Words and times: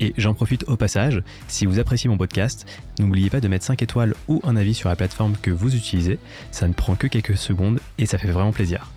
Et 0.00 0.14
j'en 0.16 0.34
profite 0.34 0.64
au 0.68 0.76
passage, 0.76 1.22
si 1.48 1.66
vous 1.66 1.78
appréciez 1.78 2.08
mon 2.08 2.16
podcast, 2.16 2.66
n'oubliez 2.98 3.30
pas 3.30 3.40
de 3.40 3.48
mettre 3.48 3.64
5 3.64 3.82
étoiles 3.82 4.14
ou 4.28 4.40
un 4.44 4.56
avis 4.56 4.74
sur 4.74 4.88
la 4.88 4.96
plateforme 4.96 5.36
que 5.40 5.50
vous 5.50 5.74
utilisez, 5.74 6.18
ça 6.50 6.66
ne 6.68 6.72
prend 6.72 6.96
que 6.96 7.06
quelques 7.06 7.36
secondes 7.36 7.78
et 7.98 8.06
ça 8.06 8.18
fait 8.18 8.30
vraiment 8.30 8.52
plaisir. 8.52 8.90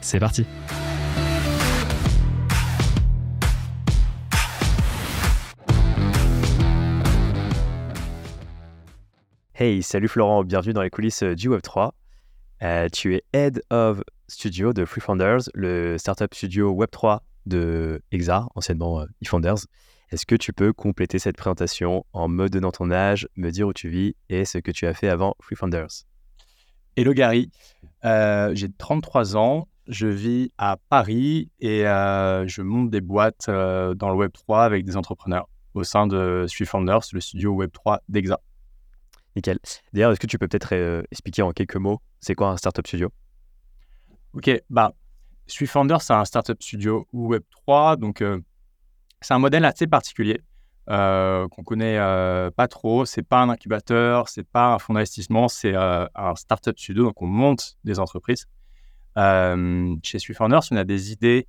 C'est 0.00 0.20
parti 0.20 0.44
Hey, 9.58 9.82
salut 9.82 10.08
Florent, 10.08 10.44
bienvenue 10.44 10.74
dans 10.74 10.82
les 10.82 10.90
coulisses 10.90 11.22
du 11.22 11.48
Web3. 11.48 11.92
Euh, 12.62 12.88
tu 12.92 13.14
es 13.14 13.22
Head 13.32 13.62
of 13.70 14.02
Studio 14.28 14.74
de 14.74 14.84
Free 14.84 15.00
Founders, 15.00 15.48
le 15.54 15.96
startup 15.96 16.34
studio 16.34 16.74
Web3 16.74 17.20
de 17.46 18.02
Exa, 18.12 18.48
anciennement 18.54 19.00
euh, 19.00 19.06
eFounders. 19.22 19.66
Est-ce 20.12 20.24
que 20.24 20.36
tu 20.36 20.52
peux 20.52 20.72
compléter 20.72 21.18
cette 21.18 21.36
présentation 21.36 22.06
en 22.12 22.28
me 22.28 22.48
donnant 22.48 22.70
ton 22.70 22.92
âge, 22.92 23.28
me 23.34 23.50
dire 23.50 23.66
où 23.66 23.72
tu 23.72 23.88
vis 23.88 24.14
et 24.28 24.44
ce 24.44 24.58
que 24.58 24.70
tu 24.70 24.86
as 24.86 24.94
fait 24.94 25.08
avant 25.08 25.34
Free 25.40 25.56
Founders 25.56 26.04
Hello 26.94 27.12
Gary, 27.12 27.50
euh, 28.04 28.54
j'ai 28.54 28.70
33 28.70 29.36
ans, 29.36 29.66
je 29.88 30.06
vis 30.06 30.52
à 30.58 30.76
Paris 30.90 31.50
et 31.58 31.88
euh, 31.88 32.46
je 32.46 32.62
monte 32.62 32.88
des 32.90 33.00
boîtes 33.00 33.48
euh, 33.48 33.94
dans 33.94 34.08
le 34.10 34.28
Web3 34.28 34.64
avec 34.64 34.84
des 34.84 34.96
entrepreneurs 34.96 35.48
au 35.74 35.82
sein 35.82 36.06
de 36.06 36.46
Free 36.48 36.66
Founders, 36.66 37.02
le 37.12 37.20
studio 37.20 37.60
Web3 37.60 37.98
d'Exa. 38.08 38.40
Nickel. 39.34 39.58
D'ailleurs, 39.92 40.12
est-ce 40.12 40.20
que 40.20 40.28
tu 40.28 40.38
peux 40.38 40.46
peut-être 40.46 41.04
expliquer 41.10 41.42
en 41.42 41.50
quelques 41.50 41.76
mots, 41.76 42.00
c'est 42.20 42.36
quoi 42.36 42.50
un 42.50 42.56
startup 42.56 42.86
studio? 42.86 43.10
Ok, 44.34 44.50
bah, 44.70 44.94
Swift 45.48 45.72
Founders, 45.72 46.00
c'est 46.00 46.14
un 46.14 46.24
startup 46.24 46.62
studio 46.62 47.08
Web3, 47.12 47.96
donc 47.98 48.22
c'est 49.20 49.34
un 49.34 49.38
modèle 49.38 49.64
assez 49.64 49.86
particulier 49.86 50.40
euh, 50.88 51.48
qu'on 51.48 51.64
connaît 51.64 51.98
euh, 51.98 52.50
pas 52.52 52.68
trop. 52.68 53.04
C'est 53.04 53.22
pas 53.22 53.40
un 53.40 53.48
incubateur, 53.48 54.28
c'est 54.28 54.46
pas 54.46 54.74
un 54.74 54.78
fonds 54.78 54.94
d'investissement, 54.94 55.48
c'est 55.48 55.74
euh, 55.74 56.06
un 56.14 56.34
startup 56.36 56.78
studio. 56.78 57.04
Donc 57.04 57.20
on 57.22 57.26
monte 57.26 57.76
des 57.84 57.98
entreprises. 57.98 58.46
chez 59.16 60.34
Founders, 60.34 60.62
on 60.70 60.76
a 60.76 60.84
des 60.84 61.12
idées 61.12 61.48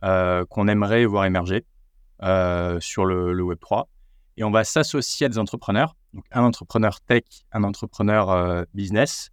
qu'on 0.00 0.68
aimerait 0.68 1.04
voir 1.04 1.24
émerger 1.24 1.66
sur 2.80 3.04
le, 3.04 3.42
Web 3.42 3.58
3 3.60 3.88
et 4.36 4.44
on 4.44 4.50
va 4.50 4.62
s'associer 4.62 5.26
à 5.26 5.28
des 5.28 5.38
entrepreneurs, 5.38 5.96
donc 6.14 6.24
un 6.30 6.44
entrepreneur 6.44 7.00
tech, 7.00 7.24
un 7.50 7.64
entrepreneur 7.64 8.64
business, 8.72 9.30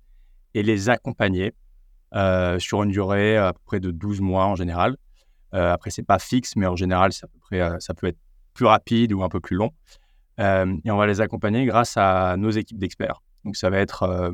et 0.56 0.64
les 0.64 0.90
accompagner 0.90 1.54
sur 2.58 2.82
une 2.82 2.90
durée 2.90 3.38
à 3.38 3.54
peu 3.54 3.60
près 3.66 3.80
de 3.80 3.92
12 3.92 4.20
mois 4.22 4.46
en 4.48 4.56
général. 4.56 4.98
Euh, 5.54 5.74
après, 5.74 5.90
c'est 5.90 6.04
pas 6.04 6.20
fixe, 6.20 6.56
mais 6.56 6.66
en 6.66 6.76
général, 6.76 7.12
à 7.22 7.28
peu 7.28 7.40
près, 7.40 7.62
euh, 7.62 7.80
ça 7.80 7.94
peut 7.94 8.08
être 8.08 8.18
plus 8.54 8.66
rapide 8.66 9.14
ou 9.14 9.24
un 9.24 9.30
peu 9.30 9.40
plus 9.40 9.56
long. 9.56 9.72
Euh, 10.40 10.76
et 10.84 10.92
on 10.92 10.98
va 10.98 11.08
les 11.08 11.22
accompagner 11.22 11.66
grâce 11.66 11.96
à 11.98 12.36
nos 12.38 12.50
équipes 12.50 12.78
d'experts. 12.78 13.22
Donc, 13.44 13.56
ça 13.56 13.70
va 13.70 13.78
être 13.78 14.34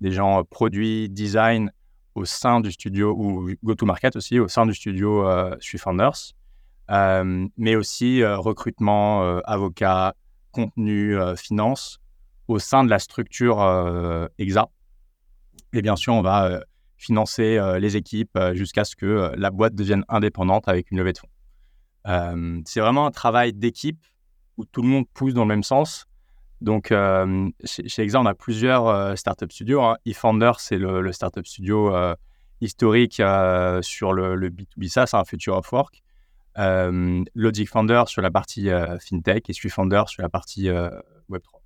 des 0.00 0.10
gens 0.10 0.44
produits, 0.44 1.08
design 1.08 1.72
au 2.14 2.24
sein 2.24 2.60
du 2.60 2.72
studio 2.72 3.14
ou 3.16 3.50
go-to-market 3.62 4.16
aussi 4.16 4.40
au 4.40 4.48
sein 4.48 4.66
du 4.66 4.74
studio 4.74 5.26
euh, 5.26 5.56
Founders, 5.78 6.34
mais 7.56 7.76
aussi 7.76 8.24
recrutement, 8.24 9.38
avocat, 9.44 10.14
contenu, 10.50 11.16
finance 11.36 12.00
au 12.48 12.58
sein 12.58 12.82
de 12.82 12.90
la 12.90 12.98
structure 12.98 13.60
EXA. 14.38 14.68
Et 15.72 15.82
bien 15.82 15.96
sûr, 15.96 16.14
on 16.14 16.22
va 16.22 16.62
financer 16.98 17.56
euh, 17.56 17.78
les 17.78 17.96
équipes 17.96 18.36
euh, 18.36 18.54
jusqu'à 18.54 18.84
ce 18.84 18.96
que 18.96 19.06
euh, 19.06 19.30
la 19.36 19.50
boîte 19.50 19.74
devienne 19.74 20.04
indépendante 20.08 20.68
avec 20.68 20.90
une 20.90 20.98
levée 20.98 21.12
de 21.12 21.18
fonds. 21.18 22.62
c'est 22.66 22.80
vraiment 22.80 23.06
un 23.06 23.10
travail 23.10 23.52
d'équipe 23.52 24.04
où 24.56 24.64
tout 24.66 24.82
le 24.82 24.88
monde 24.88 25.04
pousse 25.14 25.32
dans 25.32 25.42
le 25.42 25.48
même 25.48 25.62
sens. 25.62 26.06
Donc, 26.60 26.88
chez, 26.88 27.88
chez, 27.88 28.02
Exa, 28.02 28.20
on 28.20 28.26
a 28.26 28.34
plusieurs 28.34 29.16
startup 29.16 29.52
studios. 29.52 29.80
Hein. 29.80 29.96
eFounder, 30.04 30.52
c'est 30.58 30.78
le, 30.78 31.12
startup 31.12 31.46
studio 31.46 31.92
historique 32.60 33.22
sur 33.82 34.12
le, 34.12 34.50
B2B 34.50 34.88
SaaS, 34.88 35.10
un 35.12 35.24
future 35.24 35.56
of 35.56 35.70
work. 35.70 36.02
Logic 36.56 37.68
Founder 37.68 38.02
sur 38.06 38.22
la 38.22 38.32
partie 38.32 38.68
fintech 39.00 39.48
et 39.48 39.52
SwiFounder 39.52 40.04
sur 40.08 40.22
la 40.22 40.28
partie 40.28 40.68
Web3. 41.30 41.60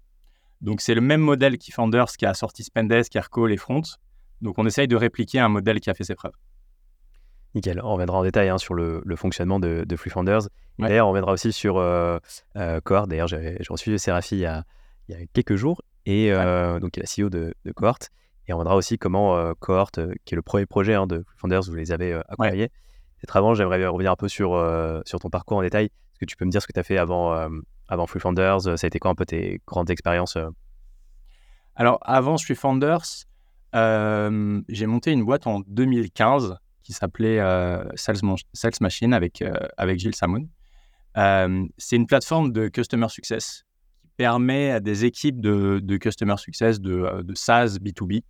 Donc, 0.60 0.82
c'est 0.82 0.94
le 0.94 1.00
même 1.00 1.22
modèle 1.22 1.56
qu'eFounders 1.56 2.12
qui 2.18 2.26
a 2.26 2.34
sorti 2.34 2.62
Spendesk, 2.62 3.16
Aircall 3.16 3.52
et 3.52 3.56
Front. 3.56 3.82
Donc 4.42 4.58
on 4.58 4.66
essaye 4.66 4.88
de 4.88 4.96
répliquer 4.96 5.38
un 5.38 5.48
modèle 5.48 5.80
qui 5.80 5.88
a 5.88 5.94
fait 5.94 6.04
ses 6.04 6.14
preuves. 6.14 6.34
Nickel. 7.54 7.80
On 7.82 7.92
reviendra 7.92 8.18
en 8.18 8.22
détail 8.22 8.48
hein, 8.48 8.58
sur 8.58 8.74
le, 8.74 9.02
fonctionnement 9.16 9.60
de, 9.60 9.84
de 9.86 9.96
Free 9.96 10.10
Founders. 10.10 10.42
D'ailleurs, 10.78 11.06
on 11.06 11.10
reviendra 11.10 11.32
aussi 11.32 11.52
sur 11.52 11.76
euh, 11.76 12.18
euh 12.56 12.80
Cohort. 12.80 13.06
D'ailleurs, 13.06 13.28
j'ai 13.28 13.58
reçu 13.68 13.96
Séraphie 13.98 14.36
il 14.36 14.40
y, 14.40 14.46
a, 14.46 14.64
il 15.08 15.18
y 15.18 15.22
a, 15.22 15.26
quelques 15.32 15.56
jours, 15.56 15.82
et 16.06 16.32
euh, 16.32 16.80
donc 16.80 16.96
il 16.96 17.00
est 17.00 17.06
la 17.06 17.24
CEO 17.24 17.28
de, 17.28 17.54
de, 17.64 17.72
Cohort. 17.72 17.98
Et 18.48 18.52
on 18.52 18.56
reviendra 18.56 18.76
aussi 18.76 18.98
comment 18.98 19.36
euh, 19.36 19.52
Cohort, 19.58 19.90
qui 20.24 20.34
est 20.34 20.36
le 20.36 20.42
premier 20.42 20.66
projet 20.66 20.94
hein, 20.94 21.06
de 21.06 21.22
Free 21.26 21.38
Founders, 21.38 21.62
vous 21.68 21.74
les 21.74 21.92
avez 21.92 22.14
accompagnés. 22.14 22.62
Ouais. 22.62 23.30
avant, 23.34 23.54
j'aimerais 23.54 23.86
revenir 23.86 24.10
un 24.10 24.16
peu 24.16 24.28
sur, 24.28 24.50
sur 25.04 25.20
ton 25.20 25.28
parcours 25.28 25.58
en 25.58 25.62
détail. 25.62 25.86
Est-ce 25.86 26.20
que 26.20 26.24
tu 26.24 26.36
peux 26.36 26.46
me 26.46 26.50
dire 26.50 26.62
ce 26.62 26.66
que 26.66 26.72
tu 26.72 26.80
as 26.80 26.84
fait 26.84 26.96
avant, 26.96 27.48
avant 27.88 28.06
Free 28.06 28.20
Founders? 28.20 28.62
Ça 28.62 28.70
a 28.82 28.86
été 28.86 28.98
quoi 28.98 29.10
un 29.10 29.14
peu 29.14 29.26
tes 29.26 29.60
grandes 29.66 29.90
expériences 29.90 30.38
Alors, 31.76 31.98
avant 32.02 32.38
Free 32.38 32.54
Founders, 32.54 33.02
euh, 33.02 33.31
j'ai 33.72 34.86
monté 34.86 35.12
une 35.12 35.24
boîte 35.24 35.46
en 35.46 35.60
2015 35.66 36.56
qui 36.82 36.92
s'appelait 36.92 37.38
euh, 37.38 37.84
Sales, 37.94 38.18
Machine 38.80 39.14
avec, 39.14 39.40
euh, 39.40 39.54
avec 39.76 39.98
Gilles 39.98 40.14
Samoun. 40.14 40.48
c'est 41.14 41.96
une 41.96 42.06
plateforme 42.06 42.52
de 42.52 42.68
Customer 42.68 43.08
Success 43.08 43.64
qui 44.00 44.08
permet 44.16 44.70
à 44.70 44.80
des 44.80 45.04
équipes 45.04 45.40
de, 45.40 45.96
Customer 45.98 46.36
Success, 46.36 46.80
de, 46.80 47.24
SaaS 47.34 47.78
B2B, 47.80 48.22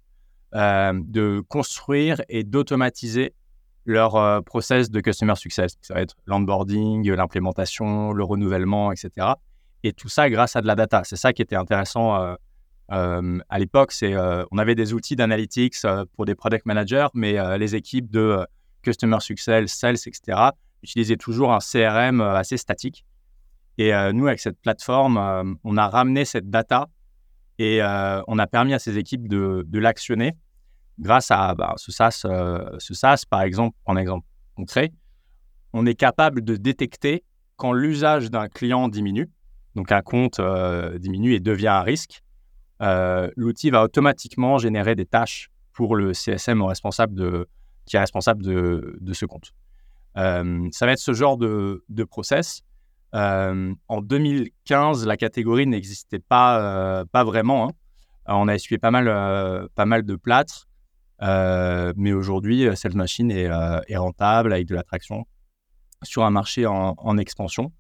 de 0.53 1.41
construire 1.48 2.20
et 2.28 2.44
d'automatiser 2.44 3.34
leur 3.84 4.44
process 4.44 4.91
de 4.91 5.00
Customer 5.00 5.34
Success. 5.34 5.76
Ça 5.80 5.94
va 5.94 6.03
être 6.03 6.14
l'onboarding, 6.26 7.10
l'implémentation, 7.10 8.12
le 8.12 8.22
renouvellement, 8.22 8.92
etc. 8.92 9.34
Et 9.82 9.92
tout 9.92 10.09
ça 10.09 10.30
grâce 10.30 10.56
à 10.56 10.60
de 10.60 10.66
la 10.66 10.74
data. 10.74 11.03
C'est 11.04 11.16
ça 11.16 11.32
qui 11.32 11.42
était 11.42 11.56
intéressant 11.56 12.16
euh, 12.16 12.34
à 12.88 13.59
l'époque, 13.59 13.94
euh, 14.03 14.44
on 14.50 14.59
avait 14.59 14.75
des 14.75 14.93
outils 14.93 15.16
d'analytics 15.16 15.76
euh, 15.84 16.04
pour 16.15 16.26
des 16.26 16.34
product 16.34 16.66
managers, 16.66 17.09
mais 17.15 17.59
les 17.59 17.75
équipes 17.75 18.10
de 18.10 18.47
customer 18.82 19.20
success, 19.20 19.72
sales, 19.72 19.97
etc., 20.06 20.38
utilisaient 20.82 21.16
toujours 21.16 21.53
un 21.53 21.60
CRM 21.60 22.21
assez 22.21 22.56
statique. 22.56 23.04
Et 23.78 23.92
nous, 24.12 24.26
avec 24.26 24.41
cette 24.41 24.60
plateforme, 24.60 25.56
on 25.65 25.76
a 25.76 25.88
ramené 25.88 26.25
cette 26.25 26.50
data 26.50 26.88
et 27.59 27.81
on 27.82 28.38
a 28.38 28.47
permis 28.48 28.75
à 28.75 28.78
ces 28.81 28.98
équipes 28.98 29.28
de, 29.28 29.65
l'actionner 29.78 30.32
grâce 30.98 31.31
à 31.31 31.54
bah, 31.54 31.75
ce, 31.76 31.92
SaaS, 31.92 32.26
ce 32.78 32.94
SaaS, 32.94 33.22
par 33.31 33.42
exemple, 33.42 33.76
en 33.87 33.97
exemple 33.97 34.26
concret. 34.56 34.92
On 35.72 35.87
est 35.87 35.94
capable 35.94 36.42
de 36.42 36.56
détecter 36.56 37.22
quand 37.56 37.72
l'usage 37.72 38.31
d'un 38.31 38.48
client 38.48 38.88
diminue, 38.88 39.31
donc 39.76 39.92
un 39.92 40.03
compte 40.03 40.41
diminue 40.98 41.34
et 41.34 41.41
devient 41.41 41.69
un 41.69 41.83
risque, 41.83 42.22
euh, 42.83 43.31
l'outil 43.37 43.71
va 43.71 43.84
automatiquement 43.84 44.59
générer 44.59 44.95
des 44.95 45.07
tâches 45.07 45.51
pour 45.73 45.97
le 45.97 46.13
CSM 46.13 46.63
responsable 46.63 47.15
de, 47.15 47.49
qui 47.87 47.97
est 47.97 48.01
responsable 48.01 48.43
de, 48.43 49.13
ce 49.13 49.25
compte. 49.25 49.53
Euh, 50.17 50.69
ça 50.73 50.87
va 50.87 50.93
être 50.93 50.99
ce 50.99 51.13
genre 51.13 51.39
de, 51.39 52.05
process. 52.11 52.63
Euh, 53.15 53.73
en 53.89 54.01
2015, 54.01 55.07
la 55.07 55.17
catégorie 55.17 55.67
n'existait 55.67 56.19
pas, 56.19 57.05
pas 57.13 57.25
vraiment. 57.25 57.69
Hein. 57.69 57.73
On 58.27 58.49
a 58.49 58.55
essuyé 58.55 58.79
pas 58.79 58.91
mal, 58.91 59.69
pas 59.75 59.87
mal 59.87 60.05
de 60.05 60.17
plâtre, 60.17 60.69
mais 61.21 62.13
aujourd'hui, 62.13 62.69
cette 62.75 62.95
machine 62.95 63.31
est, 63.31 63.97
rentable 63.97 64.53
avec 64.53 64.67
de 64.67 64.75
l'attraction 64.75 65.25
sur 66.03 66.25
un 66.25 66.31
marché 66.31 66.67
en 66.67 67.17
expansion 67.17 67.73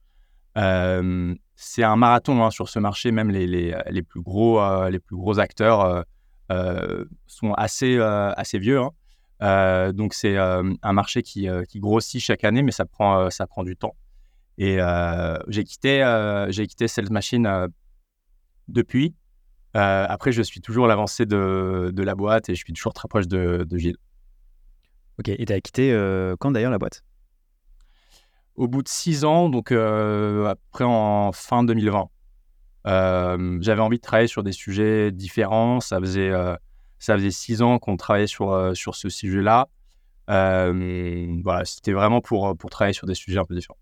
c'est 1.54 1.82
un 1.82 1.96
marathon 1.96 2.44
hein, 2.44 2.50
sur 2.50 2.68
ce 2.68 2.78
marché. 2.78 3.12
Même 3.12 3.30
les, 3.30 3.46
les, 3.46 3.76
les 3.90 4.02
plus, 4.02 4.20
gros, 4.20 4.60
euh, 4.60 4.90
les 4.90 4.98
plus 4.98 5.16
gros 5.16 5.38
acteurs 5.38 5.80
euh, 5.80 6.02
euh, 6.50 7.04
sont 7.26 7.52
assez, 7.54 7.98
assez 7.98 8.58
vieux. 8.58 8.80
Hein. 9.40 9.92
donc, 9.92 10.14
c'est 10.14 10.36
un 10.36 10.92
marché 10.92 11.22
qui, 11.22 11.48
qui, 11.68 11.80
grossit 11.80 12.20
chaque 12.20 12.44
année, 12.44 12.62
mais 12.62 12.72
ça 12.72 12.84
prend, 12.84 13.30
ça 13.30 13.46
prend 13.46 13.64
du 13.64 13.76
temps. 13.76 13.96
Et 14.58 14.78
j'ai 15.48 15.64
quitté, 15.64 16.46
j'ai 16.50 16.66
quitté 16.66 16.88
Sales 16.88 17.10
Machine 17.10 17.68
depuis. 18.68 19.14
après, 19.74 20.32
je 20.32 20.42
suis 20.42 20.60
toujours 20.60 20.86
l'avancée 20.86 21.26
de, 21.26 21.90
de, 21.92 22.02
la 22.02 22.14
boîte 22.14 22.48
et 22.48 22.54
je 22.54 22.62
suis 22.62 22.72
toujours 22.72 22.92
très 22.92 23.08
proche 23.08 23.28
de, 23.28 23.64
de 23.68 23.78
Gilles. 23.78 23.98
Ok, 25.18 25.28
et 25.28 25.44
tu 25.44 25.52
as 25.52 25.60
quitté 25.60 25.92
quand 26.38 26.50
d'ailleurs 26.50 26.70
la 26.70 26.78
boîte? 26.78 27.02
Au 28.54 28.68
bout 28.68 28.82
de 28.82 28.88
six 28.88 29.24
ans, 29.24 29.48
donc 29.48 29.72
après 29.72 30.84
en 30.84 31.32
fin 31.32 31.64
2020. 31.64 32.08
J'avais 32.84 33.80
envie 33.80 33.96
de 33.96 34.02
travailler 34.02 34.28
sur 34.28 34.42
des 34.42 34.52
sujets 34.52 35.10
différents. 35.10 35.80
Ça 35.80 35.98
faisait, 36.00 36.32
ça 36.98 37.16
faisait 37.16 37.30
six 37.30 37.62
ans 37.62 37.78
qu'on 37.78 37.96
travaillait 37.96 38.26
sur, 38.26 38.76
sur 38.76 38.94
ce 38.94 39.08
sujet-là. 39.08 39.68
voilà, 40.28 41.64
c'était 41.64 41.92
vraiment 41.92 42.20
pour, 42.20 42.56
pour 42.56 42.70
travailler 42.70 42.92
sur 42.94 43.06
des 43.06 43.14
sujets 43.14 43.38
un 43.38 43.44
peu 43.44 43.54
différents. 43.54 43.78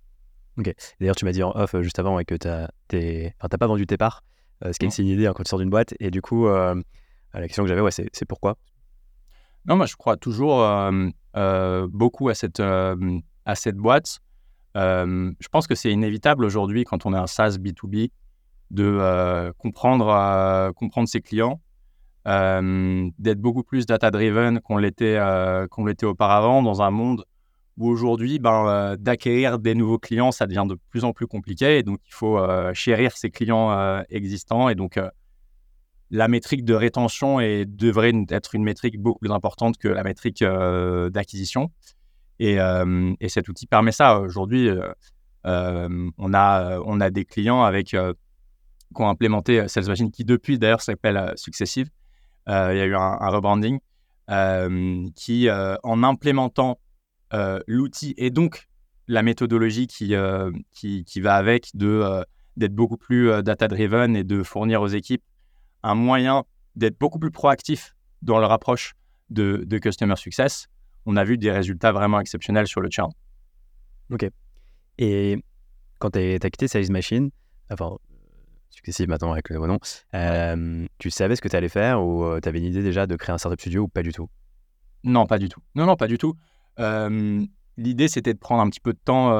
Ok. 0.58 0.72
D'ailleurs, 1.00 1.16
tu 1.16 1.24
m'as 1.24 1.32
dit 1.32 1.42
en 1.42 1.52
off 1.54 1.74
juste 1.80 1.98
avant 1.98 2.22
que 2.22 2.34
tu 2.34 2.48
n'as 2.48 3.48
pas 3.58 3.66
vendu 3.66 3.86
tes 3.86 3.96
parts, 3.96 4.22
ce 4.62 4.78
qui 4.78 4.86
est 4.86 4.98
une 4.98 5.06
idée 5.06 5.26
hein, 5.26 5.32
quand 5.34 5.42
tu 5.42 5.48
sors 5.48 5.58
d'une 5.58 5.70
boîte. 5.70 5.94
Et 6.00 6.10
du 6.10 6.22
coup, 6.22 6.46
la 6.48 6.74
question 7.34 7.64
que 7.64 7.68
j'avais, 7.68 7.80
ouais, 7.80 7.90
c'est 7.90 8.24
pourquoi? 8.26 8.56
Non, 9.66 9.76
moi, 9.76 9.86
je 9.86 9.96
crois 9.96 10.16
toujours 10.16 10.64
beaucoup 11.34 12.28
à 12.28 12.34
cette, 12.34 12.60
à 12.60 13.54
cette 13.54 13.76
boîte. 13.76 14.20
Je 14.74 15.48
pense 15.50 15.66
que 15.66 15.74
c'est 15.74 15.90
inévitable 15.90 16.44
aujourd'hui, 16.44 16.84
quand 16.84 17.06
on 17.06 17.14
est 17.14 17.18
un 17.18 17.26
SaaS 17.26 17.58
B2B, 17.58 18.10
de 18.70 19.52
comprendre, 19.58 20.72
comprendre 20.76 21.08
ses 21.08 21.20
clients, 21.20 21.60
d'être 22.24 23.40
beaucoup 23.40 23.64
plus 23.64 23.86
data-driven 23.86 24.60
qu'on 24.60 24.76
l'était 24.76 25.18
l'était 25.78 26.06
auparavant 26.06 26.62
dans 26.62 26.82
un 26.82 26.90
monde 26.90 27.24
où 27.80 27.88
aujourd'hui, 27.88 28.38
ben, 28.38 28.66
euh, 28.66 28.96
d'acquérir 28.96 29.58
des 29.58 29.74
nouveaux 29.74 29.98
clients, 29.98 30.32
ça 30.32 30.46
devient 30.46 30.66
de 30.68 30.76
plus 30.90 31.04
en 31.04 31.12
plus 31.12 31.26
compliqué. 31.26 31.78
Et 31.78 31.82
donc, 31.82 31.98
il 32.06 32.12
faut 32.12 32.38
euh, 32.38 32.72
chérir 32.74 33.16
ses 33.16 33.30
clients 33.30 33.72
euh, 33.72 34.02
existants. 34.10 34.68
Et 34.68 34.74
donc, 34.74 35.00
la 36.10 36.28
métrique 36.28 36.64
de 36.64 36.74
rétention 36.74 37.38
devrait 37.66 38.12
être 38.28 38.54
une 38.54 38.64
métrique 38.64 39.00
beaucoup 39.00 39.20
plus 39.20 39.30
importante 39.30 39.78
que 39.78 39.88
la 39.88 40.02
métrique 40.02 40.44
d'acquisition. 40.44 41.70
Et, 42.42 42.56
et, 43.20 43.28
cet 43.28 43.48
outil 43.50 43.66
permet 43.66 43.92
ça. 43.92 44.18
Aujourd'hui, 44.18 44.70
on, 45.44 46.34
a, 46.34 46.78
on 46.86 47.00
a 47.00 47.10
des 47.10 47.26
clients 47.26 47.62
avec, 47.62 47.88
qui 47.88 47.96
ont 48.94 49.08
implémenté 49.08 49.68
Sales 49.68 49.86
Machine, 49.86 50.10
qui 50.10 50.24
depuis 50.24 50.58
d'ailleurs 50.58 50.80
s'appelle 50.80 51.34
Successive. 51.36 51.90
il 52.48 52.52
y 52.52 52.80
a 52.80 52.86
eu 52.86 52.96
un, 52.96 53.28
rebranding 53.28 53.78
qui, 55.14 55.48
en 55.50 56.02
implémentant 56.02 56.78
euh, 57.32 57.60
l'outil 57.68 58.12
et 58.16 58.30
donc 58.30 58.66
la 59.06 59.22
méthodologie 59.22 59.86
qui, 59.86 60.16
euh, 60.16 60.50
va 61.18 61.34
avec 61.36 61.70
de 61.74 61.86
euh, 61.86 62.24
d'être 62.56 62.74
beaucoup 62.74 62.96
plus 62.96 63.30
data-driven 63.44 64.16
et 64.16 64.24
de 64.24 64.42
fournir 64.42 64.82
aux 64.82 64.88
équipes 64.88 65.22
un 65.84 65.94
moyen 65.94 66.44
d'être 66.74 66.98
beaucoup 66.98 67.20
plus 67.20 67.30
proactif 67.30 67.94
dans 68.22 68.38
leur 68.38 68.50
approche 68.50 68.94
de 69.30 69.78
Customer 69.78 70.16
Success. 70.16 70.66
On 71.06 71.16
a 71.16 71.24
vu 71.24 71.38
des 71.38 71.50
résultats 71.50 71.92
vraiment 71.92 72.20
exceptionnels 72.20 72.66
sur 72.66 72.80
le 72.80 72.90
churn. 72.90 73.10
Ok. 74.12 74.28
Et 74.98 75.42
quand 75.98 76.10
tu 76.10 76.18
as 76.18 76.50
quitté 76.50 76.68
Sales 76.68 76.90
Machine, 76.90 77.30
enfin, 77.70 77.96
successive 78.70 79.08
maintenant 79.08 79.32
avec 79.32 79.48
le 79.48 79.56
nouveau 79.56 79.66
nom, 79.66 79.78
tu 80.98 81.10
savais 81.10 81.36
ce 81.36 81.40
que 81.40 81.48
tu 81.48 81.56
allais 81.56 81.68
faire 81.68 82.02
ou 82.02 82.38
tu 82.40 82.48
avais 82.48 82.58
une 82.58 82.66
idée 82.66 82.82
déjà 82.82 83.06
de 83.06 83.16
créer 83.16 83.34
un 83.34 83.38
startup 83.38 83.60
studio 83.60 83.82
ou 83.82 83.88
pas 83.88 84.02
du 84.02 84.12
tout? 84.12 84.28
Non, 85.04 85.26
pas 85.26 85.38
du 85.38 85.48
tout. 85.48 85.60
Non, 85.74 85.86
non, 85.86 85.96
pas 85.96 86.06
du 86.06 86.18
tout. 86.18 86.34
L'idée, 87.76 88.08
c'était 88.08 88.34
de 88.34 88.38
prendre 88.38 88.62
un 88.62 88.68
petit 88.68 88.80
peu 88.80 88.92
de 88.92 88.98
temps 89.02 89.30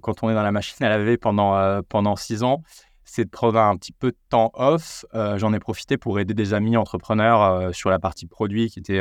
quand 0.00 0.22
on 0.22 0.30
est 0.30 0.34
dans 0.34 0.42
la 0.42 0.52
machine 0.52 0.84
à 0.84 0.90
laver 0.90 1.16
pendant, 1.16 1.82
pendant 1.88 2.16
six 2.16 2.42
ans. 2.42 2.62
C'est 3.04 3.24
de 3.24 3.30
prendre 3.30 3.58
un 3.58 3.76
petit 3.78 3.92
peu 3.92 4.10
de 4.10 4.18
temps 4.28 4.50
off. 4.52 5.06
J'en 5.14 5.54
ai 5.54 5.58
profité 5.58 5.96
pour 5.96 6.20
aider 6.20 6.34
des 6.34 6.52
amis 6.52 6.76
entrepreneurs 6.76 7.74
sur 7.74 7.88
la 7.88 7.98
partie 7.98 8.26
produit 8.26 8.68
qui 8.68 8.80
était 8.80 9.00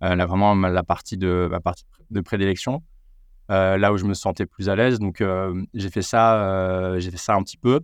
vraiment 0.00 0.54
la 0.54 0.82
partie 0.82 1.16
de, 1.16 1.48
ma 1.50 1.60
partie 1.60 1.84
de 2.10 2.20
prédilection. 2.20 2.82
là 3.48 3.92
où 3.92 3.96
je 3.96 4.04
me 4.04 4.14
sentais 4.14 4.46
plus 4.46 4.68
à 4.68 4.76
l'aise. 4.76 4.98
Donc, 4.98 5.22
j'ai 5.74 5.90
fait 5.90 6.02
ça, 6.02 6.94
fait 7.00 7.16
ça 7.16 7.34
un 7.34 7.42
petit 7.42 7.58
peu. 7.58 7.80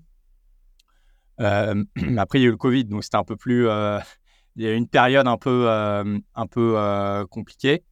après, 1.39 2.39
il 2.39 2.43
y 2.43 2.45
a 2.45 2.49
eu 2.49 2.51
le 2.51 2.57
Covid, 2.57 2.85
donc 2.85 3.05
c'était 3.05 3.17
un 3.17 3.25
peu 3.25 3.37
plus. 3.37 3.65
il 4.57 4.63
y 4.63 4.67
a 4.67 4.73
eu 4.73 4.77
une 4.77 4.89
période 4.89 5.27
un 5.27 5.37
peu, 5.37 5.69
un 5.69 6.47
peu 6.47 7.27
compliquée 7.31 7.83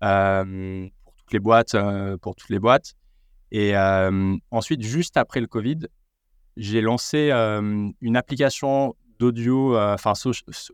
pour 0.00 1.14
toutes 1.16 1.32
les 1.32 1.40
boîtes, 1.40 1.76
pour 2.22 2.34
toutes 2.36 2.50
les 2.50 2.58
boîtes. 2.58 2.94
Et 3.52 3.76
ensuite, 4.50 4.82
juste 4.82 5.16
après 5.16 5.40
le 5.40 5.46
Covid, 5.46 5.80
j'ai 6.56 6.80
lancé 6.80 7.30
une 7.30 8.16
application 8.16 8.96
d'audio, 9.18 9.78
enfin 9.78 10.12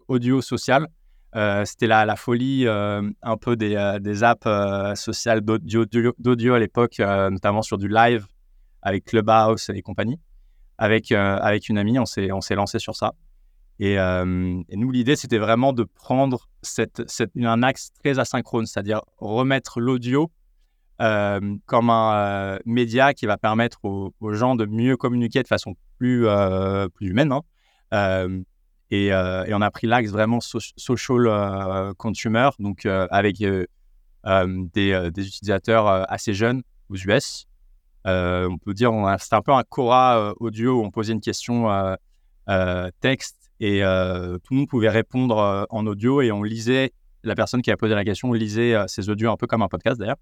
audio 0.09 0.41
social. 0.41 0.87
C'était 1.65 1.87
la, 1.87 2.17
folie 2.17 2.67
un 2.67 3.37
peu 3.41 3.57
des, 3.57 3.99
des 4.01 4.23
apps 4.23 4.47
sociales 4.99 5.41
d'audio 5.41 6.55
à 6.55 6.59
l'époque, 6.59 6.99
notamment 6.99 7.63
sur 7.63 7.79
du 7.79 7.89
live 7.89 8.27
avec 8.83 9.05
Clubhouse 9.05 9.71
et 9.71 9.83
compagnie. 9.83 10.19
Avec, 10.79 11.13
avec 11.13 11.69
une 11.69 11.79
amie, 11.79 11.99
on 11.99 12.07
s'est 12.07 12.55
lancé 12.55 12.79
sur 12.79 12.97
ça. 12.97 13.15
Et, 13.79 13.97
nous, 13.97 14.91
l'idée, 14.91 15.17
c'était 15.17 15.39
vraiment 15.39 15.73
de 15.73 15.85
prendre 15.85 16.49
cette, 16.63 17.03
un 17.37 17.63
axe 17.63 17.93
très 18.03 18.19
asynchrone, 18.19 18.67
c'est-à-dire 18.67 19.01
remettre 19.19 19.81
l'audio 19.81 20.31
comme 20.99 21.91
un 21.91 22.59
média 22.65 23.15
qui 23.15 23.27
va 23.27 23.37
permettre 23.39 23.85
aux, 23.85 24.33
gens 24.33 24.55
de 24.55 24.67
mieux 24.67 24.97
communiquer 24.97 25.43
de 25.43 25.49
façon 25.49 25.75
plus, 25.99 26.27
plus 26.95 27.09
humaine. 27.09 27.33
Hein. 27.33 28.43
Et, 28.95 29.07
et, 29.07 29.55
on 29.55 29.63
a 29.63 29.71
pris 29.71 29.87
l'axe 29.87 30.11
vraiment 30.11 30.41
social 30.41 31.95
consumer, 31.97 32.51
donc 32.59 32.87
avec 32.87 33.39
des, 33.39 33.67
utilisateurs 34.25 35.87
assez 36.13 36.35
jeunes 36.35 36.63
aux 36.91 36.97
US. 36.97 37.47
on 38.05 38.59
peut 38.63 38.75
dire, 38.75 38.93
c'était 39.19 39.37
un 39.37 39.41
peu 39.41 39.53
un 39.53 39.63
Cora 39.63 40.35
audio 40.41 40.81
où 40.81 40.85
on 40.85 40.91
posait 40.91 41.15
une 41.15 41.23
question 41.23 41.69
texte 43.01 43.43
et 43.63 43.85
euh, 43.85 44.39
tout 44.39 44.55
le 44.55 44.59
monde 44.59 44.69
pouvait 44.69 44.89
répondre 44.89 45.39
euh, 45.39 45.65
en 45.71 45.87
audio 45.87 46.21
et 46.21 46.33
on 46.33 46.43
lisait, 46.43 46.93
la 47.23 47.37
personne 47.37 47.63
qui 47.63 47.71
a 47.71 47.77
posé 47.77 47.95
la 47.95 48.05
question 48.05 48.33
lisait 48.33 48.75
euh, 48.75 48.89
ses 48.89 49.09
audios 49.09 49.31
un 49.31 49.37
peu 49.37 49.47
comme 49.47 49.63
un 49.63 49.69
podcast 49.69 50.01
d'ailleurs. 50.01 50.17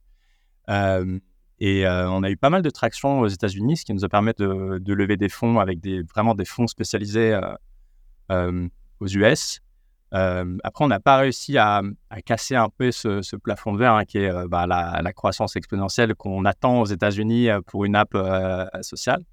et 1.58 1.86
on 1.86 2.22
a 2.22 2.30
eu 2.30 2.36
pas 2.36 2.50
mal 2.50 2.60
de 2.60 2.68
traction 2.68 3.20
aux 3.20 3.28
États-Unis, 3.28 3.78
ce 3.78 3.84
qui 3.86 3.94
nous 3.94 4.04
a 4.04 4.10
permis 4.10 4.32
de, 4.36 4.92
lever 4.92 5.16
des 5.16 5.30
fonds 5.30 5.58
avec 5.58 5.78
vraiment 6.12 6.34
des 6.34 6.44
fonds 6.44 6.66
spécialisés 6.66 7.38
aux 8.30 9.06
US. 9.08 9.60
après, 10.12 10.84
on 10.84 10.88
n'a 10.88 11.00
pas 11.00 11.18
réussi 11.18 11.58
à, 11.58 11.82
casser 12.24 12.56
un 12.56 12.68
peu 12.68 12.92
ce, 12.92 13.36
plafond 13.36 13.72
de 13.72 13.78
verre 13.78 13.94
hein, 13.94 14.04
qui 14.04 14.18
est 14.18 14.48
bah, 14.48 14.66
la, 14.66 15.12
croissance 15.12 15.56
exponentielle 15.56 16.14
qu'on 16.14 16.44
attend 16.44 16.80
aux 16.80 16.86
États-Unis 16.86 17.48
pour 17.66 17.84
une 17.84 17.96
app 17.96 18.16
sociale. 18.82 19.24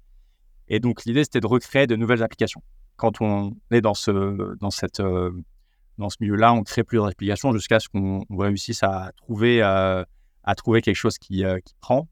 Et 0.68 0.80
donc, 0.80 1.04
l'idée, 1.04 1.24
c'était 1.24 1.40
de 1.40 1.46
recréer 1.46 1.86
de 1.86 1.96
nouvelles 1.96 2.22
applications 2.22 2.62
quand 2.98 3.22
on 3.22 3.56
est 3.70 3.80
dans 3.80 3.94
ce, 3.94 4.10
euh, 4.10 5.30
milieu-là, 6.20 6.52
on 6.52 6.62
crée 6.62 6.84
plusieurs 6.84 7.06
applications 7.06 7.52
jusqu'à 7.52 7.80
ce 7.80 7.88
qu'on 7.88 8.24
réussisse 8.28 8.82
à 8.82 9.12
trouver, 9.16 9.62
euh, 9.62 10.04
quelque 10.44 10.94
chose 10.94 11.16
euh, 11.30 11.60
qui 11.64 11.74
prend. 11.80 12.08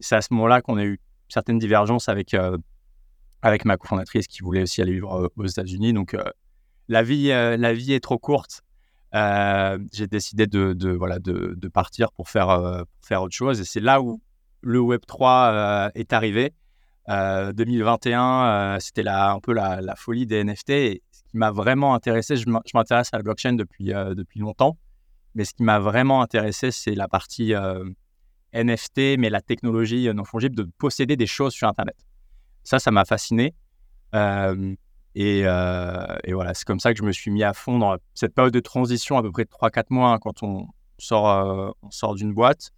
c'est 0.00 0.16
à 0.16 0.20
ce 0.20 0.34
moment-là 0.34 0.60
qu'on 0.60 0.76
a 0.76 0.84
eu 0.84 1.00
certaines 1.28 1.58
divergences 1.58 2.08
avec, 2.10 2.36
avec 3.42 3.64
ma 3.64 3.76
cofondatrice 3.76 4.26
qui 4.26 4.42
voulait 4.42 4.62
aussi 4.62 4.80
aller 4.80 4.92
vivre 4.92 5.30
aux 5.36 5.46
États-Unis. 5.46 5.92
Donc, 5.92 6.16
la, 6.88 7.02
vie, 7.02 7.28
la 7.28 7.72
vie 7.72 7.92
est 7.92 8.00
trop 8.00 8.18
courte. 8.18 8.62
j'ai 9.12 10.06
décidé 10.06 10.46
de, 10.46 11.68
partir 11.68 12.12
pour 12.12 12.28
faire, 12.28 12.48
autre 12.48 13.34
chose. 13.34 13.60
Et 13.60 13.64
c'est 13.64 13.80
là 13.80 14.00
où 14.00 14.22
le 14.62 14.78
Web3 14.78 15.90
est 15.94 16.12
arrivé. 16.12 16.54
2021, 17.08 18.20
euh, 18.20 18.76
euh, 18.76 18.78
c'était 18.80 19.06
un 19.06 19.40
peu 19.40 19.52
la, 19.52 19.94
folie 19.96 20.26
des 20.26 20.44
NFT. 20.44 21.00
Ce 21.10 21.22
qui 21.30 21.36
m'a 21.36 21.50
vraiment 21.50 21.94
intéressé, 21.94 22.36
je 22.36 22.48
m'intéresse 22.48 23.08
à 23.12 23.18
la 23.18 23.22
blockchain 23.22 23.56
euh, 23.58 24.14
depuis 24.14 24.40
longtemps, 24.40 24.78
mais 25.34 25.44
ce 25.44 25.54
qui 25.54 25.62
m'a 25.62 25.78
vraiment 25.78 26.22
intéressé, 26.22 26.70
c'est 26.70 26.94
la 26.94 27.08
partie 27.08 27.54
NFT, 28.54 29.18
mais 29.18 29.30
la 29.30 29.40
technologie 29.40 30.08
non 30.14 30.24
fongible 30.24 30.54
de 30.54 30.68
posséder 30.78 31.16
des 31.16 31.26
choses 31.26 31.52
sur 31.52 31.68
Internet. 31.68 31.96
Ça, 32.64 32.78
ça 32.78 32.90
m'a 32.90 33.04
fasciné. 33.04 33.54
Et, 35.14 35.40
et, 35.40 36.32
voilà, 36.32 36.54
c'est 36.54 36.64
comme 36.64 36.80
ça 36.80 36.92
que 36.92 36.98
je 36.98 37.04
me 37.04 37.12
suis 37.12 37.30
mis 37.30 37.42
à 37.42 37.52
fond 37.52 37.78
dans 37.78 37.96
cette 38.14 38.34
période 38.34 38.54
de 38.54 38.60
transition, 38.60 39.18
à 39.18 39.22
peu 39.22 39.30
près 39.32 39.44
3-4 39.44 39.84
mois, 39.90 40.12
hein, 40.12 40.18
quand 40.18 40.42
on 40.42 40.66
sort, 40.98 41.74
on 41.82 41.90
sort 41.90 42.14
d'une 42.14 42.32
boîte. 42.32 42.72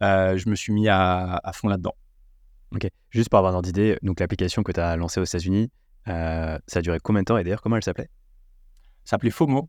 je 0.00 0.48
me 0.48 0.54
suis 0.54 0.72
mis 0.72 0.88
à 0.88 1.50
fond 1.54 1.68
là-dedans. 1.68 1.94
Ok, 2.72 2.88
juste 3.10 3.28
pour 3.30 3.38
avoir 3.38 3.52
une 3.52 3.56
ordre 3.56 3.66
d'idée, 3.66 3.98
donc 4.02 4.20
l'application 4.20 4.62
que 4.62 4.70
tu 4.70 4.78
as 4.78 4.96
lancée 4.96 5.20
aux 5.20 5.24
États-Unis, 5.24 5.70
euh, 6.06 6.56
ça 6.68 6.78
a 6.78 6.82
duré 6.82 6.98
combien 7.02 7.22
de 7.22 7.24
temps 7.24 7.36
et 7.36 7.42
d'ailleurs 7.42 7.62
comment 7.62 7.76
elle 7.76 7.82
s'appelait? 7.82 8.08
Ça 9.04 9.12
s'appelait 9.12 9.30
FOMO. 9.30 9.68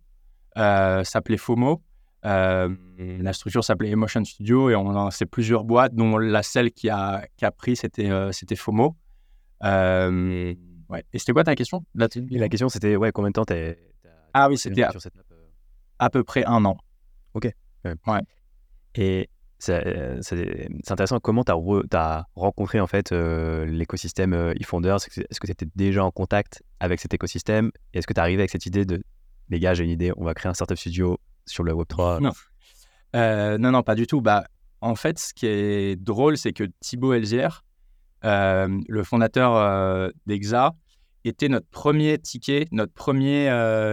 Euh, 0.58 1.04
s'appelait 1.04 1.38
FOMO. 1.38 1.82
Euh, 2.25 2.70
la 3.00 3.34
structure 3.34 3.63
s'appelait 3.63 3.90
Emotion 3.90 4.24
Studio 4.24 4.70
et 4.70 4.75
on 4.75 4.92
a 4.92 4.94
lancé 4.94 5.25
plusieurs 5.25 5.63
boîtes, 5.63 5.96
dont 5.96 6.20
la 6.20 6.44
celle 6.44 6.72
qui 6.72 6.90
a, 6.90 7.25
qui 7.38 7.46
a 7.46 7.51
pris, 7.51 7.75
c'était 7.75 8.12
euh, 8.12 8.32
c'était 8.32 8.56
FOMO. 8.56 8.96
Ouais. 9.63 11.06
Et 11.13 11.20
c'était 11.20 11.34
quoi 11.34 11.44
ta 11.44 11.56
question? 11.56 11.86
La 11.96 12.08
question, 12.50 12.70
c'était 12.70 12.96
ouais, 12.96 13.12
combien 13.12 13.30
de 13.30 13.34
temps 13.34 13.46
t'as 13.46 13.74
Ah 14.34 14.50
oui, 14.50 14.58
c'était 14.58 14.84
à, 14.84 14.91
à 16.00 16.10
peu 16.10 16.24
près 16.24 16.44
un 16.46 16.65
an. 16.65 16.77
Ok. 17.34 17.53
Ouais. 17.86 18.22
Et 18.96 19.30
c'est 19.60 20.68
intéressant. 20.89 21.20
Comment 21.20 21.44
tu 21.44 21.51
as, 21.51 22.27
rencontré 22.36 22.80
en 22.80 22.88
fait 22.88 23.12
l'écosystème 23.12 24.53
eFounders 24.60 24.98
Est-ce 24.98 25.39
que 25.39 25.46
tu 25.46 25.51
étais 25.51 25.68
déjà 25.75 26.03
en 26.03 26.12
contact 26.12 26.63
avec 26.80 27.00
cet 27.00 27.13
écosystème? 27.13 27.72
Est-ce 27.94 28.08
que 28.08 28.13
tu 28.13 28.18
es 28.18 28.22
arrivé 28.22 28.41
avec 28.41 28.51
cette 28.51 28.65
idée 28.65 28.86
de 28.86 29.03
les 29.51 29.60
gars, 29.60 29.74
j'ai 29.74 29.84
une 29.84 29.89
idée, 29.89 30.12
on 30.15 30.24
va 30.24 30.34
créer 30.34 30.50
un 30.50 30.53
startup 30.53 30.77
studio 30.77 31.20
sur 31.46 31.63
le 31.63 31.74
Web3 31.74 32.22
Non, 33.13 33.58
non, 33.60 33.72
non, 33.72 33.84
pas 33.84 33.96
du 33.96 34.08
tout. 34.08 34.22
Bah, 34.22 34.46
en 34.80 34.96
fait, 34.96 35.20
ce 35.20 35.34
qui 35.34 35.46
est 35.46 35.96
drôle, 36.01 36.38
c'est 36.38 36.53
que 36.53 36.63
Thibaut 36.80 37.13
Elzière, 37.13 37.63
le 38.24 39.04
fondateur 39.04 40.12
d'Exa, 40.25 40.72
était 41.24 41.50
notre 41.50 41.68
premier 41.68 42.18
ticket, 42.18 42.68
notre 42.72 42.94
premier 42.94 43.50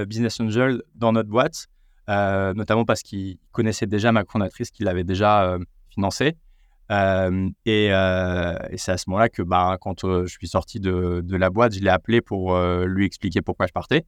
business 0.07 0.41
angel 0.41 0.83
dans 0.95 1.13
notre 1.13 1.29
boîte. 1.29 1.69
Euh, 2.09 2.55
notamment 2.55 2.87
parce 2.87 3.03
qu'il 3.03 3.37
connaissait 3.53 3.87
déjà 3.87 4.13
ma 4.13 4.25
fondatrice 4.25 4.71
qu'il 4.71 4.89
avait 4.89 5.05
déjà 5.05 5.45
euh, 5.45 5.59
financée. 5.91 6.37
Euh, 6.91 7.51
et, 7.67 7.89
c'est 8.77 8.93
à 8.93 8.97
ce 8.97 9.11
moment-là 9.11 9.29
que 9.29 9.43
bah, 9.43 9.77
quand 9.81 10.07
je 10.07 10.27
suis 10.27 10.49
sorti 10.49 10.81
de, 10.81 11.23
la 11.37 11.51
boîte, 11.51 11.75
je 11.75 11.81
l'ai 11.81 11.91
appelé 11.91 12.23
pour 12.23 12.59
lui 12.59 13.05
expliquer 13.05 13.43
pourquoi 13.43 13.67
je 13.67 13.73
partais. 13.73 14.07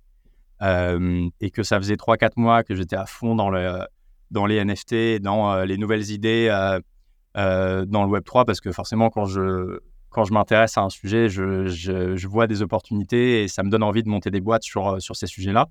et 0.62 1.50
que 1.50 1.62
ça 1.62 1.78
faisait 1.78 1.96
3-4 1.96 2.32
mois 2.36 2.64
que 2.64 2.74
j'étais 2.74 2.96
à 2.96 3.04
fond 3.04 3.34
dans 3.34 3.50
les 4.46 4.64
NFT, 4.64 5.20
dans 5.20 5.62
les 5.64 5.76
nouvelles 5.76 6.10
idées, 6.10 6.48
dans 7.34 8.04
le 8.04 8.18
Web3, 8.18 8.46
parce 8.46 8.62
que 8.62 8.72
forcément, 8.72 9.10
quand 9.10 9.26
je, 9.26 9.80
quand 10.10 10.24
je 10.24 10.32
m'intéresse 10.32 10.76
à 10.76 10.82
un 10.82 10.90
sujet, 10.90 11.28
je, 11.28 12.26
vois 12.26 12.46
des 12.46 12.62
opportunités 12.62 13.42
et 13.42 13.48
ça 13.48 13.62
me 13.62 13.70
donne 13.70 13.82
envie 13.82 14.02
de 14.02 14.08
monter 14.08 14.30
des 14.30 14.40
boîtes 14.40 14.64
sur, 14.64 15.00
sur 15.00 15.16
ces 15.16 15.26
sujets-là. 15.26 15.68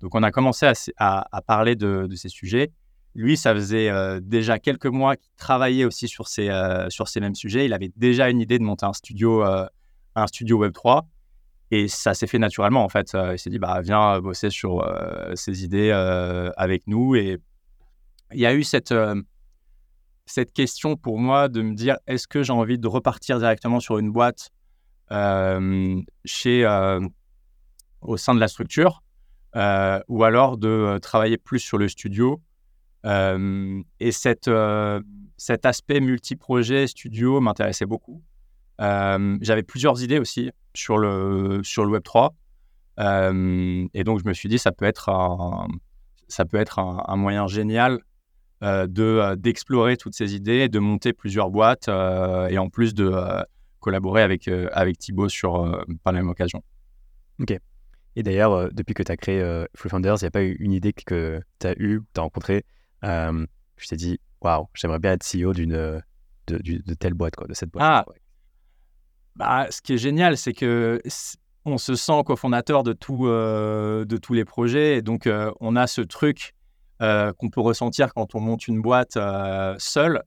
Donc, 0.00 0.14
on 0.14 0.22
a 0.22 0.30
commencé 0.30 0.70
à, 0.98 1.42
parler 1.46 1.76
de, 1.76 2.08
ces 2.14 2.28
sujets. 2.28 2.72
Lui, 3.14 3.36
ça 3.36 3.54
faisait 3.54 3.88
euh, 3.88 4.20
déjà 4.22 4.58
quelques 4.58 4.86
mois 4.86 5.16
qu'il 5.16 5.32
travaillait 5.38 5.86
aussi 5.86 6.06
sur 6.06 6.28
ces, 6.28 6.50
euh, 6.50 6.90
sur 6.90 7.08
ces 7.08 7.20
mêmes 7.20 7.34
sujets. 7.34 7.64
Il 7.64 7.72
avait 7.72 7.90
déjà 7.96 8.28
une 8.28 8.40
idée 8.40 8.58
de 8.58 8.64
monter 8.64 8.84
un 8.84 8.92
studio, 8.92 9.42
euh, 9.42 9.66
un 10.14 10.26
studio 10.26 10.62
Web3. 10.66 11.02
Et 11.70 11.88
ça 11.88 12.12
s'est 12.12 12.26
fait 12.26 12.38
naturellement, 12.38 12.84
en 12.84 12.88
fait. 12.88 13.16
il 13.32 13.38
s'est 13.38 13.50
dit, 13.50 13.58
bah, 13.58 13.80
viens 13.80 14.20
bosser 14.20 14.50
sur 14.50 14.88
ces 15.34 15.64
idées 15.64 15.90
avec 16.56 16.86
nous. 16.86 17.16
Et 17.16 17.38
il 18.32 18.38
y 18.38 18.46
a 18.46 18.54
eu 18.54 18.62
cette, 18.62 18.94
cette 20.26 20.52
question 20.52 20.96
pour 20.96 21.18
moi 21.18 21.48
de 21.48 21.62
me 21.62 21.74
dire, 21.74 21.96
est-ce 22.06 22.28
que 22.28 22.42
j'ai 22.42 22.52
envie 22.52 22.78
de 22.78 22.88
repartir 22.88 23.38
directement 23.38 23.80
sur 23.80 23.98
une 23.98 24.10
boîte 24.10 24.50
chez, 26.24 26.66
au 28.02 28.16
sein 28.16 28.34
de 28.34 28.40
la 28.40 28.48
structure 28.48 29.02
euh, 29.56 30.00
ou 30.08 30.22
alors 30.24 30.58
de 30.58 30.68
euh, 30.68 30.98
travailler 30.98 31.38
plus 31.38 31.60
sur 31.60 31.78
le 31.78 31.88
studio. 31.88 32.42
Euh, 33.06 33.80
et 34.00 34.12
cette, 34.12 34.50
cet 35.36 35.64
aspect 35.64 36.00
multi-projet 36.00 36.86
studio 36.86 37.40
m'intéressait 37.40 37.86
beaucoup. 37.86 38.22
J'avais 38.78 39.62
plusieurs 39.62 40.02
idées 40.02 40.18
aussi 40.18 40.50
sur 40.74 40.98
le, 40.98 41.60
sur 41.62 41.86
le 41.86 41.98
Web3. 41.98 42.32
et 43.94 44.04
donc, 44.04 44.20
je 44.20 44.28
me 44.28 44.34
suis 44.34 44.48
dit, 44.48 44.58
ça 44.58 44.72
peut 44.72 44.84
être 44.84 45.10
ça 46.28 46.44
peut 46.44 46.56
être 46.56 46.80
un, 46.80 47.16
moyen 47.16 47.46
génial 47.46 48.00
de 48.62 49.34
d'explorer 49.34 49.96
toutes 49.96 50.14
ces 50.14 50.34
idées, 50.34 50.68
de 50.68 50.78
monter 50.78 51.12
plusieurs 51.12 51.50
boîtes 51.50 51.88
et 51.88 52.58
en 52.58 52.68
plus 52.68 52.94
de 52.94 53.12
collaborer 53.80 54.22
avec, 54.22 54.48
avec 54.72 54.98
Thibaut 54.98 55.28
sur, 55.28 55.84
par 56.02 56.12
la 56.12 56.20
même 56.20 56.30
occasion. 56.30 56.62
Ok. 57.38 57.58
Et 58.16 58.22
d'ailleurs, 58.22 58.52
euh, 58.52 58.68
depuis 58.72 58.94
que 58.94 59.02
tu 59.02 59.12
as 59.12 59.16
créé 59.16 59.40
euh, 59.40 59.66
Free 59.74 59.90
Founders, 59.90 60.16
il 60.20 60.24
n'y 60.24 60.28
a 60.28 60.30
pas 60.30 60.42
eu 60.42 60.56
une 60.58 60.72
idée 60.72 60.94
que 60.94 61.40
tu 61.60 61.66
as 61.66 61.74
eue, 61.78 62.00
tu 62.14 62.18
as 62.18 62.22
rencontrée. 62.22 62.64
Euh, 63.04 63.46
je 63.76 63.88
t'ai 63.88 63.96
dit, 63.96 64.18
waouh, 64.40 64.68
j'aimerais 64.74 64.98
bien 64.98 65.12
être 65.12 65.24
CEO 65.24 65.52
d'une 65.52 66.02
de, 66.46 66.58
de, 66.58 66.94
telle 66.94 67.12
boîte, 67.12 67.36
quoi, 67.36 67.46
de 67.46 67.54
cette 67.54 67.70
boîte. 67.70 67.84
Ah, 67.84 68.06
bah, 69.36 69.66
ce 69.70 69.82
qui 69.82 69.92
est 69.92 69.98
génial, 69.98 70.38
c'est 70.38 70.54
que 70.54 71.00
on 71.66 71.78
se 71.78 71.94
sent 71.94 72.22
cofondateur 72.24 72.84
de, 72.84 72.92
tout, 72.92 73.26
de 73.26 74.16
tous 74.16 74.32
les 74.32 74.44
projets. 74.44 74.96
Et 74.96 75.02
donc, 75.02 75.28
on 75.60 75.76
a 75.76 75.86
ce 75.86 76.00
truc 76.00 76.54
qu'on 77.00 77.50
peut 77.50 77.60
ressentir 77.60 78.14
quand 78.14 78.34
on 78.34 78.40
monte 78.40 78.68
une 78.68 78.80
boîte 78.80 79.18
seul. 79.78 80.22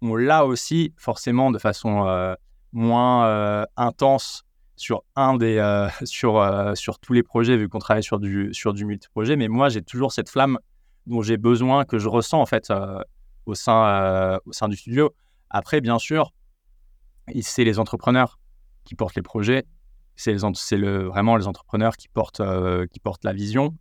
On 0.00 0.16
l'a 0.16 0.44
aussi, 0.44 0.92
forcément, 0.96 1.50
de 1.50 1.58
façon 1.58 2.36
moins 2.72 3.66
intense 3.76 4.44
sur 4.82 5.04
un 5.14 5.36
des 5.36 5.58
euh, 5.58 5.88
sur 6.04 6.38
euh, 6.38 6.74
sur 6.74 6.98
tous 6.98 7.12
les 7.12 7.22
projets 7.22 7.56
vu 7.56 7.68
qu'on 7.68 7.78
travaille 7.78 8.02
sur 8.02 8.18
du 8.18 8.52
sur 8.52 8.74
du 8.74 8.84
multi-projet. 8.84 9.36
Mais 9.36 9.48
moi 9.48 9.68
j'ai 9.68 9.82
toujours 9.82 10.12
cette 10.12 10.28
flamme 10.28 10.58
dont 11.06 11.22
j'ai 11.22 11.36
besoin 11.36 11.84
que 11.84 11.98
je 11.98 12.08
ressens 12.08 12.40
en 12.40 12.46
fait 12.46 12.70
euh, 12.70 13.00
au 13.46 13.54
sein 13.54 14.38
au 14.44 14.52
sein 14.52 14.68
du 14.68 14.76
studio. 14.76 15.14
Après 15.50 15.80
bien 15.80 15.98
sûr 15.98 16.32
c'est 17.40 17.64
les 17.64 17.78
entrepreneurs 17.78 18.38
qui 18.84 18.94
portent 18.94 19.14
les 19.14 19.22
projets. 19.22 19.64
C'est 20.16 20.36
c'est 20.54 20.76
le 20.76 21.04
vraiment 21.04 21.36
les 21.36 21.46
entrepreneurs 21.46 21.96
qui 21.96 22.08
portent 22.08 22.42
qui 22.92 23.00
portent 23.00 23.24
la 23.24 23.32
vision 23.32 23.74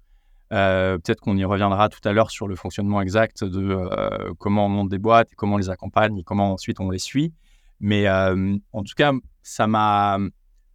peut-être 0.52 1.22
qu'on 1.22 1.38
y 1.38 1.46
reviendra 1.46 1.90
tout 1.90 2.00
à 2.04 2.12
l'heure 2.12 2.30
sur 2.30 2.48
le 2.48 2.56
fonctionnement 2.56 3.02
exact 3.02 3.44
de 3.44 4.34
comment 4.38 4.66
on 4.66 4.70
monte 4.70 4.90
des 4.90 5.00
boîtes 5.00 5.30
comment 5.36 5.56
on 5.56 5.58
les 5.58 5.70
accompagne 5.70 6.18
et 6.18 6.24
comment 6.24 6.52
ensuite 6.52 6.80
on 6.80 6.90
les 6.90 7.00
suit 7.00 7.34
mais 7.80 8.10
en 8.10 8.84
tout 8.84 8.94
cas 8.96 9.14
ça 9.44 9.66
m'a 9.66 10.20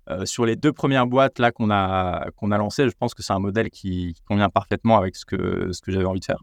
euh, 0.09 0.25
sur 0.25 0.47
les 0.47 0.55
deux 0.55 0.73
premières 0.73 1.09
boîtes 1.09 1.41
là 1.41 1.51
qu'on 1.51 1.69
a 1.69 2.31
qu'on 2.37 2.53
a 2.53 2.59
lancées, 2.59 2.89
je 2.89 2.95
pense 2.97 3.13
que 3.13 3.25
c'est 3.25 3.33
un 3.33 3.41
modèle 3.41 3.71
qui, 3.71 4.15
convient 4.25 4.49
parfaitement 4.49 4.99
avec 4.99 5.17
ce 5.17 5.25
que 5.25 5.73
ce 5.73 5.81
que 5.81 5.91
j'avais 5.91 6.05
envie 6.05 6.21
de 6.21 6.25
faire. 6.25 6.43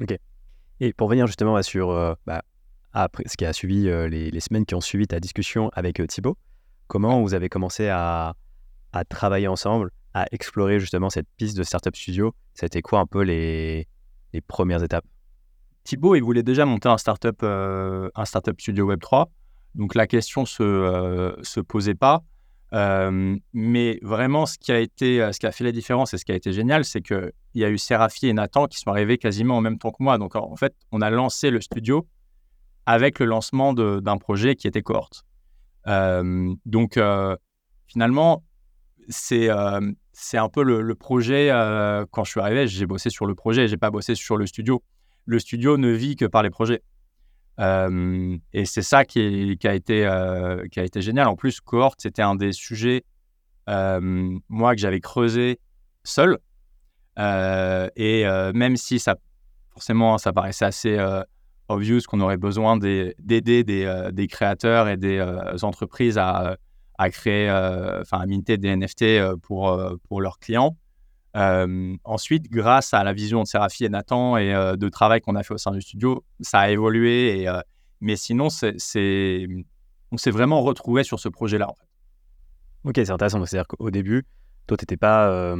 Ok. 0.00 0.16
Et 0.80 0.92
pour 0.94 1.08
venir 1.08 1.26
justement 1.26 1.60
sur 1.62 1.90
euh, 1.90 2.14
bah, 2.26 2.42
après 2.92 3.24
ce 3.26 3.36
qui 3.36 3.44
a 3.44 3.52
suivi 3.52 3.88
euh, 3.88 4.08
les, 4.08 4.40
semaines 4.40 4.64
qui 4.64 4.74
ont 4.74 4.80
suivi 4.80 5.06
ta 5.06 5.20
discussion 5.20 5.70
avec 5.74 6.00
Thibaut, 6.08 6.38
comment 6.86 7.20
vous 7.20 7.34
avez 7.34 7.50
commencé 7.50 7.88
à, 7.88 8.34
à, 8.92 9.04
travailler 9.04 9.48
ensemble, 9.48 9.90
à 10.14 10.26
explorer 10.32 10.80
justement 10.80 11.10
cette 11.10 11.28
piste 11.36 11.56
de 11.56 11.62
startup 11.62 11.94
studio 11.96 12.34
C'était 12.54 12.82
quoi 12.82 13.00
un 13.00 13.06
peu 13.06 13.22
les, 13.22 13.88
les 14.32 14.40
premières 14.40 14.82
étapes? 14.82 15.04
Thibaut, 15.82 16.14
il 16.14 16.22
voulait 16.22 16.42
déjà 16.42 16.64
monter 16.64 16.88
un 16.88 16.98
startup 16.98 17.42
un 17.42 18.24
startup 18.24 18.58
studio 18.58 18.86
Web 18.86 19.00
3, 19.00 19.30
donc 19.74 19.94
la 19.94 20.06
question 20.06 20.46
se 20.46 21.36
se 21.42 21.60
posait 21.60 21.94
pas 21.94 22.22
mais 23.52 23.98
vraiment, 24.02 24.46
ce 24.46 24.58
qui 24.58 24.72
a 24.72 24.80
été, 24.80 25.28
ce 25.32 25.38
qui 25.38 25.46
a 25.46 25.52
fait 25.52 25.64
la 25.64 25.72
différence 25.72 26.14
et 26.14 26.18
ce 26.18 26.24
qui 26.24 26.32
a 26.32 26.34
été 26.34 26.52
génial, 26.52 26.84
c'est 26.84 27.00
qu'il 27.00 27.32
y 27.54 27.64
a 27.64 27.70
eu 27.70 27.78
Séraphie 27.78 28.28
et 28.28 28.32
Nathan 28.32 28.66
qui 28.66 28.78
sont 28.78 28.90
arrivés 28.90 29.18
quasiment 29.18 29.56
en 29.56 29.60
même 29.60 29.78
temps 29.78 29.90
que 29.90 30.02
moi. 30.02 30.18
Donc, 30.18 30.34
en 30.34 30.56
fait, 30.56 30.74
on 30.90 31.00
a 31.00 31.10
lancé 31.10 31.50
le 31.50 31.60
studio 31.60 32.06
avec 32.86 33.18
le 33.18 33.26
lancement 33.26 33.72
d'un 33.74 34.16
projet 34.18 34.56
qui 34.56 34.66
était 34.66 34.82
cohorte. 34.82 35.24
donc, 35.86 36.98
finalement, 37.86 38.42
c'est 39.08 39.48
c'est 40.14 40.38
un 40.38 40.48
peu 40.48 40.62
le, 40.62 40.94
projet. 40.94 41.48
quand 42.10 42.24
je 42.24 42.30
suis 42.30 42.40
arrivé, 42.40 42.66
j'ai 42.66 42.86
bossé 42.86 43.10
sur 43.10 43.26
le 43.26 43.34
projet, 43.34 43.68
j'ai 43.68 43.76
pas 43.76 43.90
bossé 43.90 44.14
sur 44.14 44.36
le 44.36 44.46
studio. 44.46 44.82
Le 45.26 45.38
studio 45.38 45.76
ne 45.76 45.90
vit 45.90 46.16
que 46.16 46.24
par 46.24 46.42
les 46.42 46.50
projets 46.50 46.82
et 47.58 48.64
c'est 48.64 48.82
ça 48.82 49.04
qui, 49.04 49.58
a 49.64 49.74
été, 49.74 50.08
qui 50.70 50.80
a 50.80 50.84
été 50.84 51.02
génial. 51.02 51.28
En 51.28 51.36
plus, 51.36 51.60
cohorte, 51.60 52.00
c'était 52.00 52.22
un 52.22 52.34
des 52.34 52.52
sujets, 52.52 53.04
moi, 53.66 54.74
que 54.74 54.80
j'avais 54.80 55.00
creusé 55.00 55.60
seul. 56.02 56.38
et 57.16 58.24
même 58.54 58.76
si 58.76 58.98
ça, 58.98 59.16
forcément, 59.70 60.18
ça 60.18 60.32
paraissait 60.32 60.64
assez 60.64 61.22
obvious 61.68 62.00
qu'on 62.08 62.20
aurait 62.20 62.36
besoin 62.36 62.76
d'aider 62.76 63.64
des, 63.64 64.26
créateurs 64.28 64.88
et 64.88 64.96
des 64.96 65.22
entreprises 65.62 66.18
à, 66.18 66.56
à 66.98 67.10
créer, 67.10 67.50
enfin, 67.50 68.18
à 68.18 68.26
minter 68.26 68.56
des 68.56 68.74
NFT 68.76 69.36
pour, 69.42 69.78
pour 70.08 70.20
leurs 70.20 70.38
clients 70.38 70.76
ensuite, 71.34 72.50
grâce 72.50 72.94
à 72.94 73.02
la 73.04 73.12
vision 73.12 73.42
de 73.42 73.48
Séraphie 73.48 73.84
et 73.84 73.88
Nathan 73.88 74.36
et 74.36 74.52
de 74.52 74.88
travail 74.88 75.20
qu'on 75.20 75.34
a 75.34 75.42
fait 75.42 75.54
au 75.54 75.58
sein 75.58 75.72
du 75.72 75.80
studio, 75.80 76.24
ça 76.40 76.60
a 76.60 76.70
évolué. 76.70 77.48
Mais 78.00 78.16
sinon, 78.16 78.48
c'est, 78.50 79.46
on 80.12 80.16
s'est 80.16 80.30
vraiment 80.30 80.62
retrouvé 80.62 81.02
sur 81.04 81.18
ce 81.18 81.28
projet-là. 81.28 81.72
Ok, 82.84 82.94
c'est 82.96 83.10
intéressant. 83.10 83.44
C'est-à-dire 83.44 83.66
qu'au 83.66 83.90
début, 83.90 84.24
toi, 84.66 84.76
tu 84.76 84.82
n'étais 84.82 84.96
pas 84.96 85.56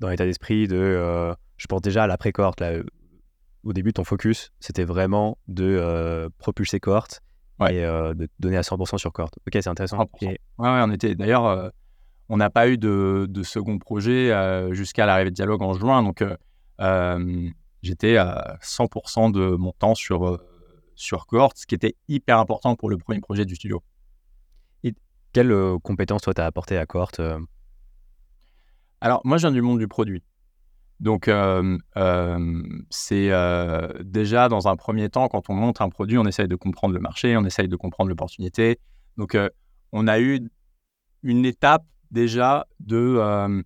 dans 0.00 0.08
l'état 0.08 0.24
d'esprit 0.24 0.68
de. 0.68 1.34
je 1.56 1.66
pense 1.66 1.82
déjà 1.82 2.04
à 2.04 2.06
la 2.06 2.16
pré-cohorte. 2.16 2.62
Au 3.64 3.72
début, 3.72 3.92
ton 3.92 4.04
focus, 4.04 4.52
c'était 4.60 4.84
vraiment 4.84 5.38
de 5.48 6.30
propulser 6.38 6.78
cohorte 6.78 7.22
et 7.68 7.80
de 7.82 8.28
donner 8.38 8.56
à 8.56 8.62
100% 8.62 8.98
sur 8.98 9.12
cohorte. 9.12 9.38
Ok, 9.46 9.58
c'est 9.60 9.68
intéressant. 9.68 9.98
Ouais, 10.22 10.28
ouais, 10.28 10.38
on 10.58 10.90
était 10.92 11.14
d'ailleurs 11.14 11.72
on 12.28 12.36
n'a 12.36 12.50
pas 12.50 12.68
eu 12.68 12.76
de, 12.76 13.42
second 13.42 13.78
projet 13.78 14.32
euh, 14.32 14.72
jusqu'à 14.74 15.06
l'arrivée 15.06 15.30
de 15.30 15.34
Dialogue 15.34 15.62
en 15.62 15.72
juin. 15.74 16.02
Donc, 16.02 16.22
euh, 16.22 16.36
euh, 16.80 17.48
j'étais 17.82 18.16
à 18.16 18.58
100% 18.62 19.32
de 19.32 19.56
mon 19.56 19.72
temps 19.72 19.94
sur, 19.94 20.38
sur 20.94 21.26
Cohort, 21.26 21.52
ce 21.56 21.66
qui 21.66 21.74
était 21.74 21.96
hyper 22.08 22.38
important 22.38 22.76
pour 22.76 22.90
le 22.90 22.98
premier 22.98 23.20
projet 23.20 23.44
du 23.44 23.56
studio. 23.56 23.82
Et 24.84 24.94
quelles 25.32 25.54
compétences, 25.82 26.22
toi, 26.22 26.34
tu 26.34 26.40
as 26.40 26.46
apporté 26.46 26.76
à 26.76 26.86
Cohort 26.86 27.12
Alors, 29.00 29.22
moi, 29.24 29.38
je 29.38 29.46
viens 29.46 29.52
du 29.52 29.62
monde 29.62 29.78
du 29.78 29.88
produit. 29.88 30.22
Donc, 31.00 31.30
c'est 32.90 33.30
déjà 34.00 34.48
dans 34.48 34.68
un 34.68 34.76
premier 34.76 35.08
temps, 35.08 35.28
quand 35.28 35.48
on 35.48 35.54
monte 35.54 35.80
un 35.80 35.88
produit, 35.88 36.18
on 36.18 36.26
essaye 36.26 36.48
de 36.48 36.56
comprendre 36.56 36.94
le 36.94 37.00
marché, 37.00 37.36
on 37.36 37.44
essaye 37.44 37.68
de 37.68 37.76
comprendre 37.76 38.10
l'opportunité. 38.10 38.78
Donc, 39.16 39.36
on 39.92 40.08
a 40.08 40.18
eu 40.18 40.50
une 41.22 41.44
étape 41.44 41.84
déjà 42.10 42.66
de, 42.80 43.62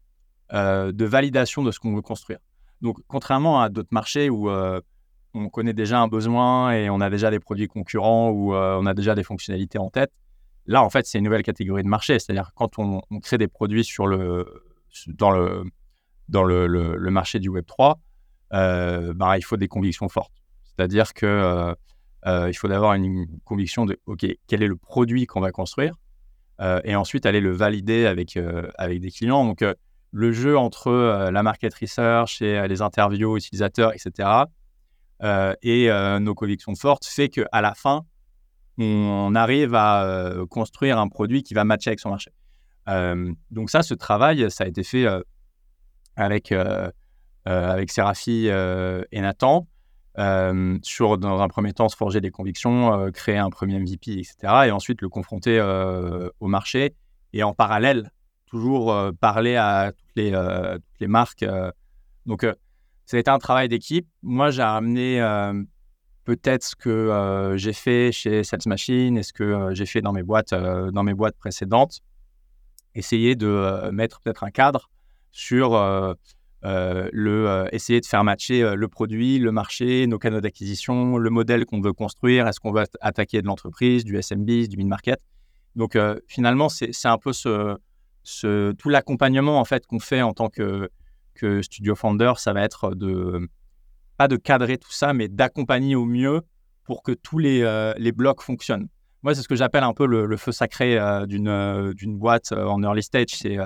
de 0.53 1.05
validation 1.05 1.63
de 1.63 1.71
ce 1.71 1.81
qu'on 1.81 1.95
veut 1.95 2.03
construire. 2.03 2.39
Donc, 2.83 2.99
contrairement 3.07 3.63
à 3.63 3.71
d'autres 3.71 3.93
marchés 3.93 4.29
où 4.29 4.51
on 5.35 5.49
connaît 5.49 5.73
déjà 5.73 6.01
un 6.01 6.09
besoin 6.09 6.73
et 6.73 6.91
on 6.91 7.01
a 7.01 7.09
déjà 7.09 7.31
des 7.31 7.41
produits 7.41 7.69
concurrents 7.69 8.31
ou 8.31 8.55
on 8.55 8.85
a 8.85 8.93
déjà 8.93 9.15
des 9.15 9.23
fonctionnalités 9.23 9.79
en 9.79 9.89
tête, 9.89 10.13
là, 10.67 10.83
en 10.83 10.91
fait, 10.91 11.07
c'est 11.07 11.19
une 11.19 11.25
nouvelle 11.25 11.43
catégorie 11.43 11.83
de 11.83 11.89
marché. 11.89 12.19
C'est-à-dire 12.19 12.53
quand 12.55 12.79
on, 12.79 13.01
on, 13.11 13.21
crée 13.21 13.39
des 13.39 13.49
produits 13.49 13.85
sur 13.85 14.07
le, 14.07 14.47
dans 15.09 15.31
le 15.31 15.65
dans 16.29 16.45
le, 16.45 17.11
marché 17.11 17.39
du 17.39 17.49
Web 17.49 17.67
3, 17.67 17.99
euh, 18.53 19.13
bah, 19.15 19.39
il 19.39 19.43
faut 19.43 19.57
des 19.57 19.69
convictions 19.69 20.09
fortes. 20.09 20.33
C'est-à-dire 20.65 21.15
que 21.15 21.27
euh, 21.27 21.75
euh, 22.27 22.49
il 22.51 22.55
faut 22.55 22.71
avoir 22.71 22.95
une, 22.95 23.27
conviction 23.45 23.85
de 23.87 23.99
OK, 24.07 24.27
quel 24.47 24.63
est 24.63 24.69
le 24.69 24.77
produit 24.77 25.27
qu'on 25.27 25.41
va 25.41 25.51
construire 25.51 25.95
et 26.85 26.95
ensuite 26.95 27.27
aller 27.27 27.41
le 27.41 27.51
valider 27.51 28.07
avec, 28.07 28.39
avec 28.79 29.01
des 29.01 29.11
clients. 29.11 29.45
Donc, 29.45 29.65
le 30.13 30.31
jeu 30.31 30.57
entre 30.57 31.29
la 31.33 31.43
market 31.43 31.75
research 31.75 32.41
et 32.41 32.69
les 32.69 32.83
interviews 32.83 33.37
utilisateurs, 33.37 33.93
etc., 33.93 34.29
et 35.63 35.89
nos 36.21 36.35
convictions 36.37 36.77
fortes 36.77 37.05
fait 37.05 37.31
qu'à 37.31 37.61
la 37.61 37.75
fin, 37.75 38.05
on, 38.79 39.35
arrive 39.35 39.75
à 39.75 40.35
construire 40.51 41.01
un 41.01 41.09
produit 41.09 41.43
qui 41.43 41.53
va 41.53 41.65
matcher 41.65 41.91
avec 41.91 41.99
son 41.99 42.11
marché. 42.11 42.31
donc 43.51 43.69
ça, 43.69 43.83
ce 43.83 43.95
travail, 43.95 44.49
ça 44.49 44.63
a 44.63 44.69
été 44.69 44.85
fait 44.85 45.05
euh, 45.05 45.21
euh, 46.19 46.91
avec 47.73 47.91
Séraphie 47.91 48.47
euh, 48.49 49.03
et 49.11 49.21
Nathan. 49.21 49.67
sur, 50.83 51.19
dans 51.19 51.41
un 51.41 51.49
premier 51.49 51.73
temps, 51.73 51.89
se 51.89 51.97
forger 51.97 52.21
des 52.21 52.31
convictions, 52.31 53.11
créer 53.13 53.39
un 53.39 53.51
premier 53.51 53.79
MVP, 53.79 54.13
etc. 54.13 54.37
Et 54.67 54.71
ensuite 54.71 55.01
le 55.03 55.09
confronter 55.09 55.61
au 56.41 56.47
marché. 56.47 56.95
Et 57.33 57.43
en 57.43 57.55
parallèle, 57.55 58.11
toujours 58.47 58.95
parler 59.21 59.57
à 59.57 59.93
toutes 59.97 60.17
les, 60.17 60.33
toutes 60.33 61.01
les 61.01 61.09
marques. 61.09 61.45
donc, 62.27 62.47
ça 63.07 63.17
a 63.17 63.21
été 63.21 63.31
un 63.31 63.39
travail 63.39 63.69
d'équipe. 63.69 64.07
Moi, 64.23 64.51
j'ai 64.51 64.63
amené 64.63 65.21
peut-être 66.25 66.63
ce 66.63 66.77
que 66.77 67.55
j'ai 67.57 67.73
fait 67.73 68.13
chez 68.13 68.45
Sales 68.45 68.61
Machine 68.67 69.17
et 69.17 69.23
ce 69.23 69.33
que 69.33 69.71
j'ai 69.73 69.87
fait 69.87 70.03
dans 70.03 70.13
mes 70.13 70.23
boîtes, 70.23 70.55
dans 70.55 71.03
mes 71.03 71.15
boîtes 71.15 71.39
précédentes. 71.39 72.01
Essayer 72.95 73.35
de 73.35 73.91
mettre 73.91 74.21
peut-être 74.21 74.45
un 74.45 74.51
cadre 74.51 74.91
sur 75.33 75.75
euh, 75.75 76.15
euh, 76.65 77.09
le, 77.13 77.49
euh, 77.49 77.67
essayer 77.73 78.01
de 78.01 78.07
faire 78.07 78.23
matcher 78.23 78.77
le 78.77 78.89
produit, 78.89 79.39
le 79.39 79.51
marché, 79.51 80.07
nos 80.07 80.19
canaux 80.19 80.41
d'acquisition, 80.41 81.17
le 81.17 81.31
modèle 81.31 81.65
qu'on 81.65 81.81
veut 81.81 81.95
construire. 81.95 82.47
Est-ce 82.47 82.61
qu'on 82.61 82.73
veut 82.73 82.85
attaquer 83.01 83.43
de 83.43 83.47
l'entreprise, 83.47 84.05
du 84.05 84.21
SMB, 84.23 84.69
du 84.69 84.77
mid-market 84.77 85.21
Donc 85.75 85.99
finalement, 86.29 86.69
c'est 86.69 86.93
un 87.07 87.19
peu 87.19 87.33
ce, 87.33 88.73
tout 88.73 88.89
l'accompagnement 88.89 89.59
en 89.59 89.65
fait 89.65 89.87
qu'on 89.87 89.99
fait 89.99 90.23
en 90.23 90.35
tant 90.35 90.49
que, 90.49 90.89
que 91.35 91.63
studio 91.63 91.97
founder, 91.97 92.35
ça 92.37 92.53
va 92.53 92.63
être 92.63 92.95
de 92.95 93.49
pas 94.19 94.29
de 94.29 94.37
cadrer 94.37 94.79
tout 94.79 94.93
ça, 94.93 95.15
mais 95.15 95.27
d'accompagner 95.29 95.97
au 95.97 96.05
mieux 96.05 96.43
pour 96.85 97.03
que 97.03 97.13
tous 97.13 97.39
les, 97.39 97.95
les 97.97 98.13
blocs 98.13 98.43
fonctionnent. 98.43 98.89
Moi, 99.23 99.35
c'est 99.35 99.43
ce 99.43 99.49
que 99.49 99.55
j'appelle 99.55 99.85
un 99.85 99.95
peu 99.95 100.07
le, 100.07 100.37
feu 100.37 100.53
sacré 100.53 100.99
d'une 101.27 101.93
d'une 101.95 102.19
boîte 102.19 102.53
en 102.53 102.83
early 102.83 103.03
stage. 103.03 103.31
C'est 103.31 103.57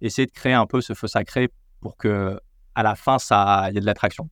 essayer 0.00 0.26
de 0.26 0.32
créer 0.32 0.52
un 0.52 0.66
peu 0.66 0.80
ce 0.80 0.94
feu 0.94 1.06
sacré 1.06 1.50
pour 1.80 1.96
que 1.96 2.38
à 2.74 2.82
la 2.82 2.94
fin, 2.94 3.18
ça, 3.18 3.66
il 3.68 3.74
y 3.74 3.78
ait 3.78 3.80
de 3.80 3.86
l'attraction. 3.86 4.28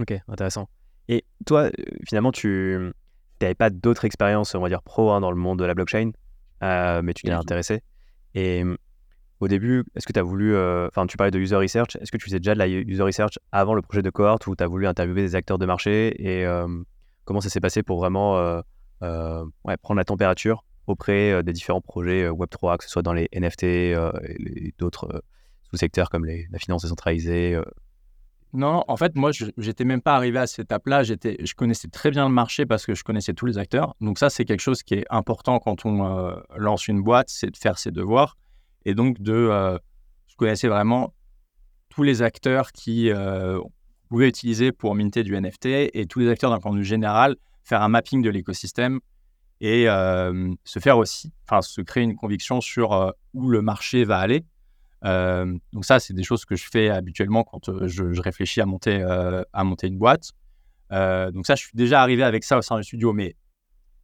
Ok, 0.00 0.14
intéressant. 0.28 0.68
Et 1.08 1.24
toi, 1.46 1.64
euh, 1.64 1.70
finalement, 2.06 2.32
tu 2.32 2.92
n'avais 3.40 3.54
pas 3.54 3.70
d'autres 3.70 4.04
expériences, 4.04 4.54
on 4.54 4.60
va 4.60 4.68
dire, 4.68 4.82
pro 4.82 5.10
hein, 5.12 5.20
dans 5.20 5.30
le 5.30 5.36
monde 5.36 5.58
de 5.58 5.64
la 5.64 5.74
blockchain, 5.74 6.12
euh, 6.62 7.02
mais 7.02 7.14
tu 7.14 7.24
t'es 7.24 7.32
intéressé. 7.32 7.82
Et 8.34 8.64
au 9.40 9.48
début, 9.48 9.84
est-ce 9.94 10.06
que 10.06 10.12
tu 10.12 10.18
as 10.18 10.22
voulu, 10.22 10.54
euh, 10.54 10.88
enfin, 10.88 11.06
tu 11.06 11.16
parlais 11.16 11.30
de 11.30 11.38
user 11.38 11.56
research, 11.56 11.96
est-ce 11.96 12.10
que 12.10 12.16
tu 12.16 12.24
faisais 12.24 12.38
déjà 12.38 12.54
de 12.54 12.58
la 12.58 12.68
user 12.68 13.02
research 13.02 13.38
avant 13.52 13.74
le 13.74 13.82
projet 13.82 14.02
de 14.02 14.10
cohort 14.10 14.38
ou 14.46 14.56
tu 14.56 14.64
as 14.64 14.66
voulu 14.66 14.86
interviewer 14.86 15.22
des 15.22 15.34
acteurs 15.34 15.58
de 15.58 15.66
marché 15.66 16.14
et 16.18 16.46
comment 17.24 17.40
ça 17.40 17.50
s'est 17.50 17.60
passé 17.60 17.82
pour 17.82 17.98
vraiment 17.98 18.62
ouais, 19.02 19.76
prendre 19.82 19.98
la 19.98 20.04
température 20.04 20.64
auprès 20.86 21.42
des 21.42 21.52
différents 21.52 21.80
projets 21.80 22.28
Web3, 22.28 22.78
que 22.78 22.84
ce 22.84 22.90
soit 22.90 23.02
dans 23.02 23.12
les 23.12 23.28
NFT 23.34 23.62
et 23.64 24.74
d'autres 24.78 25.22
sous-secteurs 25.70 26.10
comme 26.10 26.24
la 26.24 26.58
finance 26.58 26.82
décentralisée 26.82 27.58
Non, 28.52 28.84
en 28.86 28.96
fait, 28.96 29.14
moi, 29.16 29.32
je 29.32 29.46
n'étais 29.56 29.84
même 29.84 30.02
pas 30.02 30.14
arrivé 30.14 30.38
à 30.38 30.46
cette 30.46 30.66
étape-là. 30.66 31.02
Je 31.02 31.54
connaissais 31.54 31.88
très 31.88 32.10
bien 32.10 32.28
le 32.28 32.34
marché 32.34 32.66
parce 32.66 32.86
que 32.86 32.94
je 32.94 33.02
connaissais 33.02 33.32
tous 33.32 33.46
les 33.46 33.58
acteurs. 33.58 33.94
Donc 34.00 34.18
ça, 34.18 34.30
c'est 34.30 34.44
quelque 34.44 34.60
chose 34.60 34.82
qui 34.82 34.94
est 34.94 35.04
important 35.10 35.58
quand 35.58 35.86
on 35.86 36.36
lance 36.56 36.86
une 36.88 37.02
boîte, 37.02 37.30
c'est 37.30 37.50
de 37.50 37.56
faire 37.56 37.78
ses 37.78 37.90
devoirs. 37.90 38.36
Et 38.84 38.94
donc, 38.94 39.20
de, 39.20 39.78
je 40.28 40.36
connaissais 40.36 40.68
vraiment 40.68 41.14
tous 41.88 42.02
les 42.02 42.22
acteurs 42.22 42.72
qui 42.72 43.10
pouvaient 44.10 44.28
utiliser 44.28 44.70
pour 44.70 44.94
minter 44.94 45.22
du 45.22 45.34
NFT 45.40 45.66
et 45.66 46.06
tous 46.08 46.18
les 46.18 46.28
acteurs 46.28 46.50
d'un 46.50 46.60
point 46.60 46.72
de 46.72 46.78
vue 46.78 46.84
général, 46.84 47.36
faire 47.62 47.82
un 47.82 47.88
mapping 47.88 48.20
de 48.22 48.30
l'écosystème 48.30 49.00
et 49.64 49.86
se 50.64 50.78
faire 50.78 50.98
aussi, 50.98 51.32
enfin, 51.48 51.62
se 51.62 51.80
créer 51.80 52.04
une 52.04 52.16
conviction 52.16 52.60
sur 52.60 53.14
où 53.32 53.48
le 53.48 53.62
marché 53.62 54.04
va 54.04 54.18
aller. 54.18 54.44
donc 55.02 55.84
ça, 55.84 56.00
c'est 56.00 56.12
des 56.12 56.22
choses 56.22 56.44
que 56.44 56.54
je 56.54 56.68
fais 56.70 56.90
habituellement 56.90 57.44
quand 57.44 57.86
je, 57.86 58.20
réfléchis 58.20 58.60
à 58.60 58.66
monter, 58.66 59.02
à 59.52 59.64
monter 59.64 59.86
une 59.86 59.96
boîte. 59.96 60.32
donc 60.90 61.46
ça, 61.46 61.54
je 61.54 61.64
suis 61.64 61.76
déjà 61.76 62.02
arrivé 62.02 62.22
avec 62.22 62.44
ça 62.44 62.58
au 62.58 62.62
sein 62.62 62.76
du 62.76 62.84
studio, 62.84 63.14
mais 63.14 63.36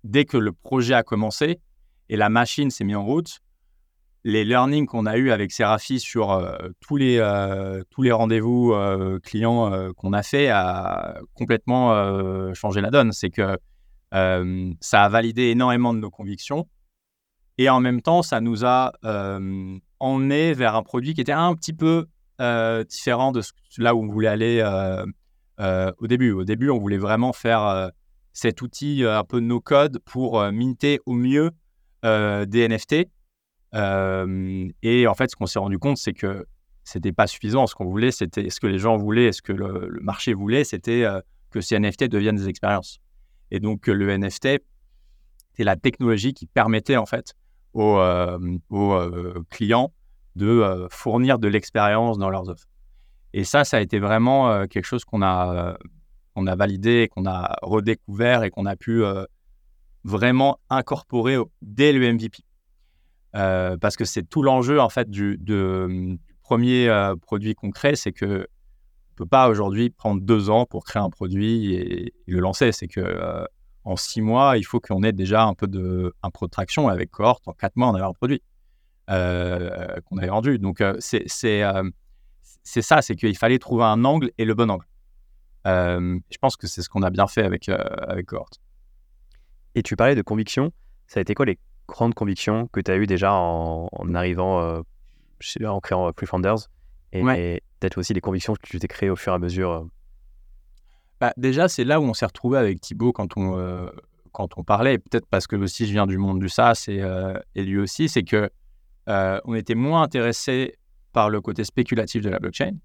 dès 0.02 0.24
que 0.24 0.38
le 0.38 0.52
projet 0.52 0.94
a 0.94 1.02
commencé 1.02 1.60
et 2.08 2.16
la 2.16 2.30
machine 2.30 2.70
s'est 2.70 2.84
mise 2.84 2.96
en 2.96 3.04
route, 3.04 3.40
les 4.24 4.44
learnings 4.44 4.86
qu'on 4.86 5.04
a 5.04 5.18
eu 5.18 5.30
avec 5.30 5.52
Serafi 5.52 6.00
sur 6.00 6.42
tous 6.80 6.96
les, 6.96 7.16
les 7.98 8.12
rendez-vous 8.12 8.74
clients 9.22 9.92
qu'on 9.92 10.14
a 10.14 10.22
fait 10.22 10.48
a 10.48 11.20
complètement 11.34 12.54
changé 12.54 12.80
la 12.80 12.90
donne. 12.90 13.12
C'est 13.12 13.30
que 13.30 13.58
euh, 14.14 14.72
ça 14.80 15.04
a 15.04 15.08
validé 15.08 15.44
énormément 15.44 15.94
de 15.94 15.98
nos 15.98 16.10
convictions. 16.10 16.68
Et 17.58 17.68
en 17.68 17.80
même 17.80 18.00
temps, 18.00 18.22
ça 18.22 18.40
nous 18.40 18.64
a 18.64 18.92
euh, 19.04 19.78
emmené 19.98 20.54
vers 20.54 20.74
un 20.74 20.82
produit 20.82 21.14
qui 21.14 21.20
était 21.20 21.32
un 21.32 21.54
petit 21.54 21.72
peu 21.72 22.06
euh, 22.40 22.84
différent 22.84 23.32
de 23.32 23.42
là 23.78 23.94
où 23.94 24.02
on 24.02 24.08
voulait 24.08 24.28
aller 24.28 24.62
au 25.98 26.06
début. 26.06 26.32
Au 26.32 26.44
début, 26.44 26.70
on 26.70 26.78
voulait 26.78 26.98
vraiment 26.98 27.32
faire 27.32 27.90
cet 28.32 28.62
outil 28.62 29.04
un 29.04 29.24
peu 29.24 29.40
no 29.40 29.60
code 29.60 29.98
pour 30.06 30.40
minter 30.50 31.00
au 31.04 31.12
mieux 31.12 31.50
des 32.02 32.68
NFT. 32.68 32.94
et 33.74 35.06
en 35.06 35.14
fait, 35.14 35.30
ce 35.30 35.36
qu'on 35.36 35.46
s'est 35.46 35.58
rendu 35.58 35.78
compte, 35.78 35.98
c'est 35.98 36.14
que 36.14 36.46
c'était 36.82 37.12
pas 37.12 37.26
suffisant. 37.26 37.66
Ce 37.66 37.74
qu'on 37.74 37.84
voulait, 37.84 38.10
c'était 38.10 38.48
ce 38.48 38.58
que 38.58 38.66
les 38.66 38.78
gens 38.78 38.96
voulaient, 38.96 39.32
ce 39.32 39.42
que 39.42 39.52
le 39.52 39.98
marché 40.00 40.32
voulait, 40.32 40.64
c'était 40.64 41.04
que 41.50 41.60
ces 41.60 41.78
NFT 41.78 42.04
deviennent 42.04 42.36
des 42.36 42.48
expériences. 42.48 43.00
Et 43.50 43.60
donc, 43.60 43.86
le 43.86 44.16
NFT, 44.16 44.60
c'est 45.54 45.64
la 45.64 45.76
technologie 45.76 46.32
qui 46.34 46.46
permettait 46.46 46.96
en 46.96 47.06
fait 47.06 47.34
aux, 47.74 47.98
euh, 47.98 48.38
euh, 48.72 49.42
clients 49.50 49.92
de 50.36 50.46
euh, 50.46 50.88
fournir 50.90 51.38
de 51.38 51.48
l'expérience 51.48 52.18
dans 52.18 52.30
leurs 52.30 52.48
offres. 52.48 52.66
Et 53.32 53.44
ça, 53.44 53.64
ça 53.64 53.76
a 53.76 53.80
été 53.80 53.98
vraiment 53.98 54.66
quelque 54.66 54.84
chose 54.84 55.04
qu'on 55.04 55.22
a, 55.22 55.78
qu'on 56.34 56.48
a 56.48 56.56
validé, 56.56 57.08
qu'on 57.14 57.26
a 57.26 57.56
redécouvert 57.62 58.42
et 58.42 58.50
qu'on 58.50 58.66
a 58.66 58.74
pu 58.74 59.04
vraiment 60.02 60.58
incorporer 60.68 61.36
dès 61.62 61.92
le 61.92 62.12
MVP. 62.12 62.38
parce 63.32 63.96
que 63.96 64.04
c'est 64.04 64.24
tout 64.24 64.42
l'enjeu 64.42 64.80
en 64.80 64.88
fait 64.88 65.08
du, 65.08 65.38
du 65.38 66.18
premier 66.42 66.90
produit 67.22 67.54
concret, 67.54 67.94
c'est 67.94 68.10
que 68.10 68.48
peut 69.20 69.26
pas 69.26 69.50
aujourd'hui 69.50 69.90
prendre 69.90 70.22
deux 70.22 70.48
ans 70.48 70.64
pour 70.64 70.84
créer 70.84 71.02
un 71.02 71.10
produit 71.10 71.74
et, 71.74 72.14
le 72.26 72.40
lancer. 72.40 72.72
C'est 72.72 72.88
que 72.88 73.00
euh, 73.00 73.44
en 73.84 73.96
six 73.96 74.22
mois, 74.22 74.56
il 74.56 74.62
faut 74.62 74.80
qu'on 74.80 75.02
ait 75.02 75.12
déjà 75.12 75.44
un 75.44 75.52
peu 75.52 75.66
de 75.66 76.14
un 76.22 76.30
traction 76.30 76.88
avec 76.88 77.10
cohorte. 77.10 77.46
En 77.46 77.52
quatre 77.52 77.76
mois, 77.76 77.88
on 77.90 77.94
avait 77.94 78.04
un 78.04 78.14
produit 78.14 78.42
euh, 79.10 80.00
qu'on 80.06 80.16
avait 80.16 80.28
vendu. 80.28 80.58
Donc 80.58 80.80
euh, 80.80 80.96
c'est 81.00 81.24
c'est 82.62 82.82
ça, 82.82 83.02
c'est 83.02 83.14
qu'il 83.14 83.36
fallait 83.36 83.58
trouver 83.58 83.84
un 83.84 84.04
angle 84.04 84.30
et 84.38 84.46
le 84.46 84.54
bon 84.54 84.70
angle. 84.70 84.86
je 85.66 86.38
pense 86.40 86.56
que 86.56 86.66
c'est 86.66 86.80
ce 86.80 86.88
qu'on 86.88 87.02
a 87.02 87.10
bien 87.10 87.26
fait 87.26 87.42
avec 87.42 87.68
avec 87.68 88.26
cohorte. 88.26 88.58
Et 89.74 89.82
tu 89.82 89.96
parlais 89.96 90.14
de 90.14 90.22
conviction. 90.22 90.72
Ça 91.08 91.20
a 91.20 91.20
été 91.20 91.34
quoi 91.34 91.44
les 91.44 91.58
grandes 91.86 92.14
convictions 92.14 92.68
que 92.68 92.80
tu 92.80 92.90
as 92.90 92.96
eues 92.96 93.06
déjà 93.06 93.34
en, 93.34 94.14
arrivant 94.14 94.82
en 95.66 95.80
créant 95.80 96.40
Et, 97.12 97.62
peut-être 97.80 97.98
aussi 97.98 98.14
les 98.14 98.20
convictions 98.20 98.54
que 98.54 98.60
tu 98.62 98.78
t'es 98.78 98.88
créées 98.88 99.10
au 99.10 99.16
fur 99.16 99.32
et 99.32 99.36
à 99.36 99.38
mesure 99.38 99.70
euh. 99.70 99.84
bah, 101.20 101.32
Déjà, 101.36 101.68
c'est 101.68 101.84
là 101.84 102.00
où 102.00 102.04
on 102.04 102.14
s'est 102.14 102.26
retrouvé 102.26 102.58
avec 102.58 102.80
Thibaut 102.80 103.12
quand 103.12 103.36
on, 103.36 103.58
euh, 103.58 103.88
quand 104.32 104.58
on 104.58 104.64
parlait, 104.64 104.98
peut-être 104.98 105.26
parce 105.26 105.46
que 105.46 105.56
aussi 105.56 105.86
je 105.86 105.92
viens 105.92 106.06
du 106.06 106.18
monde 106.18 106.40
du 106.40 106.48
SaaS 106.48 106.84
et, 106.88 107.02
euh, 107.02 107.38
et 107.54 107.64
lui 107.64 107.78
aussi, 107.78 108.08
c'est 108.08 108.22
que 108.22 108.50
on 109.06 109.54
était 109.54 109.74
moins 109.74 110.02
intéressé 110.02 110.76
par 111.12 111.30
le 111.30 111.40
côté 111.40 111.64
spéculatif 111.64 112.22
de 112.22 112.30
la 112.30 112.38
blockchain. 112.38 112.76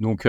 Donc, 0.00 0.26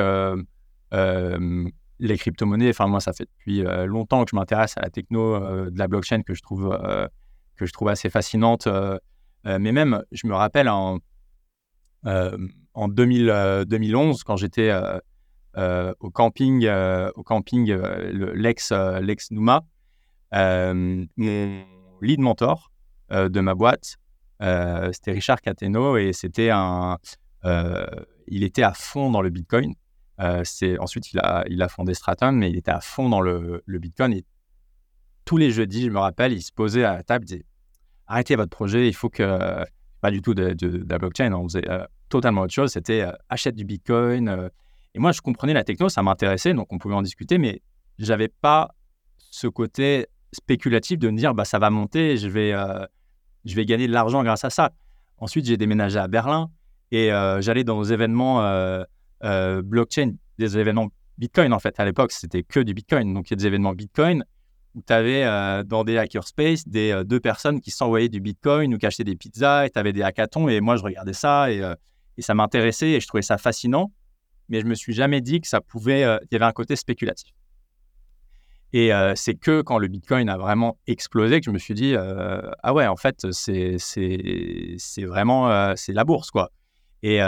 les 0.95 2.17
crypto-monnaies, 2.17 2.69
enfin, 2.69 2.85
moi, 2.85 2.99
ça 2.99 3.11
fait 3.11 3.25
depuis 3.25 3.63
longtemps 3.87 4.23
que 4.23 4.29
je 4.29 4.35
m'intéresse 4.35 4.77
à 4.77 4.81
la 4.81 4.91
techno 4.91 5.39
de 5.71 5.79
la 5.79 5.87
blockchain 5.87 6.21
que 6.21 6.35
je 6.35 6.43
trouve, 6.43 6.69
que 7.55 7.65
je 7.65 7.73
trouve 7.73 7.87
assez 7.87 8.11
fascinante. 8.11 8.67
mais 9.43 9.71
même, 9.71 10.03
je 10.11 10.27
me 10.27 10.35
rappelle 10.35 10.69
en, 10.69 10.99
en 12.73 12.87
2011, 12.87 14.23
quand 14.23 14.35
j'étais 14.37 14.71
au 15.57 16.09
camping, 16.11 16.67
au 17.15 17.23
camping 17.23 17.73
l'ex, 18.33 18.71
l'ex 19.01 19.31
Numa, 19.31 19.61
mon 20.33 21.07
lead 22.01 22.19
mentor 22.19 22.71
de 23.09 23.39
ma 23.39 23.55
boîte, 23.55 23.97
c'était 24.39 25.11
Richard 25.11 25.41
Cateno 25.41 25.97
et 25.97 26.13
c'était 26.13 26.49
un, 26.51 26.97
il 28.27 28.43
était 28.43 28.63
à 28.63 28.73
fond 28.73 29.11
dans 29.11 29.21
le 29.21 29.29
Bitcoin. 29.29 29.73
c'est 30.43 30.79
ensuite 30.79 31.11
il 31.11 31.19
a, 31.19 31.43
il 31.47 31.61
a 31.61 31.67
fondé 31.67 31.93
Straton, 31.93 32.31
mais 32.31 32.49
il 32.49 32.57
était 32.57 32.71
à 32.71 32.81
fond 32.81 33.09
dans 33.09 33.21
le, 33.21 33.63
le 33.65 33.79
Bitcoin. 33.79 34.13
Et 34.13 34.25
tous 35.25 35.37
les 35.37 35.51
jeudis, 35.51 35.83
je 35.83 35.89
me 35.89 35.99
rappelle, 35.99 36.33
il 36.33 36.41
se 36.41 36.51
posait 36.51 36.83
à 36.83 36.93
la 36.93 37.03
table, 37.03 37.25
il 37.25 37.27
disait 37.27 37.45
arrêtez 38.07 38.35
votre 38.35 38.49
projet, 38.49 38.87
il 38.87 38.93
faut 38.93 39.09
que 39.09 39.65
pas 40.01 40.11
du 40.11 40.21
tout 40.21 40.33
de, 40.33 40.53
de, 40.53 40.85
la 40.89 40.97
blockchain, 40.97 41.31
on 41.33 41.43
faisait 41.43 41.67
totalement 42.11 42.41
autre 42.41 42.53
chose. 42.53 42.71
C'était 42.71 43.05
achète 43.29 43.55
du 43.55 43.65
Bitcoin. 43.65 44.49
et 44.93 44.99
moi, 44.99 45.11
je 45.11 45.21
comprenais 45.21 45.53
la 45.53 45.63
techno, 45.63 45.89
ça 45.89 46.03
m'intéressait, 46.03 46.53
donc 46.53 46.71
on 46.71 46.77
pouvait 46.77 46.95
en 46.95 47.01
discuter, 47.01 47.37
mais 47.37 47.61
j'avais 47.97 48.27
pas 48.27 48.75
ce 49.17 49.47
côté 49.47 50.07
spéculatif 50.33 50.99
de 50.99 51.09
me 51.09 51.17
dire 51.17 51.33
bah 51.33 51.45
ça 51.45 51.59
va 51.59 51.69
monter, 51.69 52.17
je 52.17 52.27
vais 52.27 52.53
je 53.45 53.55
vais 53.55 53.65
gagner 53.65 53.87
de 53.87 53.93
l'argent 53.93 54.23
grâce 54.23 54.45
à 54.45 54.49
ça. 54.49 54.71
Ensuite, 55.17 55.45
j'ai 55.45 55.57
déménagé 55.57 55.99
à 55.99 56.07
Berlin 56.07 56.49
et 56.91 57.11
euh, 57.11 57.41
j'allais 57.41 57.63
dans 57.63 57.81
des 57.81 57.93
événements 57.93 58.43
euh, 58.43 58.83
euh, 59.23 59.61
blockchain, 59.61 60.13
des 60.37 60.57
événements 60.57 60.89
Bitcoin 61.17 61.53
en 61.53 61.59
fait. 61.59 61.79
À 61.79 61.85
l'époque, 61.85 62.11
c'était 62.11 62.43
que 62.43 62.59
du 62.59 62.73
Bitcoin. 62.73 63.13
Donc, 63.13 63.29
il 63.29 63.31
y 63.31 63.35
a 63.35 63.37
des 63.37 63.47
événements 63.47 63.73
Bitcoin 63.73 64.25
où 64.73 64.81
tu 64.81 64.93
avais 64.93 65.25
dans 65.65 65.83
des 65.83 65.97
hackerspace 65.97 66.65
des 66.65 67.03
deux 67.05 67.19
personnes 67.19 67.59
qui 67.59 67.71
s'envoyaient 67.71 68.09
du 68.09 68.21
Bitcoin 68.21 68.73
ou 68.73 68.77
qui 68.77 68.85
achetaient 68.85 69.03
des 69.03 69.17
pizzas 69.17 69.65
et 69.65 69.69
tu 69.69 69.77
avais 69.77 69.91
des 69.91 70.01
hackathons. 70.01 70.47
Et 70.47 70.61
moi, 70.61 70.77
je 70.77 70.83
regardais 70.83 71.13
ça 71.13 71.51
et, 71.51 71.61
et 72.21 72.23
ça 72.23 72.35
m'intéressait 72.35 72.91
et 72.91 72.99
je 72.99 73.07
trouvais 73.07 73.23
ça 73.23 73.39
fascinant. 73.39 73.91
Mais 74.47 74.61
je 74.61 74.67
me 74.67 74.75
suis 74.75 74.93
jamais 74.93 75.21
dit 75.21 75.41
que 75.41 75.47
ça 75.47 75.59
pouvait. 75.59 76.01
il 76.01 76.27
y 76.31 76.35
avait 76.35 76.45
un 76.45 76.51
côté 76.51 76.75
spéculatif. 76.75 77.33
Et 78.73 78.91
c'est 79.15 79.35
que 79.35 79.61
quand 79.61 79.79
le 79.79 79.87
Bitcoin 79.87 80.29
a 80.29 80.37
vraiment 80.37 80.77
explosé 80.87 81.39
que 81.39 81.45
je 81.45 81.51
me 81.51 81.57
suis 81.57 81.73
dit, 81.73 81.95
ah 81.97 82.73
ouais, 82.73 82.85
en 82.87 82.95
fait, 82.95 83.25
c'est, 83.31 83.77
c'est, 83.79 85.03
vraiment 85.03 85.75
c'est 85.75 85.93
la 85.93 86.03
bourse, 86.03 86.31
quoi. 86.31 86.51
Et, 87.01 87.19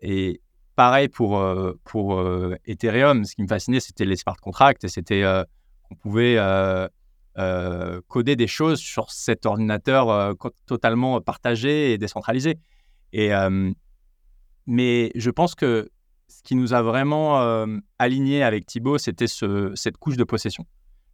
et 0.00 0.40
pareil 0.76 1.08
pour, 1.08 1.42
pour 1.84 2.22
Ethereum, 2.66 3.24
ce 3.24 3.34
qui 3.34 3.42
me 3.42 3.48
fascinait, 3.48 3.80
c'était 3.80 4.04
les 4.04 4.16
smart 4.16 4.36
contracts, 4.36 4.86
c'était 4.88 5.24
qu'on 5.88 5.96
pouvait 5.96 6.38
coder 8.06 8.36
des 8.36 8.46
choses 8.46 8.78
sur 8.78 9.10
cet 9.10 9.46
ordinateur 9.46 10.36
totalement 10.66 11.20
partagé 11.20 11.92
et 11.92 11.98
décentralisé. 11.98 12.58
Et, 13.12 13.32
mais 14.68 15.10
je 15.14 15.30
pense 15.30 15.54
que 15.54 15.90
ce 16.28 16.42
qui 16.42 16.54
nous 16.54 16.74
a 16.74 16.82
vraiment 16.82 17.40
euh, 17.40 17.66
aligné 17.98 18.42
avec 18.42 18.66
Thibaut, 18.66 18.98
c'était 18.98 19.26
ce, 19.26 19.72
cette 19.74 19.96
couche 19.96 20.18
de 20.18 20.24
possession 20.24 20.66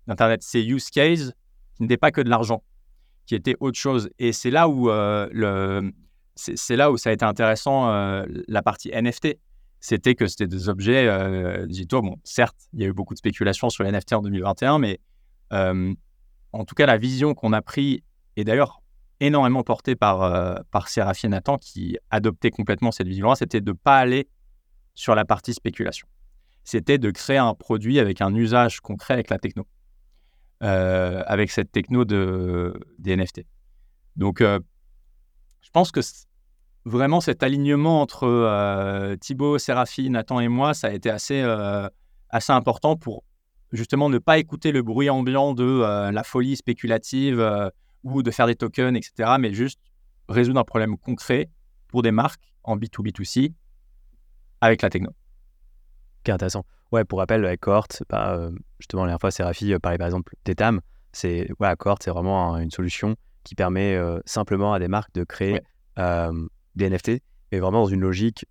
d'Internet. 0.09 0.43
C'est 0.43 0.62
use 0.62 0.90
case 0.90 1.33
qui 1.77 1.83
n'était 1.83 1.97
pas 1.97 2.11
que 2.11 2.21
de 2.21 2.29
l'argent, 2.29 2.64
qui 3.27 3.37
était 3.37 3.55
autre 3.61 3.79
chose. 3.79 4.11
Et 4.19 4.33
c'est 4.33 4.51
là 4.51 4.69
où 4.69 4.90
euh, 4.90 5.29
là 5.33 6.90
où 6.90 6.97
ça 6.97 7.11
a 7.11 7.12
été 7.12 7.25
intéressant 7.25 7.88
euh, 7.90 8.25
la 8.49 8.61
partie 8.61 8.90
NFT. 8.90 9.38
C'était 9.79 10.17
que 10.17 10.27
c'était 10.27 10.49
des 10.49 10.69
objets 10.69 11.07
digitaux. 11.67 12.01
Bon, 12.01 12.17
certes, 12.25 12.57
il 12.73 12.81
y 12.81 12.85
a 12.85 12.88
eu 12.88 12.93
beaucoup 12.95 13.12
de 13.12 13.19
spéculation 13.19 13.69
sur 13.69 13.85
les 13.85 13.93
NFT 13.93 14.14
en 14.14 14.23
2021, 14.23 14.79
mais 14.79 14.99
en 15.51 16.64
tout 16.67 16.75
cas, 16.75 16.87
la 16.87 16.97
vision 16.97 17.35
qu'on 17.35 17.53
a 17.53 17.61
pris, 17.61 18.03
et 18.37 18.45
d'ailleurs 18.45 18.81
énormément 19.20 19.62
portée 19.62 19.96
par, 19.96 20.64
par 20.70 20.88
Séraphin 20.88 21.29
Nathan, 21.29 21.59
qui 21.59 21.96
adoptait 22.11 22.50
complètement 22.50 22.92
cette 22.92 23.09
vision-là, 23.09 23.37
c'était 23.37 23.61
de 23.61 23.70
ne 23.70 23.77
pas 23.77 23.98
aller 23.98 24.29
sur 24.94 25.14
la 25.14 25.24
partie 25.24 25.55
spéculation. 25.55 26.07
C'était 26.64 26.98
de 26.98 27.11
créer 27.11 27.37
un 27.37 27.55
produit 27.55 27.98
avec 27.98 28.20
un 28.20 28.35
usage 28.35 28.81
concret 28.81 29.14
avec 29.14 29.29
la 29.29 29.38
techno, 29.38 29.66
euh, 30.62 31.22
avec 31.27 31.50
cette 31.50 31.70
techno 31.70 32.05
de, 32.05 32.74
des 32.98 33.16
NFT. 33.16 33.42
Donc, 34.16 34.40
euh, 34.40 34.59
je 35.61 35.70
pense 35.70 35.90
que 35.90 36.00
vraiment 36.87 37.20
cet 37.20 37.42
alignement 37.42 38.00
entre 38.00 38.24
euh, 38.24 39.16
Thibaut, 39.16 39.59
Séraphine, 39.59 40.12
Nathan 40.12 40.40
et 40.40 40.48
moi, 40.48 40.72
ça 40.72 40.88
a 40.88 40.90
été 40.92 41.11
assez, 41.11 41.42
assez 42.31 42.53
important 42.53 42.96
pour 42.96 43.24
justement 43.72 44.09
ne 44.09 44.18
pas 44.18 44.38
écouter 44.38 44.72
le 44.72 44.83
bruit 44.83 45.11
ambiant 45.11 45.53
de 45.53 46.11
la 46.11 46.22
folie 46.22 46.57
spéculative 46.57 47.40
ou 48.05 48.23
de 48.23 48.31
faire 48.31 48.47
des 48.47 48.55
tokens, 48.55 48.97
etc., 48.97 49.37
mais 49.40 49.53
juste 49.53 49.81
résoudre 50.29 50.61
un 50.61 50.64
problème 50.64 50.97
concret 50.97 51.51
pour 51.88 52.03
des 52.03 52.12
marques 52.12 52.55
en 52.62 52.77
B2B2C 52.77 53.53
avec 54.61 54.83
la 54.83 54.90
techno. 54.90 55.11
Ok, 55.11 56.29
intéressant. 56.31 56.64
Ouais, 56.93 57.05
pour 57.05 57.19
rappel, 57.19 57.45
avec 57.45 57.61
Cohort, 57.61 57.88
bah, 58.09 58.51
justement, 58.79 59.03
la 59.03 59.09
dernière 59.09 59.21
fois, 59.21 59.31
Serafi 59.31 59.73
euh, 59.73 59.79
parlait 59.79 59.99
par 59.99 60.07
exemple 60.07 60.35
d'Etam. 60.45 60.81
C'est, 61.12 61.49
ouais, 61.59 61.75
c'est 62.01 62.11
vraiment 62.11 62.57
une 62.59 62.71
solution 62.71 63.17
qui 63.43 63.55
permet 63.55 63.95
euh, 63.95 64.21
simplement 64.25 64.73
à 64.73 64.79
des 64.79 64.88
marques 64.88 65.12
de 65.14 65.25
créer 65.25 65.61
des 65.97 66.90
NFT, 66.90 67.21
mais 67.53 67.61
vraiment 67.61 67.83
dans 67.83 67.87
une 67.87 68.01
logique 68.01 68.47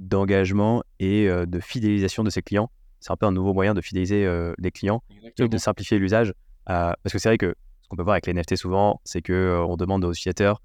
d'engagement 0.00 0.82
et 0.98 1.28
de 1.28 1.60
fidélisation 1.60 2.24
de 2.24 2.30
ses 2.30 2.42
clients. 2.42 2.68
C'est 2.98 3.12
un 3.12 3.16
peu 3.16 3.26
un 3.26 3.32
nouveau 3.32 3.54
moyen 3.54 3.74
de 3.74 3.80
fidéliser 3.80 4.28
les 4.58 4.70
clients, 4.72 5.04
et 5.38 5.48
de 5.48 5.58
simplifier 5.58 6.00
l'usage. 6.00 6.34
parce 6.64 7.12
que 7.12 7.18
c'est 7.18 7.28
vrai 7.28 7.38
que 7.38 7.54
qu'on 7.90 7.96
peut 7.96 8.02
voir 8.02 8.14
avec 8.14 8.26
les 8.26 8.32
NFT 8.32 8.56
souvent, 8.56 9.00
c'est 9.04 9.20
qu'on 9.20 9.32
on 9.68 9.76
demande 9.76 10.04
aux 10.04 10.12
utilisateurs 10.12 10.62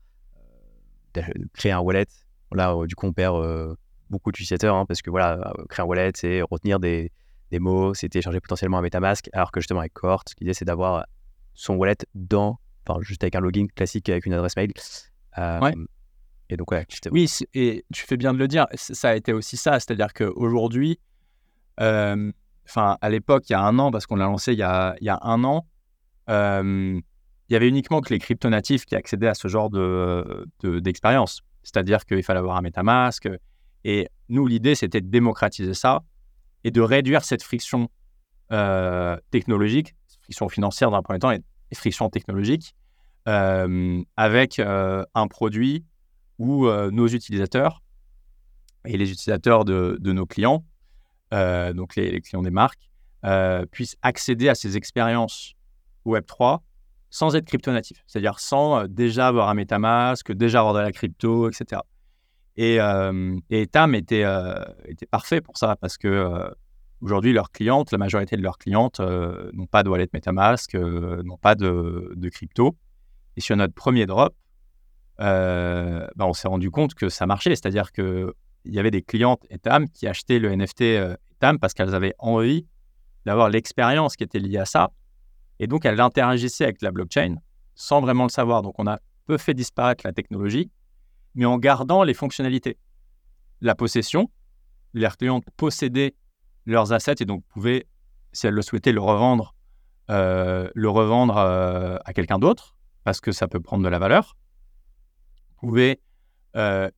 de 1.14 1.22
créer 1.54 1.74
un 1.74 1.80
wallet. 1.80 2.08
Là, 2.54 2.74
du 2.86 2.96
coup, 2.96 3.08
on 3.08 3.14
perd 3.14 3.76
beaucoup 4.10 4.32
d'utilisateurs, 4.32 4.76
hein, 4.76 4.86
parce 4.86 5.02
que 5.02 5.10
voilà, 5.10 5.34
euh, 5.34 5.66
créer 5.70 5.84
un 5.84 5.88
wallet, 5.88 6.12
c'est 6.16 6.42
retenir 6.42 6.80
des, 6.80 7.12
des 7.52 7.60
mots, 7.60 7.94
c'est 7.94 8.10
télécharger 8.10 8.40
potentiellement 8.40 8.78
un 8.78 8.82
MetaMask, 8.82 9.30
alors 9.34 9.52
que 9.52 9.60
justement 9.60 9.80
avec 9.80 9.94
Cohort, 9.94 10.24
ce 10.28 10.36
qu'il 10.36 10.46
disait, 10.46 10.60
c'est 10.60 10.66
d'avoir 10.66 11.06
son 11.54 11.76
wallet 11.76 11.98
dans, 12.14 12.60
enfin 12.88 13.02
juste 13.02 13.24
avec 13.24 13.36
un 13.36 13.40
login 13.40 13.68
classique 13.68 14.10
avec 14.10 14.26
une 14.26 14.34
adresse 14.34 14.56
mail. 14.56 14.72
Euh, 15.38 15.60
ouais. 15.62 15.74
Et 16.50 16.58
donc, 16.58 16.72
ouais. 16.72 16.86
Oui, 17.12 17.30
et 17.56 17.86
tu 17.92 18.06
fais 18.06 18.18
bien 18.18 18.34
de 18.34 18.38
le 18.38 18.48
dire, 18.48 18.68
ça 18.76 19.10
a 19.10 19.16
été 19.16 19.34
aussi 19.34 19.58
ça, 19.58 19.80
c'est-à-dire 19.80 20.14
qu'aujourd'hui, 20.14 21.00
euh, 21.80 22.32
enfin, 22.68 22.98
à 23.02 23.10
l'époque, 23.10 23.50
il 23.50 23.54
y 23.54 23.56
a 23.56 23.62
un 23.62 23.80
an, 23.80 23.92
parce 23.92 24.06
qu'on 24.06 24.16
l'a 24.16 24.26
lancé 24.26 24.54
il 24.54 24.60
y 24.60 24.64
a, 24.64 24.96
il 25.02 25.06
y 25.06 25.10
a 25.10 25.20
un 25.24 25.44
an, 25.44 25.66
il 27.50 27.54
y 27.54 27.56
avait 27.56 27.68
uniquement 27.68 28.02
que 28.02 28.14
les 28.14 28.20
crypto-natifs 28.20 28.86
qui 28.86 28.96
accédaient 28.96 29.28
à 29.28 29.34
ce 29.36 29.48
genre 29.48 29.70
de, 29.70 30.48
d'expérience. 30.64 31.42
C'est-à-dire 31.64 32.06
qu'il 32.06 32.24
fallait 32.24 32.40
avoir 32.40 32.58
un 32.58 32.62
MetaMask, 32.62 33.28
et 33.86 34.10
nous, 34.30 34.48
l'idée, 34.48 34.74
c'était 34.74 35.00
de 35.00 35.08
démocratiser 35.08 35.76
ça 35.76 36.04
et 36.64 36.72
de 36.72 36.82
réduire 36.82 37.24
cette 37.24 37.44
friction 37.44 37.88
euh, 38.52 39.16
technologique, 39.30 39.96
friction 40.24 40.50
financière 40.50 40.90
dans 40.90 40.98
un 40.98 41.04
premier 41.04 41.20
temps 41.20 41.32
et, 41.32 41.42
friction 41.74 42.10
technologique, 42.10 42.74
euh, 43.28 44.02
avec 44.16 44.60
euh, 44.60 45.04
un 45.14 45.28
produit 45.28 45.86
où 46.40 46.68
nos 46.68 47.08
utilisateurs 47.08 47.82
et 48.86 48.98
les 48.98 49.12
utilisateurs 49.12 49.66
de, 49.66 49.98
nos 50.02 50.26
clients, 50.26 50.66
donc 51.32 51.96
les, 51.96 52.22
clients 52.22 52.42
des 52.42 52.52
marques, 52.52 52.90
puissent 53.72 53.98
accéder 54.02 54.50
à 54.50 54.56
ces 54.56 54.78
expériences 54.78 55.54
Web3 56.06 56.60
sans 57.16 57.34
être 57.34 57.46
crypto-natif, 57.46 58.04
c'est-à-dire 58.08 58.42
sans 58.42 58.90
déjà 58.90 59.30
avoir 59.30 59.48
un 59.48 59.54
MetaMask, 59.54 60.34
déjà 60.34 60.60
avoir 60.60 60.74
de 60.74 60.80
la 60.80 60.92
crypto, 60.92 61.50
etc. 61.50 61.82
Et, 62.58 62.82
euh, 62.82 63.38
et 63.50 63.68
Tam 63.68 63.96
était, 63.96 64.26
euh, 64.26 64.62
était 64.84 65.06
parfait 65.06 65.40
pour 65.40 65.58
ça 65.58 65.78
parce 65.78 65.98
que 65.98 66.10
euh, 66.10 66.50
aujourd'hui, 67.00 67.32
leurs 67.32 67.52
clientes, 67.52 67.94
la 67.94 67.98
majorité 67.98 68.36
de 68.36 68.42
leurs 68.42 68.58
clientes 68.58 69.00
n'ont 69.00 69.66
pas 69.66 69.84
de 69.84 69.90
wallet 69.90 70.10
MetaMask, 70.14 70.76
n'ont 70.76 71.38
pas 71.38 71.56
de, 71.56 72.12
de, 72.18 72.28
crypto. 72.28 72.76
Et 73.38 73.42
sur 73.42 73.56
notre 73.56 73.74
premier 73.74 74.06
drop, 74.06 74.36
bah, 75.18 76.10
on 76.20 76.34
s'est 76.34 76.50
rendu 76.50 76.70
compte 76.70 76.96
que 76.96 77.08
ça 77.08 77.26
marchait. 77.26 77.56
C'est-à-dire 77.56 77.94
qu'il 77.94 78.34
y 78.66 78.78
avait 78.78 78.92
des 78.92 79.02
clientes 79.02 79.46
Etam 79.50 79.88
qui 79.88 80.06
achetaient 80.06 80.40
le 80.40 80.54
NFT 80.54 80.82
Etam 80.82 81.60
parce 81.60 81.74
qu'elles 81.74 81.96
avaient 81.96 82.16
envie 82.20 82.68
d'avoir 83.26 83.48
l'expérience 83.48 84.18
qui 84.18 84.26
était 84.26 84.40
liée 84.40 84.58
à 84.58 84.66
ça. 84.66 84.92
Et 85.60 85.68
donc, 85.68 85.86
elles 85.86 86.00
interagissaient 86.00 86.66
avec 86.66 86.82
la 86.82 86.92
blockchain 86.92 87.36
sans 87.76 88.02
vraiment 88.02 88.24
le 88.24 88.30
savoir. 88.30 88.62
Donc, 88.62 88.76
on 88.78 88.88
a 88.88 89.00
peu 89.26 89.38
fait 89.38 89.54
disparaître 89.54 90.06
la 90.06 90.14
technologie 90.14 90.70
mais 91.36 91.46
en 91.46 91.58
gardant 91.58 92.04
les 92.04 92.14
fonctionnalités. 92.14 92.78
La 93.62 93.76
possession, 93.76 94.32
les 94.94 95.08
clients 95.20 95.42
possédaient 95.58 96.16
leurs 96.66 96.94
assets 96.94 97.16
et 97.20 97.26
donc 97.26 97.44
pouvaient, 97.50 97.86
si 98.32 98.48
elles 98.48 98.54
le 98.54 98.62
souhaitaient, 98.62 98.94
le 98.94 99.02
revendre, 99.02 99.54
euh, 100.10 100.70
le 100.74 100.90
revendre 100.90 101.38
euh, 101.38 101.98
à 102.06 102.14
quelqu'un 102.14 102.40
d'autre 102.40 102.76
parce 103.04 103.22
que 103.22 103.32
ça 103.32 103.48
peut 103.48 103.60
prendre 103.60 103.84
de 103.84 103.90
la 103.90 104.00
valeur. 104.00 104.36
Pouvaient 105.58 106.00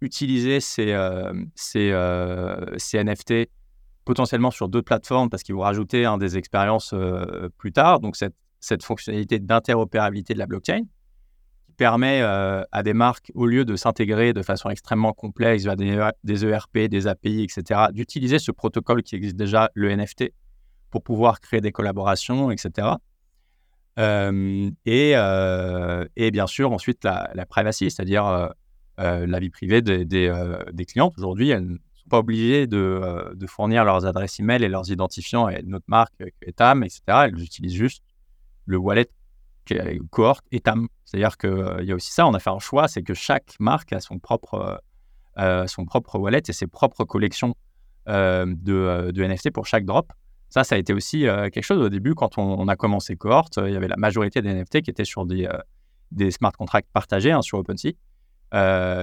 utiliser 0.02 0.60
ces, 0.60 0.96
ces, 1.56 3.04
NFT 3.04 3.50
potentiellement 4.06 4.52
sur 4.52 4.70
d'autres 4.70 4.86
plateformes 4.86 5.32
parce 5.32 5.42
qu'ils 5.42 5.56
vont 5.56 5.62
rajouter 5.62 6.08
des 6.20 6.38
expériences 6.38 6.94
plus 7.58 7.72
tard. 7.72 8.00
Donc, 8.00 8.18
cette, 8.18 8.36
cette 8.60 8.84
fonctionnalité 8.84 9.40
d'interopérabilité 9.40 10.34
de 10.34 10.40
la 10.40 10.48
blockchain 10.48 10.82
qui 11.66 11.72
permet 11.78 12.22
à 12.22 12.84
des 12.84 12.94
marques, 12.94 13.32
au 13.36 13.46
lieu 13.46 13.66
de 13.66 13.76
s'intégrer 13.76 14.34
de 14.34 14.42
façon 14.42 14.70
extrêmement 14.70 15.14
complexe 15.14 15.64
vers 15.64 15.76
des, 15.76 16.46
ERP, 16.46 16.78
des 16.90 17.08
API, 17.08 17.44
etc., 17.44 17.82
d'utiliser 17.92 18.40
ce 18.40 18.52
protocole 18.52 19.04
qui 19.04 19.16
existe 19.16 19.36
déjà, 19.36 19.70
le 19.74 19.96
NFT, 19.96 20.32
pour 20.90 21.04
pouvoir 21.04 21.42
créer 21.42 21.62
des 21.62 21.72
collaborations, 21.72 22.52
etc. 22.52 22.88
Euh, 24.00 24.70
et, 24.86 25.14
euh, 25.16 26.06
et, 26.16 26.32
bien 26.32 26.48
sûr, 26.48 26.72
ensuite, 26.72 27.04
la, 27.04 27.30
la 27.34 27.46
privacy, 27.46 27.90
c'est-à-dire 27.90 28.52
euh, 29.00 29.28
la 29.28 29.40
vie 29.40 29.50
privée 29.50 29.82
des, 29.82 30.06
des. 30.06 30.32
Aujourd'hui, 31.18 31.50
elles 31.50 31.66
ne 31.66 31.78
sont 31.94 32.10
pas 32.10 32.20
obligées 32.20 32.68
de, 32.68 33.34
de, 33.36 33.48
fournir 33.48 33.86
leurs 33.86 34.06
adresses 34.06 34.40
email 34.40 34.64
et 34.64 34.70
leurs 34.70 34.92
identifiants 34.92 35.50
et 35.50 35.62
notre 35.64 35.86
marque, 35.88 36.14
Etam, 36.42 36.84
etc. 36.84 37.02
Elles 37.08 37.42
utilisent 37.42 37.76
juste 37.76 38.04
le 38.68 38.78
wallet 38.78 39.10
cohort 40.12 40.42
Etam. 40.52 40.88
C'est-à-dire 41.04 41.38
qu'il 41.38 41.84
y 41.84 41.92
a 41.92 41.96
aussi 41.96 42.12
ça, 42.12 42.28
on 42.28 42.34
a 42.34 42.40
fait 42.40 42.52
un 42.52 42.60
choix, 42.60 42.88
c'est 42.88 43.02
que 43.02 43.14
chaque 43.14 43.56
marque 43.60 43.92
a 43.92 44.00
son 44.00 44.20
propre, 44.20 44.82
son 45.66 45.86
propre 45.86 46.20
wallet 46.20 46.44
et 46.48 46.54
ses 46.54 46.68
propres 46.68 47.04
collections 47.04 47.56
de, 48.08 49.12
de 49.12 49.24
NFT 49.24 49.52
pour 49.52 49.66
chaque 49.66 49.84
drop. 49.84 50.14
Ça, 50.50 50.64
ça 50.64 50.76
a 50.76 50.78
été 50.78 50.94
aussi 50.94 51.28
euh, 51.28 51.50
quelque 51.50 51.64
chose 51.64 51.82
au 51.82 51.90
début 51.90 52.16
quand 52.16 52.38
on, 52.38 52.68
a 52.68 52.76
commencé 52.76 53.16
Cohort. 53.16 53.50
Euh, 53.58 53.70
il 53.70 53.74
y 53.74 53.76
avait 53.76 53.90
la 53.90 53.98
majorité 53.98 54.42
des 54.42 54.54
NFT 54.54 54.82
qui 54.82 54.90
étaient 54.90 55.06
sur 55.06 55.26
des, 55.26 55.46
euh, 55.46 55.58
des 56.12 56.32
smart 56.32 56.54
contracts 56.54 56.90
partagés 56.94 57.32
hein, 57.32 57.42
sur 57.42 57.58
OpenSea. 57.58 57.94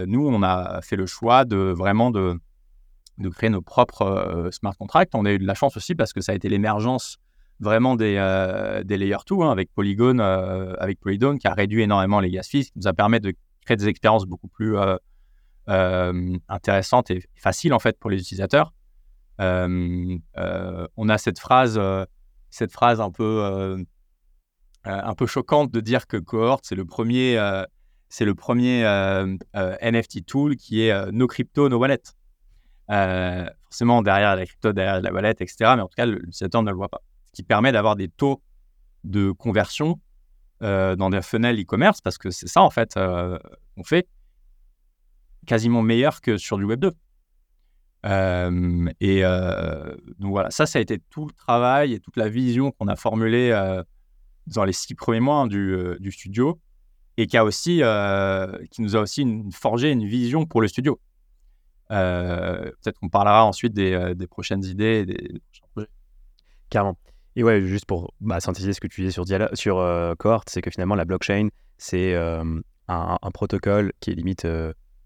nous, 0.07 0.27
on 0.27 0.43
a 0.43 0.81
fait 0.83 0.97
le 0.97 1.07
choix 1.07 1.45
de 1.45 1.57
vraiment 1.57 2.11
de, 2.11 2.39
de 3.19 3.29
créer 3.29 3.51
nos 3.51 3.61
propres 3.61 4.49
smart 4.53 4.75
contracts. 4.75 5.15
On 5.15 5.27
a 5.27 5.33
eu 5.33 5.39
de 5.39 5.47
la 5.47 5.55
chance 5.55 5.77
aussi 5.77 5.95
parce 5.95 6.13
que 6.13 6.23
ça 6.23 6.33
a 6.33 6.35
été 6.35 6.49
l'émergence 6.49 7.19
vraiment 7.61 7.97
des, 7.97 8.15
des 8.85 8.97
Layer 8.97 9.17
2 9.29 9.37
hein, 9.41 9.51
avec 9.51 9.73
Polygon, 9.75 10.19
avec 10.19 11.01
Polygon 11.01 11.37
qui 11.37 11.47
a 11.47 11.55
réduit 11.55 11.83
énormément 11.83 12.21
les 12.21 12.31
gas 12.31 12.43
fees, 12.43 12.65
qui 12.65 12.73
nous 12.77 12.89
a 12.89 12.93
permis 12.93 13.21
de 13.21 13.33
créer 13.65 13.77
des 13.77 13.89
expériences 13.89 14.27
beaucoup 14.27 14.49
plus 14.49 14.77
intéressantes 15.67 17.11
et 17.11 17.23
faciles 17.37 17.73
en 17.73 17.79
fait 17.79 17.99
pour 17.99 18.11
les 18.11 18.19
utilisateurs. 18.19 18.73
Euh, 19.41 20.19
euh, 20.37 20.87
on 20.97 21.09
a 21.09 21.19
cette 21.19 21.39
phrase, 21.39 21.77
euh, 21.79 22.05
cette 22.51 22.73
phrase 22.73 23.01
un 23.01 23.11
peu, 23.11 23.85
un 24.85 25.15
peu 25.15 25.27
choquante 25.27 25.73
de 25.73 25.81
dire 25.81 26.07
que 26.07 26.17
Cohort, 26.17 26.61
c'est 26.63 26.75
le 26.75 26.85
premier, 26.85 27.39
c'est 28.09 28.25
le 28.25 28.35
premier 28.35 28.83
NFT 29.55 30.27
tool 30.27 30.57
qui 30.57 30.83
est 30.83 31.13
no 31.13 31.27
crypto, 31.27 31.69
no 31.69 31.79
wallet. 31.79 32.03
forcément, 33.65 34.03
derrière 34.03 34.37
la 34.37 34.47
crypto, 34.47 34.73
derrière 34.73 35.01
la 35.01 35.13
wallet, 35.13 35.33
etc. 35.33 35.55
Mais 35.77 35.83
en 35.83 35.89
tout 35.89 35.97
cas, 35.97 36.07
l'utilisateur 36.07 36.63
ne 36.63 36.71
le 36.71 36.77
voit 36.77 36.89
pas. 36.89 37.03
Qui 37.35 37.43
permet 37.43 37.73
d'avoir 37.73 37.97
des 37.97 38.09
taux 38.09 38.43
de 39.05 39.33
conversion 39.33 40.01
dans 40.61 41.11
des 41.11 41.21
fenêtres 41.21 41.61
e-commerce, 41.61 42.01
parce 42.01 42.17
que 42.17 42.31
c'est 42.31 42.49
ça, 42.49 42.63
en 42.63 42.71
fait, 42.71 42.95
qu'on 42.95 43.85
fait, 43.85 44.09
quasiment 45.45 45.83
meilleur 45.83 46.23
que 46.23 46.39
sur 46.39 46.57
du 46.57 46.65
Web 46.65 46.81
2 46.81 46.93
et 49.01 49.23
donc 50.19 50.31
voilà, 50.31 50.51
ça, 50.51 50.67
ça 50.67 50.79
a 50.79 50.83
été 50.83 50.99
tout 51.11 51.27
le 51.27 51.33
travail 51.33 51.95
et 51.95 52.01
toute 52.01 52.17
la 52.17 52.29
vision 52.29 52.71
qu'on 52.71 52.89
a 52.89 52.97
formulée 52.97 53.51
dans 54.47 54.65
les 54.65 54.73
six 54.73 54.95
premiers 54.95 55.21
mois 55.21 55.37
hein, 55.37 55.47
du, 55.47 55.97
du, 56.01 56.13
studio 56.13 56.61
et 57.17 57.27
qui, 57.27 57.37
a 57.37 57.45
aussi, 57.45 57.83
qui 58.71 58.83
nous 58.83 58.97
a 58.97 59.01
aussi 59.01 59.27
forgé 59.53 59.91
une 59.91 60.07
vision 60.07 60.45
pour 60.45 60.61
le 60.61 60.69
studio. 60.69 61.01
Peut-être 61.89 62.99
qu'on 62.99 63.09
parlera 63.09 63.47
ensuite 63.47 63.73
des, 63.73 64.15
des 64.15 64.27
prochaines 64.27 64.65
idées 64.65 65.07
des, 65.07 65.41
prochains 65.41 65.67
projets. 65.73 65.91
Carrément. 66.69 66.99
Et 67.37 67.43
ouais, 67.43 67.63
juste 67.63 67.87
pour 67.87 68.15
bah, 68.21 68.41
synthétiser 68.41 68.73
ce 68.73 68.81
que 68.81 68.87
tu 68.87 69.01
disais 69.03 69.11
sur, 69.11 69.25
sur 69.55 70.15
Cohort, 70.19 70.45
c'est 70.49 70.63
que 70.63 70.71
finalement, 70.71 70.95
la 70.95 71.05
blockchain, 71.05 71.49
c'est 71.79 72.15
un, 72.15 72.61
un, 72.89 73.31
protocole 73.33 73.93
qui 74.01 74.11
est 74.11 74.15
limite 74.15 74.47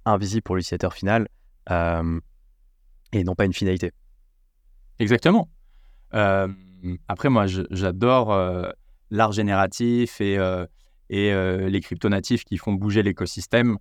invisible 0.04 0.42
pour 0.42 0.56
l'utilisateur 0.56 0.92
final 0.92 1.28
et 3.12 3.24
non 3.24 3.34
pas 3.34 3.44
une 3.44 3.52
finalité. 3.52 3.92
Exactement. 4.98 5.48
Euh, 6.14 6.48
après, 7.08 7.28
moi, 7.28 7.46
j'adore 7.46 8.32
euh, 8.32 8.68
l'art 9.10 9.32
génératif 9.32 10.20
et, 10.20 10.38
euh, 10.38 10.66
et 11.10 11.32
les 11.68 11.80
crypto-natifs 11.80 12.44
qui 12.44 12.58
font 12.58 12.72
bouger 12.72 13.02
l'écosystème. 13.02 13.78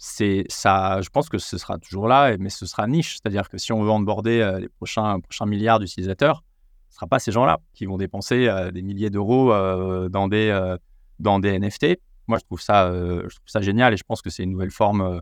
c'est 0.00 0.44
ça, 0.48 1.00
je 1.02 1.08
pense 1.08 1.28
que 1.28 1.38
ce 1.38 1.58
sera 1.58 1.78
toujours 1.78 2.06
là, 2.06 2.36
mais 2.38 2.50
ce 2.50 2.66
sera 2.66 2.86
niche. 2.86 3.14
C'est-à-dire 3.14 3.48
que 3.48 3.58
si 3.58 3.72
on 3.72 3.82
veut 3.82 3.90
onboarder 3.90 4.58
les 4.60 4.68
prochains, 4.68 5.20
prochains 5.20 5.46
milliards 5.46 5.78
d'utilisateurs, 5.78 6.44
sera 6.98 7.08
pas 7.08 7.18
ces 7.18 7.32
gens-là 7.32 7.58
qui 7.74 7.86
vont 7.86 7.96
dépenser 7.96 8.48
des 8.72 8.82
milliers 8.82 9.10
d'euros 9.10 9.48
dans, 10.08 10.28
des, 10.28 10.76
dans 11.18 11.38
des 11.38 11.58
NFT. 11.58 11.98
Moi, 12.26 12.38
je 12.38 12.44
trouve, 12.44 12.60
ça, 12.60 12.90
je 12.92 13.34
trouve 13.34 13.48
ça 13.48 13.60
génial 13.60 13.94
et 13.94 13.96
je 13.96 14.04
pense 14.04 14.20
que 14.20 14.30
c'est 14.30 14.42
une 14.42 14.52
nouvelle 14.52 14.70
forme 14.70 15.20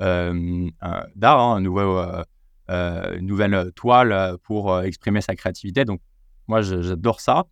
euh, 0.00 0.70
d'art, 1.14 1.40
hein, 1.40 1.64
euh, 1.64 2.24
euh, 2.70 3.18
une 3.18 3.26
nouvelle 3.26 3.70
toile 3.74 4.36
pour 4.44 4.80
exprimer 4.80 5.20
sa 5.20 5.34
créativité. 5.34 5.84
Donc, 5.84 6.00
moi, 6.46 6.62
j'adore 6.62 7.20
ça. 7.20 7.44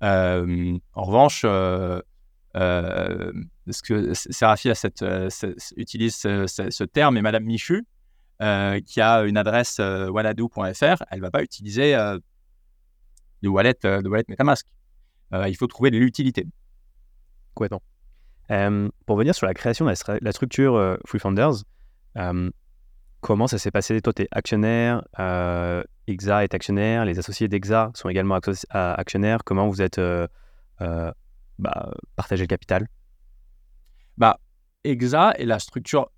en 0.00 0.78
revanche, 0.94 1.42
ce 1.42 2.02
que 3.82 4.14
Séraphie 4.14 4.70
a 4.70 4.74
cette, 4.74 5.04
utilise 5.76 6.16
ce, 6.16 6.84
terme 6.84 7.16
et 7.16 7.22
Madame 7.22 7.44
Michu, 7.44 7.84
qui 8.86 9.00
a 9.00 9.22
une 9.22 9.36
adresse 9.36 9.78
wanadoo.fr, 9.78 11.02
elle 11.10 11.18
ne 11.18 11.22
va 11.22 11.30
pas 11.30 11.42
utiliser 11.42 11.96
de 13.42 13.48
wallet, 13.48 13.76
de 13.82 14.08
wallet 14.08 14.24
MetaMask. 14.28 14.66
il 15.32 15.56
faut 15.56 15.66
trouver 15.66 15.90
de 15.90 15.98
l'utilité. 15.98 16.46
Complètement. 17.54 17.82
pour 19.06 19.16
venir 19.16 19.34
sur 19.34 19.46
la 19.46 19.54
création 19.54 19.84
de 19.84 19.90
la, 19.90 20.18
la 20.20 20.32
structure 20.32 20.98
Free 21.06 21.18
Founders, 21.18 21.64
comment 23.20 23.46
ça 23.46 23.58
s'est 23.58 23.70
passé? 23.70 24.00
Toi, 24.00 24.12
tu 24.12 24.22
es 24.22 24.28
actionnaire, 24.30 25.02
euh, 25.18 25.82
EXA 26.06 26.44
est 26.44 26.54
actionnaire, 26.54 27.04
les 27.04 27.18
associés 27.18 27.48
d'EXA 27.48 27.90
sont 27.94 28.08
également 28.08 28.38
actionnaires. 28.70 29.40
Comment 29.44 29.68
vous 29.68 29.82
êtes 29.82 29.98
euh, 29.98 30.26
euh, 30.80 31.12
bah, 31.58 31.90
partagé 32.16 32.44
le 32.44 32.48
capital? 32.48 32.88
Bah, 34.16 34.38
EXA 34.84 35.32
est 35.38 35.46
la 35.46 35.58
structure. 35.58 36.10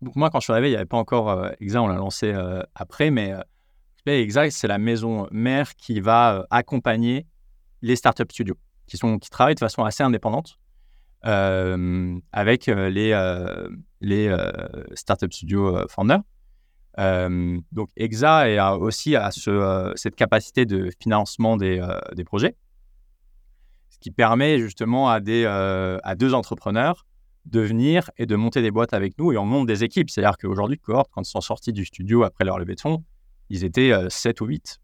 moi, 0.00 0.30
quand 0.30 0.40
je 0.40 0.44
suis 0.44 0.52
arrivé, 0.52 0.68
il 0.68 0.72
n'y 0.72 0.76
avait 0.76 0.86
pas 0.86 0.98
encore 0.98 1.50
EXA, 1.60 1.82
on 1.82 1.88
l'a 1.88 1.96
lancé 1.96 2.34
après, 2.74 3.10
mais 3.10 3.34
EXA, 4.10 4.50
c'est 4.50 4.68
la 4.68 4.78
maison 4.78 5.28
mère 5.30 5.74
qui 5.76 6.00
va 6.00 6.46
accompagner 6.50 7.26
les 7.82 7.96
startup 7.96 8.30
studios 8.30 8.56
qui, 8.86 8.96
sont, 8.96 9.18
qui 9.18 9.30
travaillent 9.30 9.54
de 9.54 9.60
façon 9.60 9.84
assez 9.84 10.02
indépendante 10.02 10.58
euh, 11.24 12.18
avec 12.32 12.68
euh, 12.68 12.90
les, 12.90 13.12
euh, 13.12 13.68
les 14.00 14.36
Startup 14.94 15.32
Studio 15.32 15.86
Founders. 15.88 16.22
donc, 16.98 17.90
EXA 17.96 18.50
est 18.50 18.60
aussi 18.60 19.14
à 19.16 19.30
ce, 19.30 19.92
cette 19.94 20.16
capacité 20.16 20.66
de 20.66 20.90
financement 21.00 21.56
des, 21.56 21.80
des, 22.14 22.24
projets, 22.24 22.56
ce 23.90 23.98
qui 23.98 24.10
permet 24.10 24.58
justement 24.58 25.08
à, 25.08 25.20
des, 25.20 25.46
à 25.46 26.14
deux 26.16 26.34
entrepreneurs 26.34 27.06
de 27.44 27.60
venir 27.60 28.10
et 28.18 28.26
de 28.26 28.36
monter 28.36 28.62
des 28.62 28.70
boîtes 28.70 28.92
avec 28.92 29.18
nous 29.18 29.32
et 29.32 29.38
on 29.38 29.46
monte 29.46 29.66
des 29.66 29.84
équipes. 29.84 30.10
C'est-à-dire 30.10 30.36
qu'aujourd'hui, 30.36 30.78
Cohort, 30.78 31.08
quand 31.10 31.22
ils 31.22 31.30
sont 31.30 31.40
sortis 31.40 31.72
du 31.72 31.84
studio 31.84 32.24
après 32.24 32.44
leur 32.44 32.58
levée 32.58 32.74
de 32.74 32.80
fonds, 32.80 33.04
ils 33.52 33.64
étaient 33.64 33.92
7 34.08 34.40
ou 34.40 34.46
8. 34.46 34.80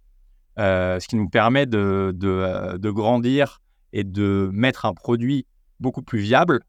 ce 0.58 1.08
qui 1.08 1.16
nous 1.16 1.28
permet 1.28 1.66
de, 1.66 2.12
de, 2.14 2.76
de, 2.76 2.90
grandir 2.90 3.60
et 3.92 4.04
de 4.04 4.50
mettre 4.52 4.84
un 4.84 4.92
produit 4.92 5.46
beaucoup 5.80 6.02
plus 6.02 6.18
viable, 6.18 6.60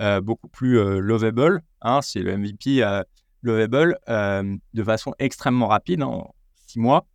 euh, 0.00 0.20
beaucoup 0.20 0.48
plus 0.48 0.78
euh, 0.78 0.98
lovable. 0.98 1.62
Hein, 1.82 2.00
c'est 2.02 2.20
le 2.20 2.36
MVP 2.36 2.82
euh, 2.82 3.02
lovable 3.42 3.96
de 4.08 4.84
façon 4.84 5.14
extrêmement 5.20 5.68
rapide, 5.68 6.02
en 6.02 6.34
six 6.66 6.80
mois, 6.80 7.06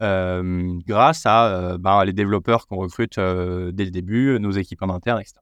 grâce 0.00 1.26
à 1.26 1.76
ben, 1.78 2.02
les 2.04 2.14
développeurs 2.14 2.66
qu'on 2.66 2.76
recrute 2.76 3.18
dès 3.18 3.84
le 3.84 3.90
début, 3.90 4.40
nos 4.40 4.52
équipes 4.52 4.82
en 4.82 4.88
interne, 4.88 5.20
etc. 5.20 5.34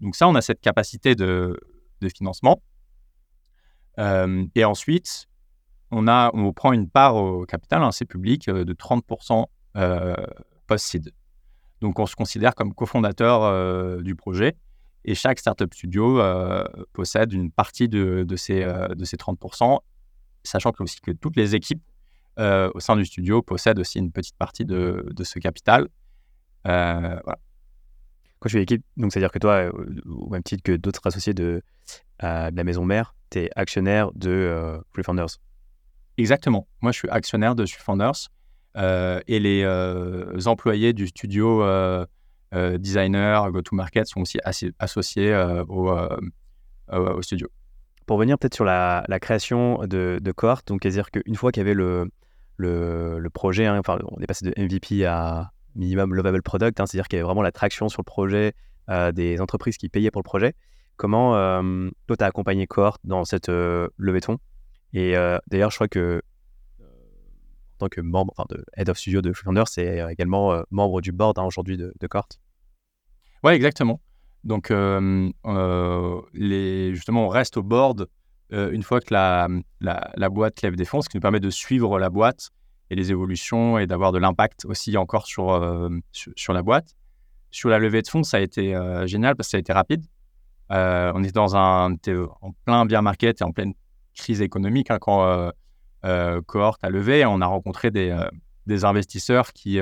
Donc 0.00 0.16
ça, 0.16 0.26
on 0.26 0.34
a 0.34 0.40
cette 0.40 0.60
capacité 0.60 1.14
de, 1.14 1.58
financement. 2.16 2.62
et 3.98 4.64
ensuite, 4.64 5.26
on, 5.90 6.08
a, 6.08 6.30
on 6.34 6.52
prend 6.52 6.72
une 6.72 6.88
part 6.88 7.16
au 7.16 7.46
capital, 7.46 7.82
hein, 7.82 7.92
c'est 7.92 8.04
public, 8.04 8.48
de 8.48 8.72
30% 8.72 9.46
post-seed. 10.66 11.12
Donc 11.80 11.98
on 11.98 12.06
se 12.06 12.16
considère 12.16 12.54
comme 12.54 12.72
cofondateur 12.74 14.02
du 14.02 14.14
projet. 14.14 14.56
Et 15.04 15.14
chaque 15.14 15.38
startup 15.38 15.72
studio 15.74 16.18
euh, 16.20 16.64
possède 16.92 17.32
une 17.32 17.50
partie 17.50 17.88
de, 17.88 18.26
ces, 18.36 18.62
euh, 18.62 18.88
de 18.88 19.04
ces 19.04 19.16
30%, 19.16 19.78
sachant 20.42 20.72
que, 20.72 20.82
aussi 20.82 21.00
que 21.00 21.10
toutes 21.10 21.36
les 21.36 21.54
équipes 21.54 21.82
euh, 22.38 22.70
au 22.74 22.80
sein 22.80 22.96
du 22.96 23.04
studio 23.04 23.42
possèdent 23.42 23.78
aussi 23.78 23.98
une 23.98 24.10
petite 24.10 24.36
partie 24.36 24.64
de, 24.64 25.04
ce 25.22 25.38
capital. 25.38 25.88
Quand 26.64 28.48
je 28.48 28.48
suis 28.48 28.58
l'équipe, 28.58 28.84
donc 28.96 29.12
c'est-à-dire 29.12 29.30
que 29.30 29.38
toi, 29.38 29.70
au 30.06 30.30
même 30.30 30.42
titre 30.42 30.62
que 30.62 30.72
d'autres 30.72 31.06
associés 31.06 31.34
de, 31.34 31.62
la 32.20 32.50
maison 32.64 32.84
mère, 32.84 33.14
tu 33.30 33.40
es 33.40 33.50
actionnaire 33.54 34.10
de 34.14 34.80
Free. 34.92 35.04
Exactement. 36.18 36.66
Moi, 36.80 36.92
je 36.92 36.98
suis 36.98 37.08
actionnaire 37.08 37.54
de 37.54 37.66
Free 37.66 37.82
Founders 37.82 38.28
et 38.76 39.40
les 39.40 40.46
employés 40.46 40.92
du 40.92 41.06
studio 41.08 41.64
designer, 42.52 43.50
go-to-market 43.50 44.06
sont 44.06 44.20
aussi 44.20 44.38
associés 44.78 45.34
au, 45.68 47.22
studio. 47.22 47.48
Pour 48.06 48.18
venir 48.18 48.38
peut-être 48.38 48.54
sur 48.54 48.64
la, 48.64 49.04
création 49.20 49.78
de, 49.86 50.20
de 50.20 50.34
donc 50.66 50.80
c'est-à-dire 50.82 51.10
qu'une 51.10 51.36
fois 51.36 51.52
qu'il 51.52 51.62
y 51.62 51.66
avait 51.66 51.74
le, 51.74 53.28
projet, 53.32 53.66
hein, 53.66 53.78
enfin, 53.78 53.98
on 54.10 54.20
est 54.20 54.26
passé 54.26 54.44
de 54.44 54.52
MVP 54.60 55.04
à 55.04 55.50
minimum 55.74 56.14
lovable 56.14 56.42
product, 56.42 56.80
hein, 56.80 56.86
c'est-à-dire 56.86 57.08
qu'il 57.08 57.16
y 57.16 57.20
avait 57.20 57.26
vraiment 57.26 57.42
la 57.42 57.52
traction 57.52 57.88
sur 57.88 58.00
le 58.00 58.04
projet 58.04 58.54
euh, 58.90 59.12
des 59.12 59.40
entreprises 59.40 59.76
qui 59.76 59.88
payaient 59.88 60.10
pour 60.10 60.20
le 60.20 60.24
projet. 60.24 60.54
Comment 60.96 61.36
euh, 61.36 61.90
toi, 62.06 62.16
tu 62.16 62.24
as 62.24 62.26
accompagné 62.26 62.66
Cohort 62.66 62.98
dans 63.04 63.24
cette 63.24 63.48
euh, 63.48 63.88
levée 63.96 64.20
de 64.20 64.24
fonds? 64.24 64.38
Et 64.94 65.14
d'ailleurs, 65.48 65.70
je 65.70 65.76
crois 65.76 65.88
que 65.88 66.22
en 66.80 67.78
tant 67.78 67.88
que 67.88 68.00
membre 68.00 68.46
de 68.48 68.64
Head 68.76 68.88
of 68.88 68.96
Studio 68.96 69.20
de 69.20 69.32
Freelander, 69.32 69.64
c'est 69.66 70.06
également 70.10 70.62
membre 70.70 71.00
du 71.00 71.10
board 71.10 71.36
hein, 71.38 71.42
aujourd'hui 71.42 71.76
de, 71.76 71.92
de 71.98 72.06
Cohort. 72.06 72.28
Oui, 73.42 73.52
exactement. 73.52 74.00
Donc, 74.44 74.68
justement, 76.34 77.26
on 77.26 77.28
reste 77.28 77.56
au 77.56 77.62
board 77.64 78.06
une 78.50 78.84
fois 78.84 79.00
que 79.00 79.12
la, 79.12 79.48
la, 79.80 80.28
boîte 80.28 80.62
lève 80.62 80.76
des 80.76 80.84
fonds, 80.84 81.02
ce 81.02 81.08
qui 81.08 81.16
nous 81.16 81.20
permet 81.20 81.40
de 81.40 81.50
suivre 81.50 81.98
la 81.98 82.08
boîte 82.08 82.50
et 82.90 82.94
les 82.94 83.10
évolutions 83.10 83.78
et 83.78 83.88
d'avoir 83.88 84.12
de 84.12 84.18
l'impact 84.18 84.64
aussi 84.66 84.96
encore 84.96 85.26
sur, 85.26 85.90
sur, 86.12 86.52
la 86.52 86.62
boîte. 86.62 86.94
Sur 87.50 87.68
la 87.68 87.80
levée 87.80 88.02
de 88.02 88.08
fonds, 88.08 88.22
ça 88.22 88.36
a 88.36 88.40
été 88.40 88.78
génial 89.06 89.34
parce 89.34 89.48
que 89.48 89.50
ça 89.52 89.56
a 89.56 89.60
été 89.60 89.72
rapide. 89.72 90.04
on 90.70 91.24
était 91.24 91.32
dans 91.32 91.56
un, 91.56 91.96
en 92.40 92.52
plein 92.64 92.86
bear 92.86 93.02
market 93.02 93.40
et 93.40 93.44
en 93.44 93.50
pleine 93.50 93.74
crise 94.14 94.40
économique 94.40 94.90
hein, 94.90 94.98
quand 95.00 95.50
Cohort 96.46 96.78
a 96.82 96.90
levé. 96.90 97.24
On 97.26 97.40
a 97.40 97.46
rencontré 97.46 97.90
des, 97.90 98.16
des 98.66 98.84
investisseurs 98.84 99.52
qui 99.52 99.80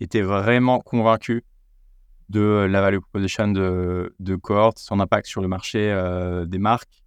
étaient 0.00 0.22
vraiment 0.22 0.80
convaincus 0.80 1.42
de 2.28 2.66
la 2.70 2.80
value 2.80 2.98
proposition 2.98 3.48
de, 3.48 4.36
Cohort, 4.40 4.74
son 4.76 5.00
impact 5.00 5.26
sur 5.26 5.42
le 5.42 5.48
marché 5.48 5.92
des 6.46 6.58
marques. 6.58 7.02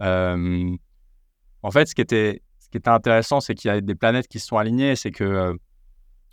en 0.00 1.70
fait, 1.70 1.86
ce 1.86 1.94
qui 1.94 2.02
était, 2.02 2.42
ce 2.60 2.68
qui 2.68 2.76
était 2.76 2.90
intéressant, 2.90 3.40
c'est 3.40 3.54
qu'il 3.54 3.68
y 3.68 3.74
a 3.74 3.80
des 3.80 3.94
planètes 3.94 4.28
qui 4.28 4.38
se 4.40 4.46
sont 4.46 4.58
alignées. 4.58 4.94
C'est 4.94 5.10
que 5.10 5.58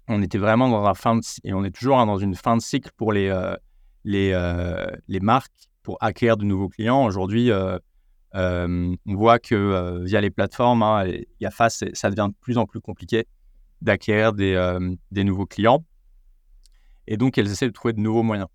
on 0.07 0.21
était 0.21 0.37
vraiment 0.37 0.69
dans 0.69 0.85
un 0.85 0.93
fin 0.93 1.15
de, 1.15 1.21
et 1.43 1.53
on 1.53 1.63
est 1.63 1.71
toujours 1.71 1.97
dans 2.05 2.17
une 2.17 2.35
fin 2.35 2.55
de 2.55 2.61
cycle 2.61 2.91
pour 2.95 3.11
les, 3.13 3.33
les, 4.03 4.33
les 5.07 5.19
marques 5.19 5.69
pour 5.81 5.97
acquérir 6.01 6.37
de 6.37 6.43
nouveaux 6.43 6.69
clients. 6.69 7.05
Aujourd'hui, 7.05 7.49
on 8.35 9.15
voit 9.15 9.39
que 9.39 10.03
via 10.03 10.21
les 10.21 10.29
plateformes, 10.29 10.83
hein, 10.83 11.05
y 11.39 11.47
ça 11.49 12.09
devient 12.09 12.29
de 12.29 12.35
plus 12.41 12.57
en 12.57 12.65
plus 12.65 12.81
compliqué 12.81 13.25
d'acquérir 13.81 14.33
des, 14.33 14.77
des 15.11 15.23
nouveaux 15.23 15.45
clients. 15.45 15.83
Et 17.07 17.17
donc, 17.17 17.37
elles 17.37 17.51
essaient 17.51 17.67
de 17.67 17.73
trouver 17.73 17.93
de 17.93 17.99
nouveaux 17.99 18.23
moyens. 18.23 18.47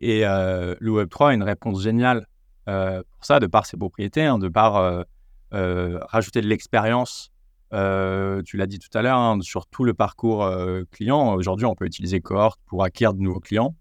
Et 0.00 0.26
euh, 0.26 0.74
le 0.80 0.92
Web3 0.92 1.30
a 1.30 1.34
une 1.34 1.42
réponse 1.42 1.82
géniale 1.82 2.26
euh, 2.68 3.02
pour 3.10 3.24
ça, 3.24 3.40
de 3.40 3.46
par 3.46 3.66
ses 3.66 3.76
propriétés, 3.76 4.24
hein, 4.24 4.38
de 4.38 4.48
par 4.48 4.76
euh, 4.76 5.98
rajouter 6.02 6.40
de 6.40 6.46
l'expérience. 6.46 7.30
tu 7.72 8.56
l'as 8.56 8.66
dit 8.66 8.78
tout 8.78 8.96
à 8.96 9.02
l'heure, 9.02 9.18
hein, 9.18 9.38
sur 9.42 9.66
tout 9.66 9.84
le 9.84 9.94
parcours 9.94 10.48
client. 10.90 11.34
Aujourd'hui, 11.34 11.66
on 11.66 11.74
peut 11.74 11.86
utiliser 11.86 12.20
Cohort 12.20 12.58
pour 12.66 12.84
acquérir 12.84 13.14
de 13.14 13.20
nouveaux 13.20 13.40
clients, 13.40 13.74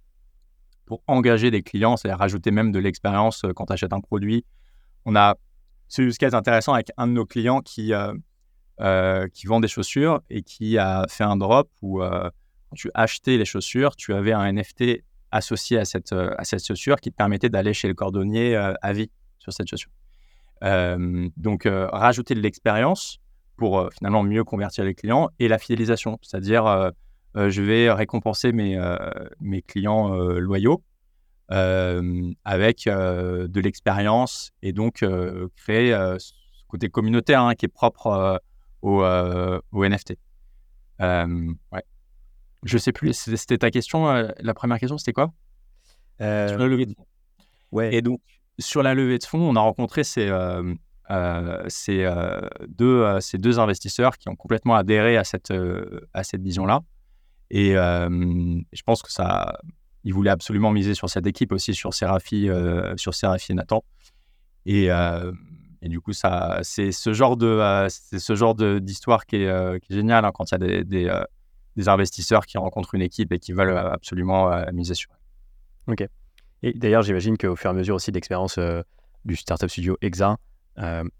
pour 0.85 1.01
engager 1.07 1.51
des 1.51 1.61
clients, 1.61 1.95
c'est-à-dire 1.95 2.19
rajouter 2.19 2.51
même 2.51 2.71
de 2.71 2.79
l'expérience 2.79 3.45
quand 3.55 3.67
tu 3.67 3.73
achètes 3.73 3.93
un 3.93 4.01
produit. 4.01 4.45
On 5.05 5.15
a 5.15 5.35
ce 5.87 6.01
use 6.01 6.17
case 6.17 6.35
intéressant 6.35 6.73
avec 6.73 6.91
un 6.97 7.07
de 7.07 7.13
nos 7.13 7.25
clients 7.25 7.61
qui, 7.61 7.91
qui 9.33 9.47
vend 9.47 9.59
des 9.59 9.67
chaussures 9.67 10.21
et 10.29 10.43
qui 10.43 10.77
a 10.77 11.05
fait 11.09 11.23
un 11.23 11.37
drop 11.37 11.69
où 11.81 11.99
quand 12.69 12.75
tu 12.75 12.91
achetais 12.93 13.37
les 13.37 13.45
chaussures, 13.45 13.95
tu 13.95 14.13
avais 14.13 14.31
un 14.31 14.51
NFT 14.51 15.03
associé 15.31 15.77
à 15.77 15.85
cette, 15.85 16.13
euh, 16.13 16.33
à 16.37 16.43
cette 16.43 16.65
chaussure 16.65 16.99
qui 16.99 17.11
te 17.11 17.15
permettait 17.15 17.49
d'aller 17.49 17.73
chez 17.73 17.87
le 17.87 17.93
cordonnier 17.93 18.55
euh, 18.55 18.73
à 18.81 18.93
vie 18.93 19.09
sur 19.39 19.53
cette 19.53 19.67
chaussure. 19.67 19.91
Euh, 20.63 21.29
donc, 21.37 21.67
rajouter 21.67 22.35
de 22.35 22.41
l'expérience 22.41 23.19
pour 23.57 23.89
finalement 23.93 24.23
mieux 24.23 24.43
convertir 24.43 24.83
les 24.83 24.93
clients 24.93 25.29
et 25.39 25.47
la 25.47 25.57
fidélisation, 25.57 26.19
c'est-à-dire 26.21 26.91
je 27.35 27.61
vais 27.61 27.91
récompenser 27.91 28.51
mes, 28.51 28.79
mes 29.41 29.61
clients 29.61 30.09
loyaux 30.09 30.81
avec 31.49 32.85
de 32.85 33.59
l'expérience 33.59 34.51
et 34.61 34.73
donc 34.73 35.03
créer 35.55 35.91
ce 36.19 36.33
côté 36.67 36.89
communautaire 36.89 37.41
hein, 37.41 37.55
qui 37.55 37.65
est 37.65 37.69
propre 37.69 38.41
au, 38.81 39.03
au, 39.03 39.85
NFT. 39.85 40.15
ouais. 40.99 41.83
Je 42.63 42.77
sais 42.77 42.91
plus, 42.91 43.13
c'était 43.13 43.57
ta 43.57 43.71
question. 43.71 44.09
Euh, 44.09 44.29
la 44.39 44.53
première 44.53 44.79
question, 44.79 44.97
c'était 44.97 45.13
quoi? 45.13 45.31
Euh, 46.21 46.49
Sur 46.49 46.57
la 46.57 46.67
levée 46.67 46.85
de 46.85 46.93
fonds. 46.93 47.05
Ouais. 47.71 47.93
Et 47.93 48.01
donc, 48.01 48.19
sur 48.57 48.83
la 48.83 48.93
levée 48.93 49.17
de 49.17 49.23
fonds, 49.23 49.49
on 49.49 49.55
a 49.55 49.61
rencontré 49.61 50.03
ces, 50.03 50.27
euh, 50.29 51.69
ces, 51.69 52.09
deux, 52.67 53.19
ces 53.21 53.37
deux 53.37 53.59
investisseurs 53.59 54.17
qui 54.17 54.27
ont 54.27 54.35
complètement 54.35 54.75
adhéré 54.75 55.15
à 55.15 55.23
cette, 55.23 55.53
à 56.13 56.23
cette 56.23 56.41
vision-là. 56.41 56.81
Et 57.51 57.71
je 57.71 58.81
pense 58.85 59.01
que 59.01 59.11
ça, 59.11 59.57
ils 60.03 60.13
voulaient 60.13 60.29
absolument 60.29 60.71
miser 60.71 60.93
sur 60.93 61.09
cette 61.09 61.27
équipe 61.27 61.51
aussi, 61.51 61.73
sur 61.73 61.93
Séraphie, 61.93 62.49
sur 62.95 63.13
Séraphie 63.13 63.51
et 63.51 63.55
Nathan. 63.55 63.83
Et, 64.65 64.85
et 64.85 65.89
du 65.89 65.99
coup, 65.99 66.13
ça, 66.13 66.59
c'est 66.63 66.91
ce 66.91 67.13
genre 67.13 67.37
de, 67.37 67.87
c'est 67.89 68.19
ce 68.19 68.35
genre 68.35 68.55
d'histoire 68.55 69.25
qui, 69.25 69.37
est, 69.37 69.79
qui 69.81 69.93
est 69.93 69.95
génial 69.95 70.25
hein, 70.25 70.31
quand 70.33 70.51
il 70.51 70.53
y 70.53 70.55
a 70.55 70.83
des, 70.83 71.11
des 71.79 71.87
investisseurs 71.87 72.45
qui 72.45 72.57
rencontrent 72.57 72.93
une 72.93 73.01
équipe 73.01 73.31
et 73.31 73.39
qui 73.39 73.53
veulent 73.53 73.71
euh, 73.71 73.91
absolument 73.91 74.51
euh, 74.51 74.65
miser 74.73 74.93
sur 74.93 75.11
elle. 75.87 75.93
Ok. 75.93 76.09
Et 76.61 76.73
d'ailleurs, 76.73 77.03
j'imagine 77.03 77.37
qu'au 77.37 77.55
fur 77.55 77.69
et 77.69 77.71
à 77.71 77.73
mesure 77.73 77.95
aussi 77.95 78.11
d'expérience 78.11 78.57
euh, 78.57 78.81
du 79.23 79.37
startup 79.37 79.69
studio 79.69 79.97
Exa, 80.01 80.37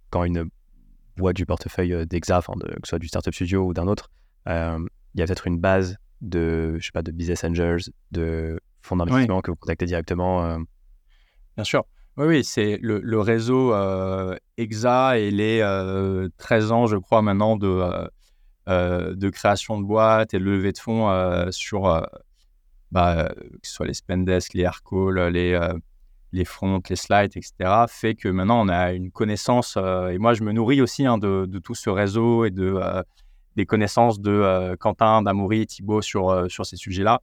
quand 0.10 0.24
une 0.24 0.50
boîte 1.18 1.36
du 1.36 1.46
portefeuille 1.46 2.06
d'Exa, 2.08 2.42
que 2.42 2.54
ce 2.84 2.90
soit 2.90 3.00
du 3.00 3.08
startup 3.08 3.34
studio 3.34 3.66
ou 3.66 3.74
d'un 3.74 3.88
autre, 3.88 4.10
il 4.48 5.20
y 5.20 5.22
a 5.22 5.26
peut-être 5.26 5.48
une 5.48 5.60
base 5.60 5.98
de, 6.22 6.78
je 6.80 6.86
sais 6.86 6.92
pas, 6.94 7.02
de 7.02 7.12
business 7.12 7.44
angels, 7.44 7.82
de 8.12 8.60
fonds 8.90 8.98
d'investissement 8.98 9.42
que 9.42 9.52
vous 9.52 9.58
contactez 9.58 9.86
directement. 9.86 10.58
Bien 11.56 11.64
sûr. 11.64 11.86
Oui, 12.18 12.28
oui, 12.28 12.44
c'est 12.44 12.78
le, 12.82 13.20
réseau 13.20 13.74
EXA 14.58 15.20
et 15.20 15.32
les 15.32 15.60
13 16.38 16.72
ans, 16.72 16.88
je 16.88 16.98
crois, 16.98 17.22
maintenant 17.22 17.56
de, 17.56 18.10
euh, 18.70 19.16
de 19.16 19.30
création 19.32 19.80
de 19.80 19.86
boîtes 19.86 20.36
et 20.36 20.40
de 20.40 20.44
levée 20.44 20.72
de 20.72 20.78
fonds 20.78 21.10
euh, 21.10 21.50
sur 21.50 21.88
euh, 21.88 22.02
bah, 22.92 23.28
que 23.36 23.68
ce 23.68 23.74
soit 23.74 23.88
les 23.88 23.96
Spendesk, 23.96 24.54
les 24.54 24.62
Aircall, 24.62 25.18
les, 25.30 25.60
les 26.34 26.46
fronts, 26.46 26.80
les 26.88 26.96
slides, 26.96 27.32
etc., 27.36 27.54
fait 27.88 28.14
que 28.14 28.28
maintenant 28.28 28.64
on 28.64 28.70
a 28.70 28.94
une 28.94 29.10
connaissance, 29.10 29.76
et 29.78 30.18
moi 30.20 30.36
je 30.36 30.44
me 30.44 30.52
nourris 30.52 30.82
aussi 30.82 31.06
hein, 31.06 31.18
de, 31.18 31.48
tout 31.64 31.74
ce 31.74 31.90
réseau 31.90 32.46
et 32.46 32.52
de, 32.52 32.80
des 33.56 33.66
connaissances 33.66 34.20
de 34.20 34.76
Quentin, 34.80 35.24
d'Amoury, 35.24 35.66
Thibault 35.66 36.02
sur, 36.02 36.46
sur 36.50 36.66
ces 36.66 36.76
sujets-là. 36.76 37.22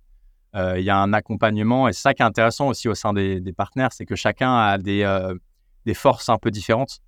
Il 0.55 0.83
y 0.83 0.91
a 0.91 0.97
un 0.97 1.13
accompagnement, 1.13 1.87
et 1.87 1.93
c'est 1.93 2.01
ça 2.01 2.15
qui 2.15 2.23
est 2.23 2.27
intéressant 2.27 2.69
aussi 2.69 2.89
au 2.89 2.95
sein 2.95 3.13
des, 3.13 3.53
partenaires, 3.55 3.93
c'est 3.93 4.07
que 4.07 4.17
chacun 4.17 4.57
a 4.57 4.79
des, 4.79 5.05
des 5.85 5.95
forces 5.95 6.29
un 6.29 6.39
peu 6.39 6.51
différentes. 6.51 7.01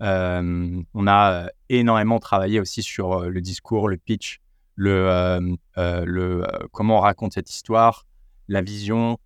Euh, 0.00 0.82
on 0.94 1.06
a 1.06 1.32
euh, 1.32 1.48
énormément 1.68 2.20
travaillé 2.20 2.60
aussi 2.60 2.82
sur 2.82 3.14
euh, 3.14 3.28
le 3.28 3.40
discours, 3.40 3.88
le 3.88 3.96
pitch, 3.96 4.40
le, 4.76 5.56
le 5.76 6.46
comment 6.72 6.98
on 6.98 7.00
raconte 7.00 7.32
cette 7.32 7.50
histoire, 7.50 8.06
la 8.46 8.62
vision, 8.62 9.18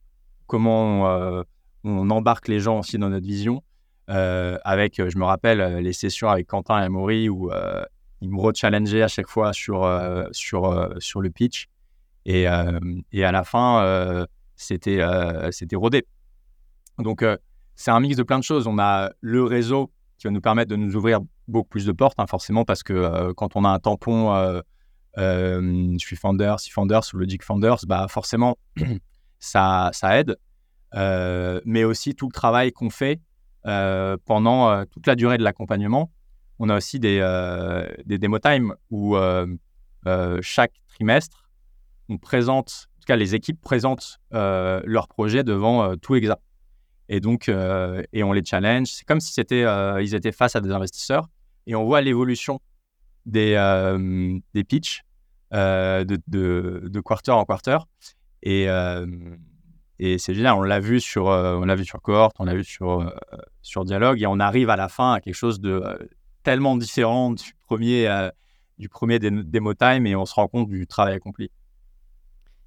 comment 0.47 1.45
on, 1.85 2.11
embarque 2.11 2.49
les 2.49 2.61
gens 2.61 2.79
aussi 2.79 2.97
dans 2.97 3.11
notre 3.11 3.27
vision. 3.27 3.63
avec, 4.09 4.97
je 4.97 5.19
me 5.19 5.25
rappelle, 5.25 5.81
les 5.81 5.93
sessions 5.93 6.31
avec 6.31 6.47
Quentin 6.47 6.81
et 6.81 6.85
Amaury 6.85 7.29
où 7.29 7.51
ils 8.23 8.31
me 8.31 8.41
rechallengeaient 8.41 9.03
à 9.03 9.09
chaque 9.09 9.29
fois 9.29 9.53
sur, 9.53 9.87
sur, 10.33 10.95
sur 11.01 11.21
le 11.21 11.29
pitch. 11.29 11.69
Et, 12.25 12.47
et 13.13 13.25
à 13.25 13.33
la 13.33 13.45
fin, 13.45 14.27
c'était 14.57 15.01
c'était 15.51 15.77
rodé. 15.77 16.07
Donc, 16.99 17.25
c'est 17.75 17.91
un 17.91 18.01
mix 18.01 18.17
de 18.17 18.23
plein 18.23 18.39
de 18.39 18.45
choses. 18.45 18.67
On 18.67 18.79
a 18.79 19.11
le 19.21 19.43
réseau 19.43 19.91
qui 20.19 20.29
va 20.29 20.31
nous 20.31 20.41
permettre 20.41 20.71
de 20.71 20.77
nous 20.77 20.95
ouvrir 20.95 21.21
beaucoup 21.49 21.69
plus 21.69 21.85
de 21.87 21.93
portes, 21.93 22.19
hein, 22.19 22.27
forcément, 22.29 22.65
parce 22.65 22.83
que 22.83 22.93
euh, 22.93 23.33
quand 23.35 23.57
on 23.57 23.65
a 23.65 23.69
un 23.69 23.79
tampon, 23.79 24.33
euh, 24.35 24.61
euh, 25.19 25.93
je 25.93 26.07
suis 26.07 26.17
Founders, 26.17 26.61
si 26.61 26.71
Founders 26.71 27.03
ou 27.13 27.19
Logic 27.19 27.43
Founders, 27.43 27.79
bah 27.87 28.07
forcément, 28.09 28.57
ça, 29.41 29.91
ça 29.93 30.19
aide. 30.21 30.37
mais 31.65 31.85
aussi 31.85 32.15
tout 32.15 32.29
le 32.29 32.33
travail 32.33 32.73
qu'on 32.73 32.91
fait 32.91 33.21
pendant 33.65 34.85
toute 34.87 35.07
la 35.07 35.17
durée 35.17 35.39
de 35.39 35.43
l'accompagnement. 35.43 36.13
On 36.59 36.69
a 36.69 36.77
aussi 36.77 37.01
des, 37.01 37.19
des 38.07 38.19
demo 38.19 38.39
time 38.39 38.75
où 38.91 39.17
chaque 40.41 40.73
trimestre, 40.89 41.42
on 42.09 42.19
présente, 42.19 42.89
en 42.97 43.01
tout 43.01 43.07
cas 43.07 43.17
les 43.17 43.35
équipes 43.35 43.61
présentent 43.61 44.19
leur 44.33 45.09
projet 45.09 45.45
devant 45.45 45.97
tout 45.97 46.15
EXA. 46.15 46.39
Et 47.09 47.21
donc, 47.21 47.49
et 47.49 48.23
on 48.23 48.33
les 48.33 48.45
challenge. 48.45 48.89
C'est 48.89 49.05
comme 49.05 49.21
si 49.21 49.33
c'était, 49.33 49.65
ils 50.01 50.15
étaient 50.15 50.33
face 50.33 50.57
à 50.57 50.61
des 50.61 50.71
investisseurs 50.71 51.29
et 51.67 51.75
on 51.75 51.85
voit 51.85 52.01
l'évolution 52.01 52.61
des, 53.27 53.55
des 54.55 54.65
pitchs 54.65 55.03
de, 55.53 56.19
de, 56.27 57.01
quarter 57.01 57.33
en 57.33 57.45
quarter. 57.45 57.79
Et, 58.43 58.67
et 59.99 60.19
c'est 60.19 60.35
génial. 60.35 60.55
On 60.55 60.63
l'a 60.63 60.81
vu 60.81 61.01
sur, 61.01 61.27
on 61.27 61.65
l'a 61.65 61.75
vu 61.75 61.85
sur 61.85 62.01
cohort, 62.01 62.33
on 62.39 62.45
l'a 62.45 62.55
vu 62.55 62.65
sur, 62.65 63.13
sur 63.63 63.85
dialogue 63.85 64.23
et 64.23 64.27
on 64.27 64.41
arrive 64.41 64.71
à 64.71 64.77
la 64.77 64.89
fin 64.89 65.13
à 65.13 65.21
quelque 65.21 65.35
chose 65.35 65.61
de 65.61 65.83
tellement 66.43 66.77
différent 66.77 67.31
du 67.33 67.55
premier, 67.67 68.31
du 68.79 68.89
premier 68.89 69.19
demo 69.19 69.75
time 69.75 70.07
et 70.07 70.17
on 70.17 70.27
se 70.27 70.35
rend 70.35 70.49
compte 70.49 70.69
du 70.69 70.87
travail 70.87 71.15
accompli. 71.15 71.51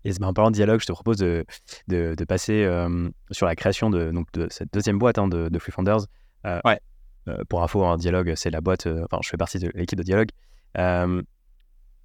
Et 0.06 0.12
en 0.22 0.34
parlant 0.34 0.52
de 0.52 0.56
dialogue, 0.56 0.80
je 0.80 0.86
te 0.86 0.92
propose 0.92 1.18
de, 1.18 1.46
de, 1.88 2.26
passer 2.26 2.64
euh, 2.64 3.10
sur 3.32 3.48
la 3.48 3.56
création 3.56 3.90
de, 3.90 4.12
donc 4.12 4.32
de 4.34 4.48
cette 4.52 4.72
deuxième 4.72 5.00
boîte 5.00 5.18
hein, 5.18 5.28
de, 5.28 5.50
de 5.50 5.60
Free 5.60 5.72
Founders. 5.72 6.06
Euh, 6.46 6.62
ouais. 6.64 6.80
Euh, 7.28 7.38
pour 7.50 7.64
info, 7.64 7.84
un 7.84 7.98
dialogue, 7.98 8.34
c'est 8.36 8.52
la 8.52 8.62
boîte. 8.62 8.86
enfin, 8.86 9.18
je 9.24 9.30
fais 9.30 9.38
partie 9.38 9.58
de 9.58 9.72
l'équipe 9.74 9.98
de 9.98 10.04
dialogue. 10.04 10.30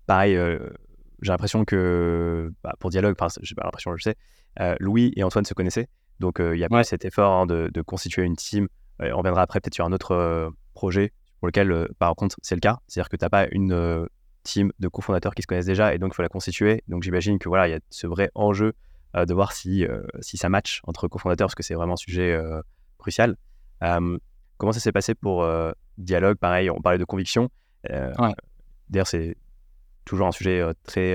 pareil, 0.06 0.34
j'ai 1.20 1.30
l'impression 1.30 1.66
que 1.66 2.50
bah, 2.64 2.74
pour 2.80 2.88
dialogue, 2.88 3.14
j'ai 3.42 3.54
pas 3.54 3.64
l'impression, 3.64 3.94
je 3.96 4.02
sais, 4.02 4.16
Louis 4.80 5.12
et 5.16 5.22
Antoine 5.22 5.44
se 5.44 5.52
connaissaient. 5.52 5.88
Donc, 6.20 6.38
il 6.40 6.58
y 6.58 6.64
a 6.64 6.70
pas 6.70 6.84
cet 6.84 7.04
effort 7.04 7.32
hein, 7.32 7.46
de, 7.46 7.82
constituer 7.82 8.22
une 8.22 8.36
team. 8.36 8.66
on 8.98 9.18
reviendra 9.18 9.42
après 9.42 9.60
peut-être 9.60 9.74
sur 9.74 9.84
un 9.84 9.92
autre 9.92 10.50
projet 10.72 11.12
pour 11.38 11.48
lequel, 11.48 11.88
par 11.98 12.14
contre, 12.14 12.36
c'est 12.40 12.54
le 12.54 12.60
cas. 12.60 12.78
C'est-à-dire 12.86 13.10
que 13.10 13.16
tu 13.18 13.24
n'as 13.26 13.28
pas 13.28 13.46
une 13.52 14.06
team 14.42 14.72
de 14.78 14.88
cofondateurs 14.88 15.34
qui 15.34 15.42
se 15.42 15.46
connaissent 15.46 15.66
déjà 15.66 15.94
et 15.94 15.98
donc 15.98 16.12
il 16.12 16.16
faut 16.16 16.22
la 16.22 16.28
constituer. 16.28 16.82
Donc 16.88 17.02
j'imagine 17.02 17.38
que 17.38 17.48
voilà, 17.48 17.68
il 17.68 17.70
y 17.72 17.74
a 17.74 17.80
ce 17.90 18.06
vrai 18.06 18.30
enjeu 18.34 18.74
euh, 19.16 19.24
de 19.24 19.34
voir 19.34 19.52
si, 19.52 19.84
euh, 19.84 20.02
si 20.20 20.36
ça 20.36 20.48
match 20.48 20.80
entre 20.84 21.08
cofondateurs 21.08 21.46
parce 21.46 21.54
que 21.54 21.62
c'est 21.62 21.74
vraiment 21.74 21.94
un 21.94 21.96
sujet 21.96 22.32
euh, 22.32 22.62
crucial. 22.98 23.36
comment 23.80 24.72
ça 24.72 24.80
s'est 24.80 24.92
passé 24.92 25.14
pour 25.14 25.46
Dialogue? 25.98 26.36
Pareil, 26.36 26.70
on 26.70 26.80
parlait 26.80 26.98
de 26.98 27.04
conviction. 27.04 27.50
D'ailleurs, 27.84 29.06
c'est 29.06 29.36
toujours 30.04 30.26
un 30.26 30.32
sujet 30.32 30.62
très 30.84 31.14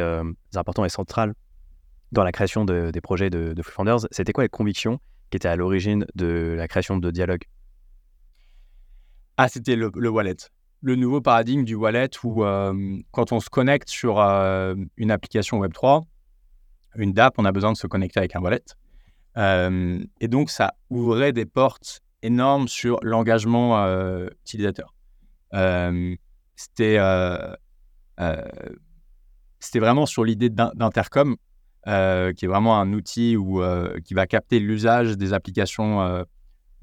important 0.56 0.84
et 0.84 0.90
central 0.90 1.34
dans 2.12 2.24
la 2.24 2.32
création 2.32 2.66
des 2.66 3.02
projets 3.02 3.30
de, 3.30 3.54
de 3.54 3.62
Founders. 3.62 4.08
C'était 4.12 4.34
quoi 4.34 4.44
les 4.44 4.50
convictions 4.50 5.00
qui 5.30 5.38
étaient 5.38 5.48
à 5.48 5.56
l'origine 5.56 6.06
de 6.16 6.56
la 6.58 6.68
création 6.68 6.98
de 6.98 7.12
Dialogue? 7.12 7.44
Ah, 9.38 9.48
c'était 9.48 9.76
le, 9.76 9.92
le 9.94 10.10
wallet 10.10 10.38
le 10.86 10.96
nouveau 10.96 11.20
paradigme 11.20 11.64
du 11.64 11.74
wallet 11.74 12.12
où 12.24 12.44
euh, 12.44 13.00
quand 13.10 13.32
on 13.32 13.40
se 13.40 13.50
connecte 13.50 13.90
sur 13.90 14.20
euh, 14.20 14.76
une 14.98 15.10
application 15.10 15.60
Web3, 15.60 16.04
une 16.98 17.12
DApp, 17.12 17.34
on 17.40 17.46
a 17.46 17.52
besoin 17.52 17.72
de 17.72 17.78
se 17.78 17.88
connecter 17.88 18.20
avec 18.20 18.36
un 18.36 18.40
wallet. 18.40 18.64
Euh, 19.36 20.00
et 20.22 20.28
donc, 20.28 20.52
ça 20.52 20.76
ouvrait 20.92 21.34
des 21.34 21.48
portes 21.48 22.02
énormes 22.22 22.68
sur 22.68 23.00
l'engagement 23.02 23.84
utilisateur. 24.44 24.94
C'était 26.56 27.00
c'était 29.60 29.80
vraiment 29.80 30.06
sur 30.06 30.24
l'idée 30.24 30.52
d'Intercom, 30.52 31.36
qui 31.86 31.92
est 31.92 32.48
vraiment 32.48 32.80
un 32.80 32.94
outil 32.94 33.36
où, 33.36 33.62
qui 34.04 34.14
va 34.14 34.28
capter 34.28 34.60
l'usage 34.60 35.18
des 35.18 35.34
applications, 35.34 36.26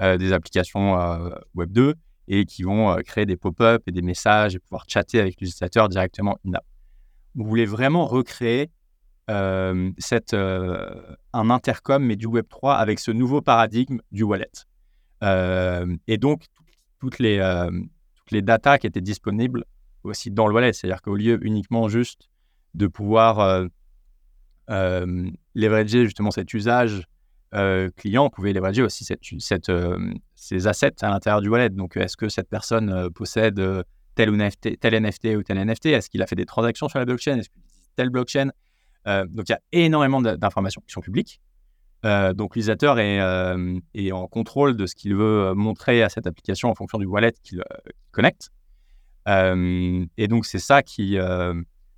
des 0.01 0.33
applications 0.33 0.97
Web 1.55 1.73
2 1.73 1.95
et 2.29 2.45
qui 2.45 2.63
vont 2.63 2.91
euh, 2.91 3.01
créer 3.01 3.27
des 3.27 3.37
pop-up 3.37 3.83
et 3.87 3.93
des 3.93 4.03
messages 4.03 4.55
et 4.55 4.59
pouvoir 4.59 4.85
chatter 4.89 5.21
avec 5.21 5.41
l'utilisateur 5.41 5.89
directement 5.89 6.39
in-app. 6.47 6.65
Vous 7.35 7.45
voulez 7.45 7.67
vraiment 7.67 8.07
recréer 8.07 8.71
euh, 9.31 9.91
euh, 10.33 11.15
un 11.33 11.51
intercom, 11.51 12.05
mais 12.05 12.17
du 12.17 12.27
Web3 12.27 12.77
avec 12.77 12.99
ce 12.99 13.11
nouveau 13.11 13.41
paradigme 13.41 14.01
du 14.11 14.23
wallet. 14.23 14.51
et 15.23 16.19
donc, 16.19 16.47
toutes 16.99 17.19
les, 17.19 17.39
toutes 18.17 18.31
les 18.31 18.43
datas 18.43 18.79
qui 18.79 18.87
étaient 18.87 19.01
disponibles 19.01 19.65
aussi 20.03 20.31
dans 20.31 20.47
le 20.47 20.55
wallet, 20.55 20.73
c'est-à-dire 20.73 21.01
qu'au 21.01 21.17
lieu 21.17 21.39
uniquement 21.45 21.89
juste 21.89 22.29
de 22.75 22.87
pouvoir 22.87 23.69
leverager 24.69 26.05
justement 26.05 26.31
cet 26.31 26.53
usage 26.55 27.07
euh, 27.55 27.91
client 27.97 28.31
pouvait 28.31 28.55
leverager 28.55 28.83
aussi 28.83 29.05
cette, 29.05 29.71
euh, 30.43 30.59
ces 30.59 30.67
assets 30.67 31.03
à 31.03 31.09
l'intérieur 31.09 31.41
du 31.41 31.49
wallet. 31.49 31.71
Donc, 31.71 31.97
est-ce 31.97 32.17
que 32.17 32.29
cette 32.29 32.49
personne 32.49 32.91
euh, 32.91 33.11
possède 33.11 33.61
tel, 34.15 34.31
ou 34.31 34.37
NFT, 34.37 34.79
tel 34.81 35.01
NFT 35.01 35.37
ou 35.37 35.43
tel 35.43 35.59
NFT 35.59 35.87
Est-ce 35.87 36.11
qu'il 36.11 36.23
a 36.23 36.27
fait 36.27 36.37
des 36.37 36.47
transactions 36.47 36.89
sur 36.89 36.99
la 36.99 37.05
blockchain? 37.05 37.39
Est-ce 37.39 37.49
qu'il 37.49 37.61
utilise 37.61 37.91
telle 37.97 38.11
blockchain? 38.11 38.51
Donc, 39.05 39.49
il 39.49 39.51
y 39.51 39.55
a 39.55 39.61
énormément 39.73 40.23
d'informations 40.23 40.81
qui 40.87 40.93
sont 40.93 41.01
publiques. 41.01 41.41
donc, 42.05 42.55
l'utilisateur 42.55 43.01
est, 43.01 43.19
est, 43.95 44.13
en 44.13 44.29
contrôle 44.29 44.77
de 44.77 44.87
ce 44.87 44.95
qu'il 44.95 45.17
veut 45.17 45.55
montrer 45.55 46.05
à 46.05 46.09
cette 46.09 46.29
application 46.29 46.71
en 46.71 46.77
fonction 46.77 46.99
du 46.99 47.07
wallet 47.07 47.33
qu'il 47.43 47.65
connecte. 48.13 48.51
et 49.27 50.29
donc, 50.29 50.47
c'est 50.47 50.61
ça 50.61 50.85
qui, 50.85 51.19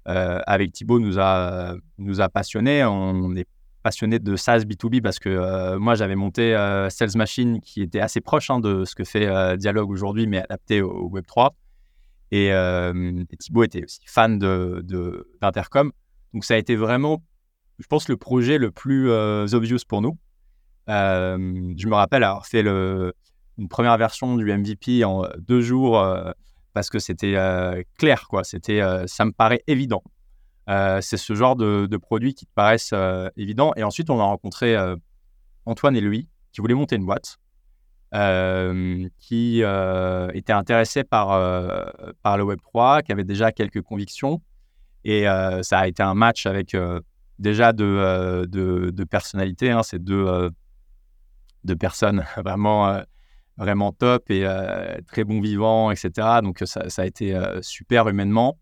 avec 0.07 0.73
Thibaut, 0.73 0.99
nous 0.99 1.19
a, 1.19 1.75
nous 1.99 2.23
a 2.23 2.31
passionnés. 2.31 2.85
On 2.85 3.37
est 3.37 3.47
passionné 3.85 4.18
de 4.18 4.35
SaaS 4.35 4.61
B2B 4.61 5.03
parce 5.03 5.20
que 5.20 5.28
euh, 5.28 5.78
moi, 5.78 5.95
j'avais 5.95 6.16
monté 6.16 6.57
euh, 6.57 6.89
Sales 6.89 7.16
Machine 7.16 7.61
qui 7.61 7.82
était 7.82 8.01
assez 8.01 8.22
proche 8.22 8.51
hein, 8.51 8.59
de 8.59 8.85
ce 8.87 8.95
que 8.95 9.05
fait 9.05 9.26
euh, 9.26 9.57
Dialogue 9.57 9.91
aujourd'hui, 9.91 10.26
mais 10.26 10.39
adapté 10.39 10.80
au, 10.80 11.09
Web3. 11.11 11.51
Et, 12.32 12.51
Thibaut 13.39 13.62
était 13.62 13.85
aussi 13.85 14.01
fan 14.07 14.39
d'Intercom. 14.39 15.89
De, 15.89 15.95
Donc, 16.32 16.45
ça 16.45 16.55
a 16.55 16.57
été 16.57 16.74
vraiment, 16.74 17.22
je 17.78 17.87
pense, 17.87 18.09
le 18.09 18.16
projet 18.16 18.59
le 18.59 18.72
plus 18.72 19.12
obvious 19.55 19.78
pour 19.87 20.01
nous. 20.01 20.18
je 20.89 21.87
me 21.87 21.95
rappelle 21.95 22.24
avoir 22.24 22.47
fait 22.47 22.62
une 22.62 23.68
première 23.68 23.97
version 23.99 24.37
du 24.37 24.45
MVP 24.47 25.05
en 25.05 25.28
deux 25.39 25.61
jours 25.61 26.03
parce 26.72 26.91
que 26.91 26.99
c'était 26.99 27.37
clair, 27.99 28.26
quoi. 28.28 28.43
C'était, 28.43 28.82
ça 29.07 29.24
me 29.26 29.30
paraît 29.30 29.62
évident. 29.68 30.03
Euh, 30.71 31.01
c'est 31.03 31.17
ce 31.17 31.35
genre 31.35 31.57
de, 31.57 31.97
produits 31.97 32.35
qui 32.35 32.47
te 32.47 32.53
paraissent 32.55 32.93
euh, 32.95 33.29
évidents. 33.37 33.73
Et 33.77 33.83
ensuite, 33.83 34.11
on 34.11 34.19
a 34.19 34.25
rencontré 34.25 34.75
euh, 34.77 34.97
Antoine 35.67 35.97
et 35.97 36.01
lui 36.01 36.29
qui 36.53 36.61
voulaient 36.61 36.75
monter 36.75 36.97
une 36.97 37.07
boîte, 37.07 37.39
qui 39.19 39.61
étaient 39.61 40.53
intéressés 40.53 41.03
par, 41.03 41.37
le 41.37 42.45
Web3, 42.45 43.03
qui 43.03 43.11
avaient 43.11 43.25
déjà 43.25 43.51
quelques 43.51 43.83
convictions. 43.83 44.41
Et 45.03 45.25
ça 45.62 45.81
a 45.81 45.89
été 45.89 46.01
un 46.05 46.15
match 46.15 46.47
avec 46.47 46.77
déjà 47.41 47.73
de, 47.73 48.47
de, 48.47 49.05
personnalités. 49.05 49.73
Hein, 49.73 49.83
c'est 49.83 49.99
deux, 49.99 50.51
personnes 51.81 52.25
vraiment 52.37 53.03
vraiment 53.57 53.91
top 53.91 54.31
et 54.31 54.47
très 55.09 55.25
bon 55.25 55.41
vivant, 55.41 55.91
etc. 55.91 56.39
Donc 56.41 56.62
ça 56.65 56.85
a 56.97 57.07
été 57.07 57.37
super 57.62 58.09
humainement 58.09 58.59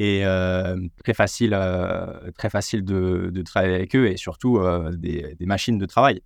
et 0.00 0.24
euh, 0.24 0.78
très 1.04 1.12
facile, 1.12 1.52
euh, 1.52 2.30
très 2.38 2.48
facile 2.48 2.86
de, 2.86 3.42
travailler 3.44 3.74
avec 3.74 3.94
eux 3.94 4.06
et 4.06 4.16
surtout 4.16 4.56
euh, 4.56 4.90
des, 4.96 5.36
machines 5.40 5.76
de 5.76 5.84
travail. 5.84 6.22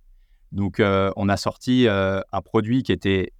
Donc, 0.53 0.79
on 0.79 1.27
a 1.27 1.35
sorti 1.35 1.85
un 1.89 2.41
produit 2.41 2.83
qui 2.83 2.93
était 2.93 3.33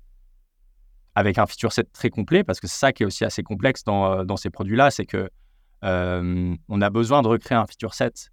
avec 1.13 1.37
un 1.37 1.45
feature 1.45 1.71
set 1.71 1.89
très 1.93 2.09
complet 2.09 2.43
parce 2.43 2.59
que 2.59 2.67
c'est 2.67 2.77
ça 2.77 2.91
qui 2.91 3.03
est 3.03 3.05
aussi 3.05 3.23
assez 3.23 3.43
complexe 3.43 3.85
dans, 3.85 4.35
ces 4.35 4.49
produits-là, 4.49 4.91
c'est 4.91 5.05
que 5.05 5.29
on 5.81 6.81
a 6.81 6.89
besoin 6.89 7.21
de 7.21 7.29
recréer 7.29 7.57
un 7.57 7.65
feature 7.65 7.93
set 7.93 8.31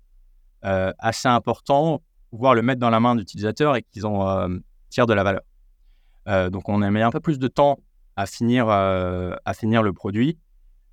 assez 0.62 1.28
important, 1.28 2.02
pouvoir 2.30 2.56
le 2.56 2.62
mettre 2.62 2.80
dans 2.80 2.90
la 2.90 2.98
main 2.98 3.14
d'utilisateurs 3.14 3.76
et 3.76 3.82
qu'ils 3.82 4.06
en 4.06 4.48
tirent 4.90 5.06
de 5.06 5.14
la 5.14 5.22
valeur. 5.22 6.50
donc, 6.50 6.68
on 6.68 6.82
a 6.82 6.90
mis 6.90 7.02
un 7.02 7.12
peu 7.12 7.20
plus 7.20 7.38
de 7.38 7.46
temps 7.46 7.78
à 8.16 8.26
finir, 8.26 8.68
à 8.68 9.54
finir 9.54 9.84
le 9.84 9.92
produit 9.92 10.38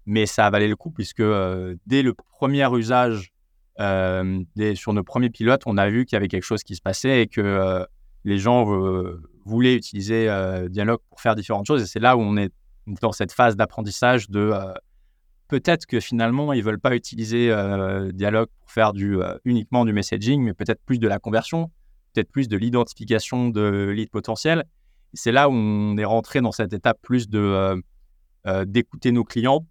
mais 0.10 0.26
ça 0.26 0.48
a 0.48 0.50
valé 0.50 0.68
le 0.68 0.76
coup 0.76 0.90
puisque 0.90 1.20
euh, 1.20 1.76
dès 1.86 2.02
le 2.02 2.16
premier 2.16 2.68
usage, 2.76 3.32
euh, 3.80 4.44
sur 4.74 4.92
nos 4.92 5.04
premiers 5.04 5.30
pilotes, 5.30 5.62
on 5.68 5.78
a 5.78 5.88
vu 5.88 6.06
qu'il 6.06 6.16
y 6.16 6.18
avait 6.18 6.28
quelque 6.28 6.44
chose 6.44 6.64
qui 6.64 6.76
se 6.76 6.82
passait 6.82 7.22
et 7.22 7.28
que 7.28 7.40
euh, 7.40 7.86
les 8.26 8.40
gens 8.40 8.66
voulaient 9.46 9.76
utiliser 9.76 10.28
Dialog 10.70 11.00
pour 11.10 11.22
faire 11.22 11.36
différentes 11.36 11.68
choses. 11.68 11.84
Et 11.84 11.86
c'est 11.86 12.00
là 12.00 12.18
où 12.18 12.22
on 12.22 12.36
est 12.38 12.52
dans 13.02 13.12
cette 13.12 13.32
phase 13.32 13.56
d'apprentissage 13.56 14.30
de 14.30 14.52
peut-être 15.48 15.86
que 15.86 16.02
finalement, 16.02 16.52
ils 16.52 16.60
ne 16.60 16.64
veulent 16.64 16.82
pas 16.82 16.96
utiliser 16.96 17.48
Dialog 18.12 18.48
pour 18.60 18.72
faire 18.72 18.92
uniquement 19.46 19.86
du 19.86 19.94
messaging, 19.94 20.44
mais 20.44 20.54
peut-être 20.54 20.82
plus 20.86 21.00
de 21.00 21.08
la 21.08 21.20
conversion, 21.20 21.72
peut-être 22.14 22.32
plus 22.32 22.50
de 22.50 22.58
l'identification 22.58 23.48
de 23.48 23.94
leads 23.96 24.12
potentiels. 24.12 24.66
C'est 25.14 25.32
là 25.32 25.50
où 25.50 25.54
on 25.54 25.98
est 25.98 26.06
rentré 26.06 26.42
dans 26.42 26.52
cette 26.52 26.74
étape 26.74 27.00
plus 27.02 27.30
de 27.30 27.82
d'écouter 28.66 29.14
nos 29.14 29.24
clients 29.24 29.66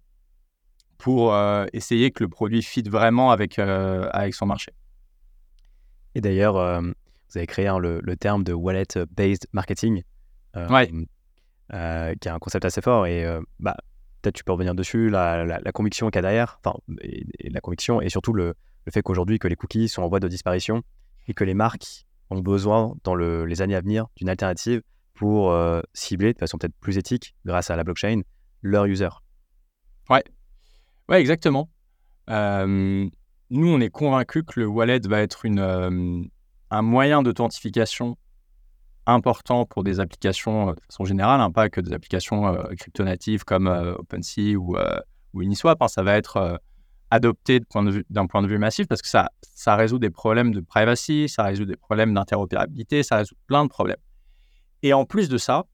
pour 0.99 1.33
euh, 1.33 1.65
essayer 1.73 2.11
que 2.11 2.23
le 2.23 2.29
produit 2.29 2.61
fit 2.61 2.83
vraiment 2.83 3.31
avec, 3.31 3.57
euh, 3.57 4.07
avec 4.11 4.35
son 4.35 4.45
marché. 4.45 4.73
Et 6.13 6.21
d'ailleurs, 6.21 6.57
euh, 6.57 6.81
vous 6.81 7.37
avez 7.37 7.47
créé 7.47 7.67
hein, 7.67 7.79
le, 7.79 8.01
terme 8.15 8.43
de 8.43 8.53
wallet-based 8.53 9.47
marketing, 9.53 10.03
ouais. 10.55 10.87
qui 10.89 11.73
est 11.73 12.27
un 12.27 12.39
concept 12.39 12.65
assez 12.65 12.81
fort. 12.81 13.07
Et 13.07 13.25
bah, 13.59 13.77
peut-être 14.21 14.35
tu 14.35 14.43
peux 14.43 14.51
revenir 14.51 14.75
dessus, 14.75 15.09
la, 15.09 15.45
la, 15.45 15.71
conviction 15.71 16.09
qu'il 16.09 16.17
y 16.17 16.19
a 16.19 16.21
derrière, 16.23 16.59
enfin, 16.63 16.77
la 17.43 17.61
conviction 17.61 18.01
et 18.01 18.09
surtout 18.09 18.33
le, 18.33 18.55
le 18.85 18.91
fait 18.91 19.01
qu'aujourd'hui 19.01 19.39
que 19.39 19.47
les 19.47 19.55
cookies 19.55 19.87
sont 19.87 20.01
en 20.01 20.09
voie 20.09 20.19
de 20.19 20.27
disparition 20.27 20.81
et 21.27 21.33
que 21.33 21.45
les 21.45 21.53
marques 21.53 22.05
ont 22.29 22.39
besoin 22.39 22.95
dans 23.03 23.15
les 23.15 23.61
années 23.61 23.75
à 23.75 23.81
venir 23.81 24.07
d'une 24.17 24.29
alternative 24.29 24.81
pour 25.13 25.55
cibler 25.93 26.33
de 26.33 26.39
façon 26.39 26.57
peut-être 26.57 26.75
plus 26.81 26.97
éthique, 26.97 27.35
grâce 27.45 27.69
à 27.69 27.77
la 27.77 27.83
blockchain, 27.85 28.21
leurs 28.63 28.87
users. 28.87 29.21
Ouais, 30.09 30.23
ouais 31.09 31.19
exactement. 31.19 31.69
nous, 32.27 33.09
on 33.51 33.79
est 33.81 33.89
convaincus 33.89 34.43
que 34.47 34.59
le 34.59 34.67
wallet 34.67 35.01
va 35.07 35.21
être 35.21 35.45
une, 35.45 36.29
un 36.71 36.81
moyen 36.81 37.23
d'authentification 37.23 38.17
important 39.05 39.65
pour 39.65 39.83
des 39.83 39.99
applications 39.99 40.73
de 40.73 40.81
façon 40.87 41.03
générale, 41.03 41.41
hein, 41.41 41.51
pas 41.51 41.69
que 41.69 41.81
des 41.81 41.93
applications 41.93 42.55
crypto-natives 42.77 43.43
comme 43.43 43.67
OpenSea 43.67 44.55
ou, 44.55 44.77
ou 45.33 45.41
Uniswap. 45.41 45.81
Hein. 45.81 45.87
ça 45.87 46.03
va 46.03 46.15
être 46.15 46.59
adopté 47.11 47.59
d'un 48.09 48.27
point, 48.27 48.41
de 48.41 48.47
vue 48.47 48.57
massif 48.57 48.87
parce 48.87 49.01
que 49.01 49.07
ça, 49.07 49.29
ça 49.41 49.75
résout 49.75 49.99
des 49.99 50.09
problèmes 50.09 50.53
de 50.53 50.61
privacy, 50.61 51.27
ça 51.27 51.43
résout 51.43 51.65
des 51.65 51.75
problèmes 51.75 52.13
d'interopérabilité, 52.13 53.03
ça 53.03 53.17
résout 53.17 53.35
plein 53.47 53.63
de 53.63 53.69
problèmes. 53.69 53.97
Et 54.83 54.93
en 54.93 55.05
plus 55.05 55.29
de 55.29 55.37
ça, 55.37 55.65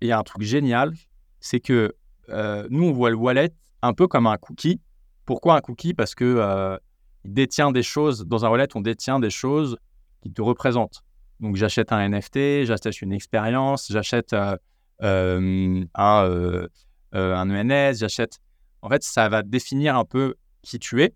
il 0.00 0.08
y 0.08 0.12
a 0.12 0.18
un 0.18 0.22
truc 0.22 0.42
génial, 0.42 0.92
c'est 1.40 1.60
que 1.60 1.94
euh, 2.30 2.66
nous, 2.70 2.84
on 2.84 2.92
voit 2.92 3.10
le 3.10 3.16
wallet 3.16 3.52
un 3.82 3.92
peu 3.92 4.06
comme 4.06 4.26
un 4.26 4.36
cookie. 4.36 4.80
Pourquoi 5.24 5.56
un 5.56 5.60
cookie? 5.60 5.94
Parce 5.94 6.14
que 6.14 6.24
euh, 6.24 6.76
il 7.24 7.32
détient 7.32 7.70
des 7.70 7.82
choses, 7.82 8.26
dans 8.26 8.44
un 8.44 8.50
wallet, 8.50 8.68
on 8.74 8.80
détient 8.80 9.20
des 9.20 9.30
choses 9.30 9.76
qui 10.22 10.32
te 10.32 10.42
représentent. 10.42 11.02
Donc 11.40 11.56
j'achète 11.56 11.92
un 11.92 12.08
NFT, 12.08 12.64
j'achète 12.64 13.00
une 13.00 13.12
expérience, 13.12 13.86
j'achète 13.90 14.32
euh, 14.32 15.84
un, 15.94 16.66
un 17.12 17.50
ENS, 17.50 17.94
j'achète... 17.94 18.38
En 18.82 18.88
fait, 18.88 19.02
ça 19.02 19.28
va 19.28 19.42
définir 19.42 19.96
un 19.96 20.04
peu 20.04 20.34
qui 20.62 20.78
tu 20.78 21.02
es, 21.02 21.14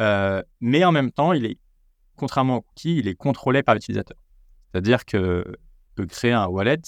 euh, 0.00 0.42
mais 0.60 0.84
en 0.84 0.92
même 0.92 1.10
temps, 1.10 1.32
il 1.32 1.44
est, 1.44 1.58
contrairement 2.16 2.56
au 2.56 2.60
cookie, 2.62 2.98
il 2.98 3.08
est 3.08 3.14
contrôlé 3.14 3.62
par 3.62 3.74
l'utilisateur. 3.74 4.16
C'est-à-dire 4.70 5.04
que, 5.04 5.44
que, 5.96 6.02
créer 6.02 6.32
un 6.32 6.46
wallet, 6.46 6.80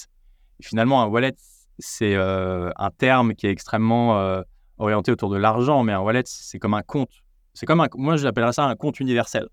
finalement, 0.63 1.03
un 1.03 1.07
wallet, 1.07 1.35
c'est 1.79 2.15
euh, 2.15 2.71
un 2.77 2.91
terme 2.91 3.35
qui 3.35 3.47
est 3.47 3.51
extrêmement 3.51 4.19
euh, 4.19 4.43
orienté 4.79 5.13
autour 5.13 5.31
de 5.31 5.37
l'argent, 5.37 5.83
mais 5.83 5.93
un 5.93 6.01
wallet, 6.01 6.23
c'est 6.27 6.59
comme 6.59 6.75
un 6.75 6.83
compte. 6.83 7.11
C'est 7.55 7.67
comme 7.67 7.81
un, 7.81 7.89
moi, 7.95 8.17
j'appellerais 8.17 8.53
ça 8.53 8.65
un 8.65 8.77
compte 8.77 9.01
universel, 9.01 9.49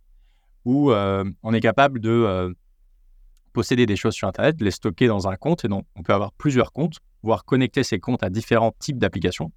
où 0.66 0.92
on 0.92 1.54
est 1.54 1.60
capable 1.60 2.00
de 2.00 2.56
posséder 3.54 3.86
des 3.86 3.96
choses 3.96 4.14
sur 4.14 4.28
Internet, 4.28 4.62
les 4.62 4.72
stocker 4.72 5.08
dans 5.08 5.28
un 5.28 5.36
compte, 5.36 5.66
et 5.66 5.68
donc 5.68 5.86
on 5.96 6.04
peut 6.04 6.14
avoir 6.14 6.32
plusieurs 6.32 6.72
comptes, 6.72 6.98
voire 7.24 7.46
connecter 7.46 7.84
ces 7.84 8.00
comptes 8.00 8.24
à 8.24 8.30
différents 8.30 8.74
types 8.80 8.98
d'applications. 8.98 9.52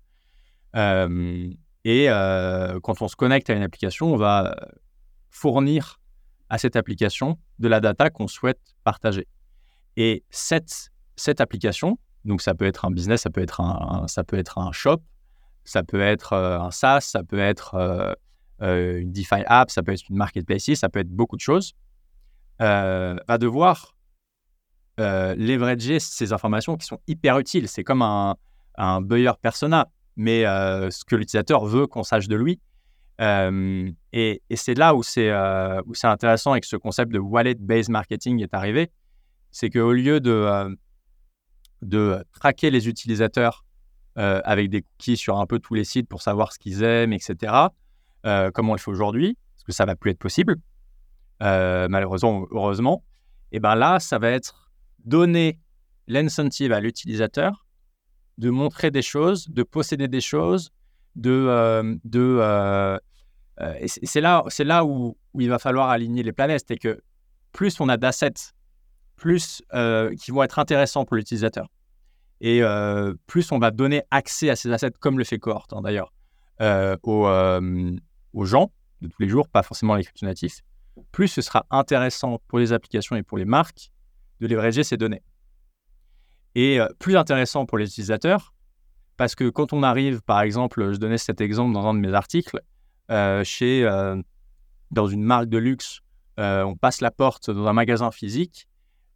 Et 1.85 2.09
euh, 2.09 2.79
quand 2.81 3.03
on 3.03 3.09
se 3.09 3.17
connecte 3.17 3.51
à 3.51 3.55
une 3.55 3.63
application, 3.63 4.13
on 4.13 4.17
va 4.17 4.55
fournir 5.31 6.01
à 6.49 6.59
cette 6.59 6.77
application 6.77 7.39
de 7.59 7.69
la 7.69 7.81
data 7.81 8.11
qu'on 8.11 8.29
souhaite 8.29 8.61
partager. 8.85 9.27
Et 9.97 10.23
cette, 10.31 10.91
cette 11.17 11.41
application, 11.41 11.99
donc 12.25 12.41
ça 12.43 12.55
peut 12.55 12.67
être 12.67 12.85
un 12.85 12.91
business, 12.91 13.23
ça 13.23 13.31
peut 13.31 13.41
être 13.41 13.61
un, 13.61 14.07
ça 14.07 14.23
peut 14.23 14.39
être 14.39 14.59
un 14.59 14.71
shop, 14.73 14.99
ça 15.65 15.83
peut 15.83 16.01
être 16.01 16.33
euh, 16.33 16.59
un 16.59 16.71
SaaS, 16.71 17.01
ça 17.03 17.23
peut 17.23 17.39
être 17.39 17.75
euh, 18.61 19.01
une 19.01 19.13
DeFi 19.13 19.43
app, 19.47 19.71
ça 19.71 19.83
peut 19.83 19.93
être 19.93 20.09
une 20.09 20.17
marketplace, 20.17 20.75
ça 20.75 20.89
peut 20.89 21.01
être 21.01 21.11
beaucoup 21.11 21.37
de 21.37 21.41
choses, 21.41 21.75
va 22.59 23.39
devoir 23.39 23.97
leverager 24.99 25.99
ces 25.99 26.33
informations 26.33 26.77
qui 26.77 26.87
sont 26.87 27.01
hyper 27.09 27.39
utiles. 27.39 27.67
C'est 27.69 27.83
comme 27.83 28.03
un, 28.03 28.37
un 28.77 29.01
buyer 29.01 29.33
persona 29.41 29.89
mais 30.17 30.45
euh, 30.45 30.91
ce 30.91 31.05
que 31.05 31.17
l'utilisateur 31.17 31.65
veut 31.65 31.87
qu'on 31.87 32.03
sache 32.03 32.29
de 32.29 32.37
lui. 32.37 32.61
Euh, 33.21 33.91
et, 34.13 34.43
c'est 34.55 34.75
là 34.75 34.95
où 34.95 35.03
c'est 35.03 35.31
euh, 35.31 35.81
intéressant 36.03 36.55
et 36.55 36.61
que 36.61 36.67
ce 36.67 36.77
concept 36.77 37.13
de 37.13 37.19
wallet-based 37.19 37.91
marketing 37.91 38.43
est 38.43 38.55
arrivé. 38.55 38.91
C'est 39.51 39.71
qu'au 39.71 39.93
lieu 39.93 40.21
de, 40.21 40.77
de 41.83 42.25
traquer 42.33 42.71
les 42.71 42.89
utilisateurs 42.89 43.65
avec 44.17 44.71
des 44.71 44.83
cookies 44.83 45.17
sur 45.17 45.39
un 45.39 45.47
peu 45.47 45.59
tous 45.59 45.75
les 45.75 45.85
sites 45.85 46.09
pour 46.09 46.23
savoir 46.23 46.53
ce 46.53 46.59
qu'ils 46.59 46.83
aiment, 46.83 47.13
etc., 47.13 47.53
comme 48.23 48.69
on 48.69 48.75
le 48.75 48.79
fait 48.79 48.91
aujourd'hui, 48.91 49.37
parce 49.55 49.65
que 49.65 49.73
ça 49.73 49.85
va 49.85 49.97
plus 49.97 50.11
être 50.11 50.19
possible, 50.19 50.57
malheureusement, 51.41 52.47
heureusement, 52.51 53.03
et 53.53 53.61
ben 53.61 53.75
là, 53.75 54.01
ça 54.01 54.19
va 54.19 54.31
être 54.31 54.71
donner 55.05 55.59
l'incentive 56.09 56.73
à 56.73 56.81
l'utilisateur 56.81 57.67
de 58.39 58.51
montrer 58.51 58.91
des 58.91 59.03
choses, 59.03 59.49
de 59.49 59.63
posséder 59.63 60.09
des 60.09 60.21
choses, 60.21 60.71
de, 61.17 61.31
euh, 61.31 61.95
de 62.05 62.39
euh, 62.41 62.99
euh, 63.61 63.87
c'est 63.87 64.21
là, 64.21 64.43
c'est 64.49 64.65
là 64.65 64.85
où, 64.85 65.17
il 65.39 65.49
va 65.49 65.59
falloir 65.59 65.91
aligner 65.91 66.23
les 66.23 66.33
planètes, 66.33 66.65
c'est 66.67 66.79
que 66.79 67.03
plus 67.53 67.79
on 67.81 67.89
a 67.89 67.97
d'assets, 67.97 68.55
plus 69.17 69.63
qui 70.21 70.31
vont 70.31 70.43
être 70.43 70.59
intéressants 70.59 71.05
pour 71.05 71.17
l'utilisateur, 71.17 71.69
et 72.43 72.61
plus 73.27 73.51
on 73.53 73.59
va 73.59 73.71
donner 73.71 74.03
accès 74.11 74.51
à 74.51 74.57
ces 74.57 74.71
assets, 74.71 74.91
comme 75.01 75.19
le 75.19 75.25
fait 75.25 75.39
Cohort 75.39 75.69
hein, 75.73 75.81
d'ailleurs, 75.81 76.13
aux, 77.03 77.27
aux, 78.33 78.45
gens 78.45 78.73
de 79.01 79.09
tous 79.09 79.23
les 79.23 79.29
jours, 79.29 79.49
pas 79.49 79.63
forcément 79.63 79.95
les 79.95 80.05
crypto 80.05 80.27
natifs, 80.27 80.61
plus 81.11 81.29
ce 81.29 81.41
sera 81.41 81.67
intéressant 81.71 82.41
pour 82.49 82.59
les 82.59 82.73
applications 82.73 83.17
et 83.17 83.23
pour 83.23 83.39
les 83.39 83.45
marques 83.45 83.91
de 84.41 84.47
leverager 84.47 84.85
ces 84.85 84.97
données. 84.97 85.23
Et 86.55 86.81
euh, 86.81 86.89
plus 86.99 87.17
intéressant 87.17 87.67
pour 87.67 87.79
les 87.79 87.87
utilisateurs 87.87 88.55
parce 89.17 89.35
que 89.35 89.49
quand 89.49 89.73
on 89.73 89.83
arrive, 89.83 90.23
par 90.23 90.41
exemple, 90.41 90.93
je 90.93 90.99
donnais 90.99 91.19
cet 91.19 91.41
exemple 91.41 91.73
dans 91.73 91.87
un 91.87 91.95
de 91.95 92.01
mes 92.01 92.13
articles, 92.13 92.61
euh, 93.11 93.45
chez, 93.45 93.85
euh, 93.85 94.21
dans 94.91 95.07
une 95.07 95.23
marque 95.23 95.49
de 95.49 95.59
luxe, 95.59 96.01
on 96.39 96.77
passe 96.77 97.01
la 97.01 97.13
porte 97.13 97.51
dans 97.51 97.67
un 97.67 97.73
magasin 97.73 98.11
physique, 98.11 98.67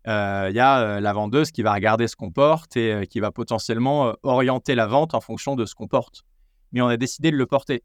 il 0.06 0.54
y 0.54 0.60
a 0.60 1.00
la 1.00 1.12
vendeuse 1.12 1.50
qui 1.50 1.62
va 1.62 1.72
regarder 1.74 2.06
ce 2.08 2.16
qu'on 2.16 2.30
porte 2.30 2.76
et 2.76 3.06
qui 3.08 3.20
va 3.20 3.32
potentiellement 3.32 4.14
orienter 4.22 4.74
la 4.74 4.86
vente 4.86 5.14
en 5.14 5.20
fonction 5.20 5.56
de 5.56 5.64
ce 5.64 5.74
qu'on 5.74 5.88
porte. 5.88 6.22
Mais 6.72 6.80
on 6.80 6.86
a 6.86 6.96
décidé 6.96 7.30
de 7.30 7.36
le 7.36 7.46
porter. 7.46 7.82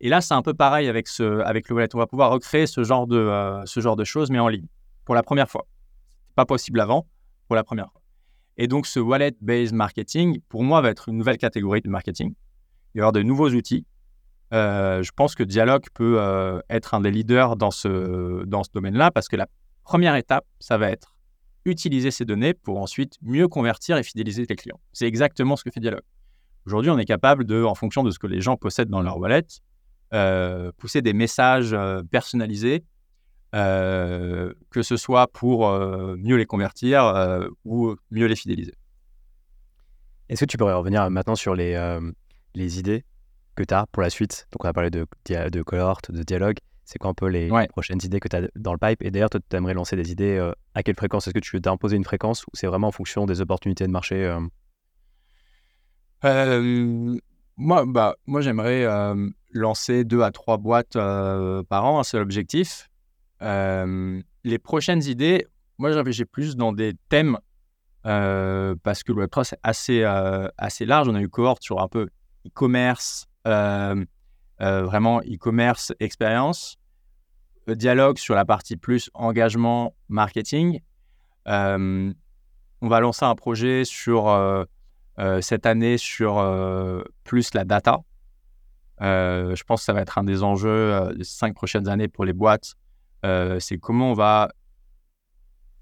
Et 0.00 0.08
là, 0.08 0.20
c'est 0.20 0.34
un 0.34 0.42
peu 0.42 0.54
pareil 0.54 0.88
avec, 0.88 1.08
ce, 1.08 1.40
avec 1.40 1.68
le 1.68 1.74
wallet. 1.74 1.88
On 1.94 1.98
va 1.98 2.06
pouvoir 2.06 2.30
recréer 2.30 2.66
ce 2.66 2.84
genre, 2.84 3.06
de, 3.06 3.62
ce 3.64 3.80
genre 3.80 3.96
de 3.96 4.04
choses, 4.04 4.30
mais 4.30 4.38
en 4.38 4.48
ligne, 4.48 4.66
pour 5.04 5.14
la 5.14 5.22
première 5.22 5.48
fois. 5.48 5.66
pas 6.34 6.44
possible 6.44 6.80
avant, 6.80 7.06
pour 7.48 7.56
la 7.56 7.64
première 7.64 7.90
fois. 7.90 8.02
Et 8.58 8.68
donc, 8.68 8.86
ce 8.86 9.00
wallet-based 9.00 9.74
marketing, 9.74 10.40
pour 10.48 10.64
moi, 10.64 10.80
va 10.80 10.90
être 10.90 11.08
une 11.08 11.16
nouvelle 11.16 11.38
catégorie 11.38 11.80
de 11.80 11.88
marketing. 11.88 12.34
Il 12.94 12.98
y 12.98 13.00
avoir 13.00 13.12
de 13.12 13.22
nouveaux 13.22 13.50
outils. 13.50 13.86
Euh, 14.54 15.02
je 15.02 15.10
pense 15.12 15.34
que 15.34 15.42
Dialog 15.42 15.84
peut 15.92 16.20
euh, 16.20 16.60
être 16.70 16.94
un 16.94 17.00
des 17.00 17.10
leaders 17.10 17.56
dans 17.56 17.70
ce, 17.70 18.44
dans 18.44 18.62
ce 18.62 18.70
domaine-là 18.72 19.10
parce 19.10 19.28
que 19.28 19.36
la 19.36 19.48
première 19.82 20.14
étape, 20.14 20.46
ça 20.60 20.78
va 20.78 20.90
être 20.90 21.15
utiliser 21.66 22.10
ces 22.10 22.24
données 22.24 22.54
pour 22.54 22.78
ensuite 22.78 23.18
mieux 23.22 23.48
convertir 23.48 23.98
et 23.98 24.02
fidéliser 24.02 24.46
tes 24.46 24.56
clients. 24.56 24.80
C'est 24.92 25.06
exactement 25.06 25.56
ce 25.56 25.64
que 25.64 25.70
fait 25.70 25.80
Dialog. 25.80 26.00
Aujourd'hui, 26.64 26.90
on 26.90 26.98
est 26.98 27.04
capable 27.04 27.44
de, 27.44 27.62
en 27.62 27.74
fonction 27.74 28.02
de 28.02 28.10
ce 28.10 28.18
que 28.18 28.26
les 28.26 28.40
gens 28.40 28.56
possèdent 28.56 28.88
dans 28.88 29.02
leur 29.02 29.18
wallet, 29.18 29.46
euh, 30.14 30.72
pousser 30.78 31.02
des 31.02 31.12
messages 31.12 31.76
personnalisés 32.10 32.84
euh, 33.54 34.52
que 34.70 34.82
ce 34.82 34.96
soit 34.96 35.28
pour 35.28 35.68
euh, 35.68 36.16
mieux 36.18 36.36
les 36.36 36.44
convertir 36.44 37.04
euh, 37.04 37.48
ou 37.64 37.94
mieux 38.10 38.26
les 38.26 38.36
fidéliser. 38.36 38.74
Est-ce 40.28 40.40
que 40.40 40.50
tu 40.50 40.56
pourrais 40.58 40.74
revenir 40.74 41.08
maintenant 41.10 41.36
sur 41.36 41.54
les, 41.54 41.74
idées 42.54 43.04
que 43.54 43.62
tu 43.62 43.72
as 43.72 43.86
pour 43.92 44.02
la 44.02 44.10
suite? 44.10 44.46
Donc, 44.52 44.64
on 44.64 44.68
a 44.68 44.72
parlé 44.72 44.90
de, 44.90 45.06
de 45.26 45.62
cohort, 45.62 46.00
de 46.08 46.22
dialogue. 46.22 46.58
C'est 46.88 47.00
quoi 47.00 47.10
un 47.10 47.14
peu 47.14 47.26
les 47.26 47.50
prochaines 47.68 47.98
idées 48.04 48.20
que 48.20 48.28
tu 48.28 48.36
as 48.36 48.42
dans 48.54 48.72
le 48.72 48.78
pipe? 48.78 49.02
Et 49.02 49.10
d'ailleurs, 49.10 49.28
toi, 49.28 49.40
tu 49.46 49.56
aimerais 49.56 49.74
lancer 49.74 49.96
des 49.96 50.12
idées 50.12 50.52
à 50.74 50.84
quelle 50.84 50.94
fréquence? 50.94 51.26
Est-ce 51.26 51.34
que 51.34 51.40
tu 51.40 51.56
veux 51.56 51.60
t'imposer 51.60 51.96
une 51.96 52.04
fréquence 52.04 52.44
ou 52.44 52.50
c'est 52.54 52.68
vraiment 52.68 52.86
en 52.86 52.92
fonction 52.92 53.26
des 53.26 53.40
opportunités 53.40 53.84
de 53.84 53.90
marché 53.90 54.38
Moi, 56.22 57.84
bah, 57.86 58.14
moi 58.26 58.40
j'aimerais 58.40 58.86
lancer 59.50 60.04
deux 60.04 60.22
à 60.22 60.30
trois 60.30 60.58
boîtes 60.58 60.94
par 60.94 61.84
an, 61.84 61.98
hein, 61.98 62.02
c'est 62.04 62.18
l'objectif. 62.18 62.88
Les 63.40 64.58
prochaines 64.62 65.02
idées, 65.02 65.44
moi, 65.78 65.90
j'en 65.90 66.04
j'ai 66.06 66.24
plus 66.24 66.54
dans 66.54 66.72
des 66.72 66.94
thèmes 67.08 67.36
parce 68.04 69.02
que 69.02 69.12
le 69.12 69.26
Web3, 69.26 69.42
c'est 69.42 69.58
assez, 69.64 70.04
assez 70.56 70.86
large. 70.86 71.08
On 71.08 71.16
a 71.16 71.20
eu 71.20 71.28
cohorte 71.28 71.64
sur 71.64 71.82
un 71.82 71.88
peu 71.88 72.08
e-commerce, 72.46 73.26
vraiment 74.58 75.20
e-commerce, 75.20 75.92
expérience, 76.00 76.78
dialogue 77.68 78.18
sur 78.18 78.34
la 78.34 78.44
partie 78.44 78.76
plus 78.76 79.10
engagement, 79.14 79.94
marketing. 80.08 80.80
on 81.46 82.14
va 82.82 83.00
lancer 83.00 83.24
un 83.24 83.34
projet 83.34 83.84
sur 83.84 84.66
cette 85.40 85.66
année 85.66 85.98
sur 85.98 86.34
plus 87.24 87.54
la 87.54 87.64
data. 87.64 88.00
je 89.00 89.62
pense 89.64 89.80
que 89.80 89.84
ça 89.84 89.92
va 89.92 90.00
être 90.00 90.18
un 90.18 90.24
des 90.24 90.42
enjeux 90.42 91.14
des 91.16 91.24
cinq 91.24 91.54
prochaines 91.54 91.88
années 91.88 92.08
pour 92.08 92.24
les 92.24 92.32
boîtes 92.32 92.76
euh, 93.24 93.58
c'est 93.60 93.78
comment 93.78 94.10
on 94.10 94.14
va 94.14 94.50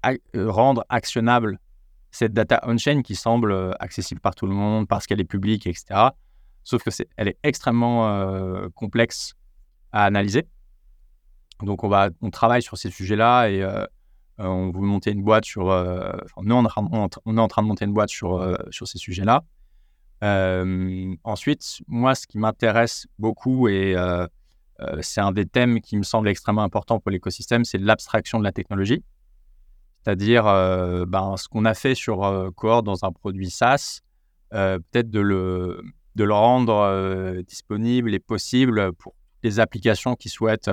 euh, 0.05 0.51
rendre 0.51 0.85
actionnable 0.89 1.59
cette 2.11 2.33
data 2.33 2.61
on-chain 2.63 3.01
qui 3.01 3.15
semble 3.15 3.51
euh, 3.51 3.71
accessible 3.79 4.21
par 4.21 4.35
tout 4.35 4.47
le 4.47 4.53
monde 4.53 4.87
parce 4.87 5.05
qu'elle 5.05 5.19
est 5.19 5.25
publique, 5.25 5.67
etc. 5.67 6.09
Sauf 6.65 6.83
que 6.83 6.89
c'est, 6.89 7.07
elle 7.15 7.27
est 7.27 7.37
extrêmement 7.43 8.69
complexe 8.73 9.35
à 9.91 10.03
analyser. 10.03 10.47
Donc 11.61 11.83
on 11.83 11.87
va, 11.87 12.09
on 12.21 12.31
travaille 12.31 12.63
sur 12.63 12.77
ces 12.77 12.89
sujets-là 12.89 13.49
et 13.49 13.63
on 14.39 14.71
veut 14.71 14.81
monter 14.81 15.11
une 15.11 15.23
boîte 15.23 15.45
sur. 15.45 15.65
nous, 15.67 16.55
on 16.55 16.65
est, 16.65 17.39
en 17.39 17.47
train, 17.47 17.61
de 17.61 17.67
monter 17.67 17.85
une 17.85 17.93
boîte 17.93 18.09
sur, 18.09 18.57
sur 18.71 18.87
ces 18.87 18.97
sujets-là. 18.97 19.43
ensuite, 21.23 21.81
moi, 21.87 22.15
ce 22.15 22.25
qui 22.25 22.39
m'intéresse 22.39 23.05
beaucoup 23.19 23.67
et 23.67 23.95
c'est 25.01 25.21
un 25.21 25.31
des 25.31 25.45
thèmes 25.45 25.79
qui 25.81 25.97
me 25.97 26.03
semble 26.03 26.27
extrêmement 26.27 26.63
important 26.63 26.99
pour 26.99 27.11
l'écosystème, 27.11 27.63
c'est 27.63 27.77
l'abstraction 27.77 28.39
de 28.39 28.43
la 28.43 28.51
technologie. 28.51 29.03
C'est-à-dire 30.01 30.43
ben, 31.07 31.37
ce 31.37 31.47
qu'on 31.47 31.65
a 31.65 31.75
fait 31.75 31.93
sur 31.93 32.51
Core 32.55 32.81
dans 32.81 33.05
un 33.05 33.11
produit 33.11 33.51
SaaS, 33.51 34.01
peut-être 34.49 35.11
de 35.11 35.19
le, 35.19 35.83
de 36.15 36.23
le 36.23 36.33
rendre 36.33 37.41
disponible 37.43 38.13
et 38.13 38.19
possible 38.19 38.93
pour 38.93 39.13
les 39.43 39.59
applications 39.59 40.15
qui 40.15 40.29
souhaitent 40.29 40.71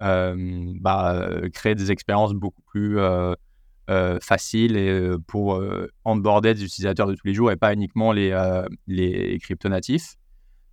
bah, 0.00 1.28
créer 1.52 1.74
des 1.74 1.90
expériences 1.90 2.34
beaucoup 2.34 2.62
plus 2.62 2.98
faciles 4.20 4.76
et 4.76 5.12
pour 5.26 5.62
onboarder 6.04 6.54
des 6.54 6.64
utilisateurs 6.64 7.06
de 7.06 7.14
tous 7.14 7.26
les 7.26 7.34
jours 7.34 7.50
et 7.50 7.56
pas 7.56 7.72
uniquement 7.72 8.12
les, 8.12 8.36
les 8.86 9.38
crypto-natifs. 9.38 10.16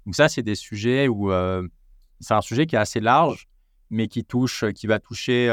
Donc 0.06 0.16
ça, 0.16 0.30
c'est 0.30 0.44
des 0.44 0.56
sujets 0.56 1.08
où 1.08 1.32
c'est 2.20 2.34
un 2.34 2.42
sujet 2.42 2.66
qui 2.66 2.76
est 2.76 2.80
assez 2.80 3.00
large, 3.00 3.48
mais 3.90 4.08
qui 4.08 4.24
touche, 4.26 4.66
qui 4.74 4.88
va 4.88 5.00
toucher 5.00 5.48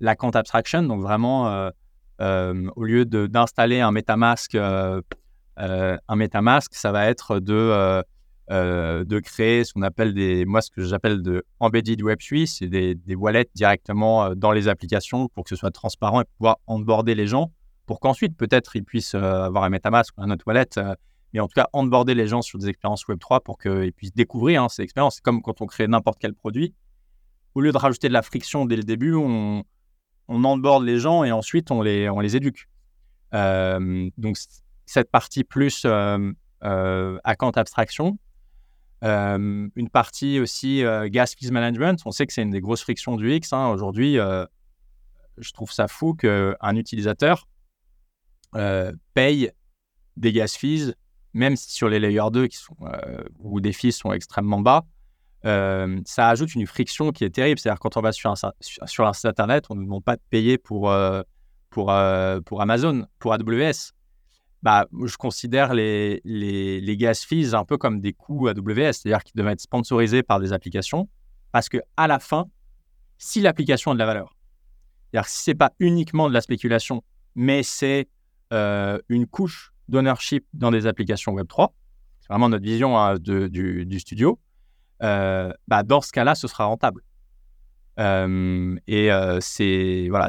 la 0.00 0.16
compte 0.16 0.36
abstraction. 0.36 0.82
Donc 0.82 1.02
vraiment, 1.02 1.70
au 2.18 2.84
lieu 2.84 3.04
d'installer 3.04 3.80
un 3.80 3.92
MetaMask, 3.92 4.56
un 5.56 6.16
MetaMask, 6.16 6.74
ça 6.74 6.92
va 6.92 7.06
être 7.06 7.40
de 7.40 8.02
euh, 8.50 9.04
de 9.04 9.20
créer 9.20 9.62
ce 9.64 9.72
qu'on 9.72 9.82
appelle 9.82 10.12
des, 10.12 10.44
moi, 10.44 10.60
ce 10.60 10.70
que 10.70 10.84
j'appelle 10.84 11.22
de 11.22 11.44
embedded 11.60 12.02
Web3, 12.02 12.46
c'est 12.46 12.66
des, 12.66 13.14
wallets 13.14 13.48
directement 13.54 14.24
euh, 14.24 14.34
dans 14.34 14.50
les 14.50 14.66
applications 14.66 15.28
pour 15.28 15.44
que 15.44 15.50
ce 15.50 15.56
soit 15.56 15.70
transparent 15.70 16.20
et 16.20 16.24
pouvoir 16.36 16.58
onboarder 16.66 17.14
les 17.14 17.28
gens 17.28 17.52
pour 17.86 18.00
qu'ensuite, 18.00 18.36
peut-être, 18.36 18.74
ils 18.74 18.84
puissent 18.84 19.14
euh, 19.14 19.44
avoir 19.44 19.64
un 19.64 19.70
MetaMask 19.70 20.18
ou 20.18 20.22
un 20.22 20.30
autre 20.30 20.44
wallet, 20.46 20.68
mais 21.32 21.40
en 21.40 21.46
tout 21.46 21.54
cas, 21.54 21.68
onboarder 21.72 22.14
les 22.14 22.26
gens 22.26 22.42
sur 22.42 22.58
des 22.58 22.68
expériences 22.68 23.06
Web3 23.06 23.42
pour 23.42 23.58
qu'ils 23.58 23.92
puissent 23.92 24.14
découvrir 24.14 24.64
hein, 24.64 24.68
ces 24.68 24.82
expériences. 24.82 25.16
C'est 25.16 25.22
comme 25.22 25.40
quand 25.40 25.62
on 25.62 25.66
crée 25.66 25.86
n'importe 25.86 26.18
quel 26.20 26.34
produit. 26.34 26.74
Au 27.54 27.60
lieu 27.60 27.70
de 27.70 27.78
rajouter 27.78 28.08
de 28.08 28.12
la 28.12 28.22
friction 28.22 28.66
dès 28.66 28.76
le 28.76 28.82
début, 28.82 29.14
on, 29.14 29.62
on 30.28 30.44
onboard 30.44 30.84
les 30.84 30.98
gens 30.98 31.24
et 31.24 31.32
ensuite 31.32 31.70
on 31.70 31.80
les, 31.80 32.10
on 32.10 32.20
les 32.20 32.36
éduque. 32.36 32.68
donc, 33.32 34.36
cette 34.86 35.10
partie 35.10 35.44
plus 35.44 35.86
account 36.60 37.50
abstraction, 37.50 38.18
euh, 39.04 39.68
une 39.74 39.88
partie 39.88 40.38
aussi 40.38 40.84
euh, 40.84 41.08
gas 41.08 41.34
fees 41.36 41.50
management. 41.50 42.00
On 42.06 42.12
sait 42.12 42.26
que 42.26 42.32
c'est 42.32 42.42
une 42.42 42.50
des 42.50 42.60
grosses 42.60 42.82
frictions 42.82 43.16
du 43.16 43.32
X. 43.32 43.52
Hein. 43.52 43.68
Aujourd'hui, 43.68 44.18
euh, 44.18 44.46
je 45.38 45.50
trouve 45.52 45.72
ça 45.72 45.88
fou 45.88 46.14
qu'un 46.14 46.76
utilisateur 46.76 47.48
paye 49.14 49.50
des 50.18 50.32
gas 50.32 50.54
fees, 50.58 50.94
même 51.32 51.56
sur 51.56 51.88
les 51.88 51.98
layers 51.98 52.30
2 52.30 52.46
qui 52.48 52.58
sont, 52.58 52.76
où 53.38 53.60
des 53.60 53.72
fees 53.72 53.92
sont 53.92 54.12
extrêmement 54.12 54.60
bas. 54.60 54.84
ça 55.42 56.28
ajoute 56.28 56.54
une 56.54 56.66
friction 56.66 57.12
qui 57.12 57.24
est 57.24 57.30
terrible. 57.30 57.58
C'est-à-dire 57.58 57.80
quand 57.80 57.96
on 57.96 58.02
va 58.02 58.12
sur 58.12 58.30
un, 58.30 58.52
sur 58.60 59.14
site 59.14 59.24
internet, 59.24 59.64
on 59.70 59.74
ne 59.74 59.82
demande 59.82 60.04
pas 60.04 60.16
de 60.16 60.22
payer 60.28 60.58
pour, 60.58 60.94
pour, 61.70 61.94
pour 62.44 62.60
Amazon, 62.60 63.06
pour 63.18 63.32
AWS 63.32 63.94
bah, 64.62 64.86
je 65.04 65.16
considère 65.16 65.74
les, 65.74 66.20
les, 66.24 66.80
les, 66.80 66.96
gas 66.96 67.24
fees 67.26 67.54
un 67.54 67.64
peu 67.64 67.76
comme 67.76 68.00
des 68.00 68.12
coûts 68.12 68.46
AWS, 68.48 68.92
c'est-à-dire 68.92 69.24
qu'ils 69.24 69.36
devaient 69.36 69.52
être 69.52 69.60
sponsorisés 69.60 70.22
par 70.22 70.38
des 70.38 70.52
applications, 70.52 71.08
parce 71.50 71.68
que 71.68 71.78
à 71.96 72.06
la 72.06 72.20
fin, 72.20 72.46
si 73.18 73.40
l'application 73.40 73.90
a 73.90 73.94
de 73.94 73.98
la 73.98 74.06
valeur, 74.06 74.36
c'est-à-dire 75.10 75.28
si 75.28 75.42
c'est 75.42 75.54
pas 75.54 75.72
uniquement 75.80 76.28
de 76.28 76.34
la 76.34 76.40
spéculation, 76.40 77.02
mais 77.34 77.62
c'est 77.62 78.08
euh, 78.52 78.98
une 79.08 79.26
couche 79.26 79.72
d'ownership 79.88 80.46
dans 80.54 80.70
des 80.70 80.86
applications 80.86 81.34
Web3, 81.34 81.70
c'est 82.20 82.28
vraiment 82.28 82.48
notre 82.48 82.64
vision 82.64 82.96
hein, 82.96 83.16
du, 83.18 83.50
du, 83.50 84.00
studio, 84.00 84.38
euh, 85.02 85.52
bah, 85.66 85.82
dans 85.82 86.00
ce 86.00 86.12
cas-là, 86.12 86.36
ce 86.36 86.46
sera 86.46 86.66
rentable. 86.66 87.02
Euh, 87.98 88.76
et 88.86 89.10
c'est 89.40 90.06
voilà, 90.08 90.28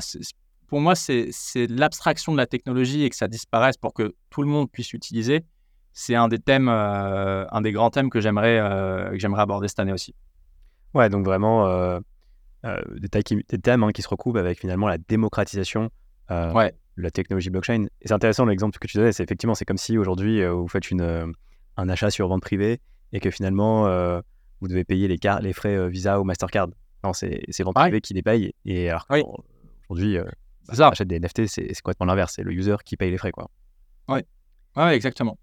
pour 0.73 0.81
moi, 0.81 0.95
c'est 0.95 1.29
l'abstraction 1.69 2.31
de 2.31 2.37
la 2.37 2.47
technologie 2.47 3.03
et 3.03 3.09
que 3.11 3.15
ça 3.15 3.27
disparaisse 3.27 3.77
pour 3.77 3.93
que 3.93 4.15
tout 4.31 4.41
le 4.41 4.47
monde 4.47 4.71
puisse 4.71 4.91
l'utiliser. 4.91 5.45
C'est 5.91 6.15
un 6.15 6.27
des 6.27 6.39
thèmes, 6.39 6.67
euh, 6.67 7.45
un 7.51 7.61
des 7.61 7.71
grands 7.71 7.91
thèmes 7.91 8.09
que 8.09 8.19
j'aimerais 8.19 8.57
euh, 8.57 9.15
j'aimerais 9.19 9.43
aborder 9.43 9.67
cette 9.67 9.77
année 9.77 9.93
aussi. 9.93 10.15
Ouais, 10.95 11.09
donc 11.09 11.25
vraiment 11.25 11.67
euh, 11.67 11.99
des, 12.95 13.07
thèmes 13.59 13.83
hein, 13.83 13.91
qui 13.91 14.01
se 14.01 14.07
recoupent 14.07 14.37
avec 14.37 14.61
finalement 14.61 14.87
la 14.87 14.97
démocratisation 14.97 15.91
de 16.31 16.71
la 16.97 17.11
technologie 17.11 17.51
blockchain. 17.51 17.83
Et 18.01 18.07
c'est 18.07 18.13
intéressant 18.13 18.45
l'exemple 18.45 18.79
que 18.79 18.87
tu 18.87 18.97
donnais, 18.97 19.11
c'est 19.11 19.21
effectivement 19.21 19.53
c'est 19.53 19.65
comme 19.65 19.77
si 19.77 19.99
aujourd'hui 19.99 20.43
vous 20.43 20.67
faites 20.67 20.89
une, 20.89 21.35
un 21.77 21.87
achat 21.87 22.09
sur 22.09 22.27
vente 22.27 22.41
privée 22.41 22.81
et 23.11 23.19
que 23.19 23.29
finalement 23.29 23.83
vous 24.59 24.67
devez 24.67 24.85
payer 24.85 25.07
les, 25.07 25.19
les 25.39 25.53
frais 25.53 25.87
Visa 25.87 26.19
ou 26.19 26.23
Mastercard. 26.23 26.69
Non, 27.03 27.13
c'est 27.13 27.45
vente 27.59 27.75
privée 27.75 28.01
qui 28.01 28.15
les 28.15 28.23
paye. 28.23 28.55
Et 28.65 28.89
alors 28.89 29.05
aujourd'hui 29.87 30.17
bah, 30.67 30.75
ça. 30.75 30.87
Achète 30.89 31.07
des 31.07 31.19
NFT, 31.19 31.47
c'est 31.47 31.81
complètement 31.81 32.05
l'inverse. 32.05 32.33
C'est 32.35 32.43
le 32.43 32.51
user 32.51 32.75
qui 32.85 32.97
paye 32.97 33.11
les 33.11 33.17
frais. 33.17 33.31
Quoi. 33.31 33.49
Ouais, 34.07 34.25
ouais 34.75 34.95
exactement. 34.95 35.37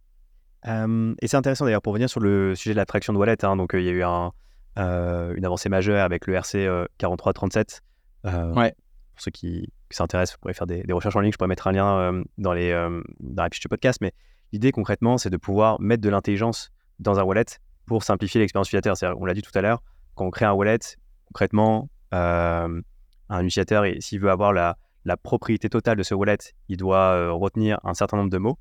et 0.66 1.26
c'est 1.26 1.36
intéressant 1.36 1.64
d'ailleurs 1.64 1.82
pour 1.82 1.92
revenir 1.92 2.08
sur 2.08 2.20
le 2.20 2.54
sujet 2.54 2.72
de 2.72 2.78
la 2.78 2.86
traction 2.86 3.12
de 3.12 3.18
wallet. 3.18 3.44
Hein, 3.44 3.56
donc, 3.56 3.72
il 3.74 3.82
y 3.82 3.88
a 3.88 3.92
eu 3.92 4.02
un, 4.02 4.32
euh, 4.78 5.34
une 5.36 5.44
avancée 5.44 5.68
majeure 5.68 6.04
avec 6.04 6.26
le 6.26 6.34
RC 6.34 6.86
4337. 6.98 7.82
Euh, 8.26 8.52
ouais. 8.54 8.74
Pour 9.12 9.22
ceux 9.22 9.30
qui, 9.30 9.72
s'intéressent, 9.90 10.36
vous 10.36 10.40
pourrez 10.40 10.54
faire 10.54 10.66
des, 10.66 10.84
recherches 10.92 11.16
en 11.16 11.20
ligne. 11.20 11.32
Je 11.32 11.36
pourrais 11.36 11.48
mettre 11.48 11.66
un 11.66 11.72
lien 11.72 12.22
dans, 12.38 12.52
les, 12.52 12.72
dans 13.20 13.42
la 13.42 13.50
fiche 13.50 13.62
de 13.62 13.68
podcast. 13.68 13.98
Mais 14.00 14.12
l'idée 14.52 14.72
concrètement, 14.72 15.18
c'est 15.18 15.30
de 15.30 15.36
pouvoir 15.36 15.80
mettre 15.80 16.02
de 16.02 16.08
l'intelligence 16.08 16.70
dans 17.00 17.18
un 17.18 17.22
wallet 17.22 17.44
pour 17.86 18.04
simplifier 18.04 18.40
l'expérience 18.40 18.68
utilisateur. 18.68 19.16
On 19.20 19.24
l'a 19.24 19.34
dit 19.34 19.42
tout 19.42 19.50
à 19.54 19.60
l'heure, 19.60 19.82
quand 20.14 20.26
on 20.26 20.30
crée 20.30 20.44
un 20.44 20.52
wallet, 20.52 20.78
concrètement, 21.26 21.90
un 22.12 22.82
utilisateur, 23.30 23.84
s'il 23.98 24.20
veut 24.20 24.30
avoir 24.30 24.52
la, 24.52 24.76
la 25.04 25.16
propriété 25.16 25.68
totale 25.68 25.96
de 25.96 26.02
ce 26.02 26.14
wallet, 26.14 26.38
il 26.68 26.76
doit 26.76 27.14
euh, 27.14 27.32
retenir 27.32 27.78
un 27.84 27.94
certain 27.94 28.16
nombre 28.16 28.30
de 28.30 28.38
mots. 28.38 28.58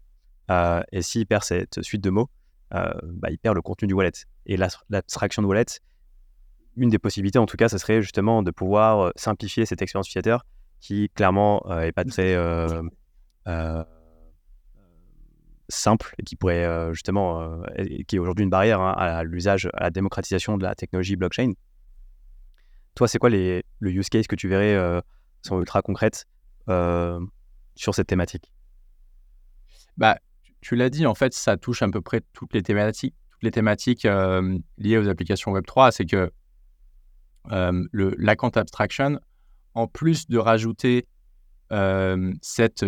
Euh, 0.52 0.82
et 0.92 1.02
s'il 1.02 1.28
perd 1.28 1.44
cette 1.44 1.82
suite 1.82 2.02
de 2.02 2.10
mots, 2.10 2.30
euh, 2.74 2.92
bah, 3.04 3.30
il 3.30 3.38
perd 3.38 3.56
le 3.56 3.62
contenu 3.62 3.88
du 3.88 3.94
wallet. 3.94 4.12
Et 4.46 4.58
l'abstraction 4.58 5.42
de 5.42 5.48
wallet, 5.48 5.66
une 6.76 6.90
des 6.90 7.00
possibilités 7.00 7.40
en 7.40 7.46
tout 7.46 7.58
cas, 7.58 7.70
ce 7.70 7.78
serait 7.78 8.02
justement 8.02 8.42
de 8.42 8.52
pouvoir 8.52 9.12
simplifier 9.16 9.66
cette 9.66 9.82
expérience 9.82 10.08
utilisateur 10.08 10.46
qui 10.80 11.10
clairement 11.10 11.62
n'est 11.68 11.92
pas 11.92 12.06
très 12.06 12.38
simple 15.68 16.16
et 16.18 16.24
qui 16.24 16.36
pourrait 16.36 16.94
justement, 16.94 17.62
qui 18.08 18.16
est 18.16 18.20
aujourd'hui 18.20 18.44
une 18.44 18.50
barrière 18.50 18.80
hein, 18.80 18.94
à 18.94 19.24
l'usage, 19.24 19.70
à 19.74 19.84
la 19.84 19.90
démocratisation 19.90 20.58
de 20.58 20.64
la 20.64 20.74
technologie 20.74 21.18
blockchain. 21.18 21.52
Toi, 22.96 23.08
c'est 23.08 23.20
quoi 23.20 23.30
les, 23.30 23.64
le 23.80 23.92
use 23.92 24.10
case 24.10 24.28
que 24.28 24.36
tu 24.36 24.48
verrais 24.48 25.02
sont 25.42 25.60
ultra 25.60 25.82
concrètes 25.82 26.26
euh, 26.70 27.20
sur 27.76 27.96
cette 27.96 28.08
thématique 28.08 28.52
bah, 29.98 30.20
Tu 30.62 30.76
l'as 30.76 30.90
dit, 30.90 31.06
en 31.06 31.16
fait, 31.16 31.34
ça 31.34 31.58
touche 31.58 31.82
à 31.82 31.90
peu 31.90 32.02
près 32.02 32.22
toutes 32.34 32.54
les 32.54 32.62
thématiques, 32.62 33.16
toutes 33.32 33.44
les 33.44 33.52
thématiques 33.52 34.06
euh, 34.06 34.58
liées 34.78 34.98
aux 34.98 35.08
applications 35.08 35.54
Web3. 35.54 35.92
C'est 35.92 36.06
que 36.06 36.32
euh, 37.52 38.50
abstraction, 38.56 39.20
en 39.74 39.88
plus 39.88 40.28
de 40.28 40.38
rajouter 40.38 41.08
cette, 42.42 42.84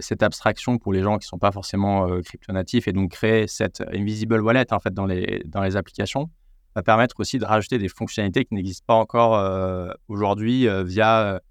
cette 0.00 0.22
abstraction 0.22 0.78
pour 0.78 0.94
les 0.94 1.02
gens 1.02 1.18
qui 1.18 1.26
ne 1.26 1.28
sont 1.28 1.38
pas 1.38 1.52
forcément 1.52 2.08
crypto-natifs 2.22 2.88
et 2.88 2.92
donc 2.94 3.10
créer 3.10 3.46
cette 3.46 3.82
invisible 3.92 4.40
wallet 4.40 4.72
en 4.72 4.80
fait 4.80 4.94
dans 4.94 5.04
les, 5.04 5.42
dans 5.44 5.60
les 5.60 5.76
applications, 5.76 6.30
va 6.74 6.82
permettre 6.82 7.20
aussi 7.20 7.38
de 7.38 7.44
rajouter 7.44 7.76
des 7.76 7.90
fonctionnalités 7.90 8.46
qui 8.46 8.54
n'existent 8.54 8.86
pas 8.86 8.94
encore 8.94 9.92
aujourd'hui 10.08 10.66
via 10.84 11.42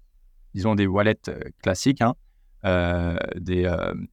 disons, 0.56 0.74
des 0.74 0.86
wallets 0.86 1.28
euh, 1.28 1.38
classiques, 1.62 2.00
hein, 2.00 2.14
euh, 2.64 3.16
des 3.36 3.62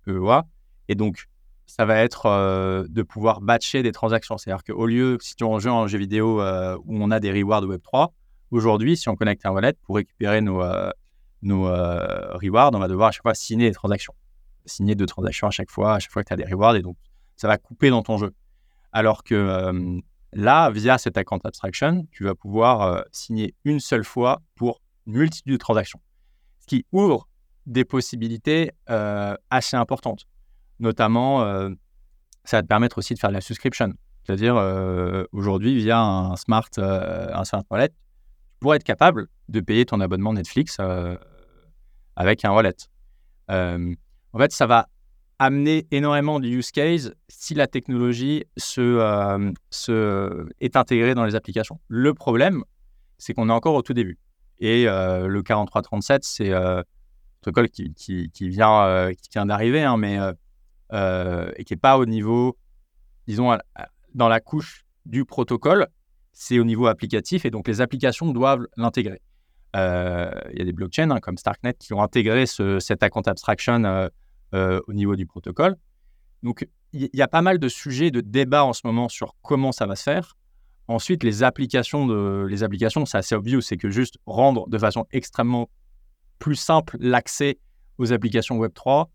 EEA. 0.08 0.39
E 0.39 0.41
Et 0.89 0.96
donc, 0.96 1.26
ça 1.66 1.86
va 1.86 1.96
être 1.98 2.86
de 2.88 3.02
pouvoir 3.02 3.41
batcher 3.41 3.82
des 3.82 3.94
transactions. 3.94 4.38
C'est-à-dire 4.38 4.64
qu'au 4.64 4.86
lieu, 4.86 5.18
si 5.22 5.36
tu 5.36 5.46
joues 5.46 5.72
un 5.72 5.88
jeu 5.88 5.98
vidéo 5.98 6.39
où 6.39 7.04
on 7.04 7.10
a 7.10 7.20
des 7.20 7.32
rewards 7.32 7.66
Web3, 7.66 8.10
aujourd'hui, 8.52 8.96
si 8.96 9.10
on 9.10 9.16
connecte 9.16 9.46
un 9.46 9.52
wallet 9.52 9.74
pour 9.82 9.96
récupérer 9.96 10.41
nos, 10.41 10.62
nos 11.41 11.64
rewards, 11.64 12.72
on 12.76 12.80
va 12.80 12.88
devoir 12.88 13.08
à 13.08 13.12
chaque 13.12 13.24
fois 13.24 13.34
signer 13.34 13.70
des 13.70 13.74
transactions. 13.74 14.14
Signer 14.66 14.94
deux 14.94 15.08
transactions 15.08 15.48
à 15.48 15.52
chaque 15.52 15.72
fois, 15.72 15.96
à 15.96 16.00
chaque 16.00 16.12
fois 16.12 16.22
que 16.22 16.28
tu 16.28 16.34
as 16.34 16.38
des 16.38 16.46
rewards, 16.46 16.76
et 16.76 16.84
donc 16.84 16.98
ça 17.38 17.48
va 17.48 17.58
couper 17.58 17.89
dans 17.89 18.04
ton 18.04 18.18
jeu. 18.18 18.34
Alors 18.91 19.24
que 19.24 20.02
là, 20.34 20.70
via 20.70 21.00
cet 21.00 21.18
account 21.18 21.39
abstraction, 21.44 22.06
tu 22.12 22.26
vas 22.26 22.36
pouvoir 22.36 23.04
signer 23.12 23.56
une 23.64 23.80
seule 23.80 24.04
fois 24.04 24.41
pour 24.54 24.82
une 25.08 25.14
multitude 25.14 25.54
de 25.54 25.58
transactions 25.58 26.02
qui 26.66 26.86
ouvre 26.91 27.28
des 27.66 27.86
possibilités 27.86 28.72
euh, 28.89 29.36
assez 29.49 29.78
importantes. 29.78 30.26
Notamment, 30.80 31.43
euh, 31.43 31.70
ça 32.43 32.57
va 32.57 32.61
te 32.61 32.68
permettre 32.68 32.97
aussi 32.97 33.14
de 33.14 33.20
faire 33.20 33.30
de 33.30 33.36
la 33.36 33.41
subscription. 33.41 33.93
C'est-à-dire, 34.24 34.55
euh, 34.55 35.26
aujourd'hui, 35.32 35.76
via 35.76 35.99
un 35.99 36.36
smart, 36.36 36.70
un 36.78 37.43
smart 37.43 37.64
wallet, 37.70 37.89
tu 37.89 37.95
pourrais 38.59 38.78
être 38.78 38.84
capable 38.84 39.28
de 39.49 39.59
payer 39.59 39.86
ton 39.86 39.99
abonnement 39.99 40.34
Netflix 40.34 40.78
avec 42.16 42.45
un 42.45 42.51
wallet. 42.51 42.76
en 43.49 44.38
fait, 44.38 44.51
ça 44.51 44.66
va 44.66 44.88
amener 45.39 45.88
énormément 45.91 46.39
de 46.39 46.47
use 46.47 46.72
case 46.72 47.14
si 47.28 47.53
la 47.53 47.68
technologie 47.68 48.45
se, 48.55 49.53
se, 49.70 50.47
est 50.61 50.78
intégrée 50.78 51.16
dans 51.16 51.26
les 51.26 51.36
applications. 51.36 51.82
Le 51.89 52.14
problème, 52.14 52.64
c'est 53.18 53.34
qu'on 53.34 53.49
est 53.49 53.53
encore 53.53 53.76
au 53.76 53.82
tout 53.82 53.93
début. 53.93 54.18
Et 54.66 54.86
le 54.86 55.41
4337, 55.41 56.24
c'est 56.24 56.53
un 56.53 56.84
protocole 57.41 57.70
qui, 57.70 57.93
vient, 58.39 59.11
qui 59.14 59.30
vient 59.32 59.45
d'arriver, 59.45 59.84
hein, 59.84 59.97
mais 59.97 60.18
et 61.57 61.64
qui 61.66 61.74
n'est 61.74 61.80
pas 61.80 61.97
au 61.97 62.05
niveau, 62.05 62.57
disons, 63.28 63.57
dans 64.16 64.30
la 64.30 64.39
couche 64.39 64.86
du 65.05 65.26
protocole, 65.26 65.88
c'est 66.32 66.59
au 66.59 66.64
niveau 66.64 66.88
applicatif 66.88 67.45
et 67.45 67.51
donc 67.51 67.68
les 67.68 67.82
applications 67.82 68.32
doivent 68.32 68.68
l'intégrer. 68.78 69.22
Euh, 69.76 70.32
il 70.51 70.59
y 70.59 70.61
a 70.61 70.66
des 70.66 70.74
blockchains 70.74 71.09
hein, 71.09 71.20
comme 71.20 71.38
Starknet 71.38 71.74
qui 71.80 71.93
ont 71.93 72.01
intégré 72.01 72.45
ce, 72.45 72.80
cet 72.80 73.01
account 73.01 73.22
abstraction 73.22 73.84
euh, 73.86 74.07
euh, 74.53 74.80
au 74.88 74.93
niveau 74.93 75.16
du 75.16 75.26
protocole. 75.26 75.76
Donc, 76.43 76.68
il 76.91 77.09
y, 77.11 77.22
a 77.22 77.28
pas 77.28 77.41
mal 77.41 77.57
de 77.57 77.68
sujets 77.70 78.11
de 78.11 78.22
débat 78.22 78.66
en 78.66 78.74
ce 78.74 78.82
moment 78.84 79.09
sur 79.09 79.36
comment 79.41 79.72
ça 79.72 79.88
va 79.88 79.95
se 79.95 80.03
faire. 80.03 80.36
Ensuite, 80.88 81.24
les 81.24 81.44
applications, 81.44 82.08
les 82.46 82.64
applications 82.64 83.06
c'est 83.06 83.18
assez 83.18 83.36
obvious, 83.36 83.62
c'est 83.62 83.78
que 83.78 83.90
juste 83.90 84.18
rendre 84.26 84.68
de 84.68 84.78
façon 84.78 85.06
extrêmement 85.12 85.70
plus 86.40 86.56
simple 86.56 86.98
l'accès 87.00 87.58
aux 87.98 88.12
applications 88.12 88.60
Web3 88.60 89.08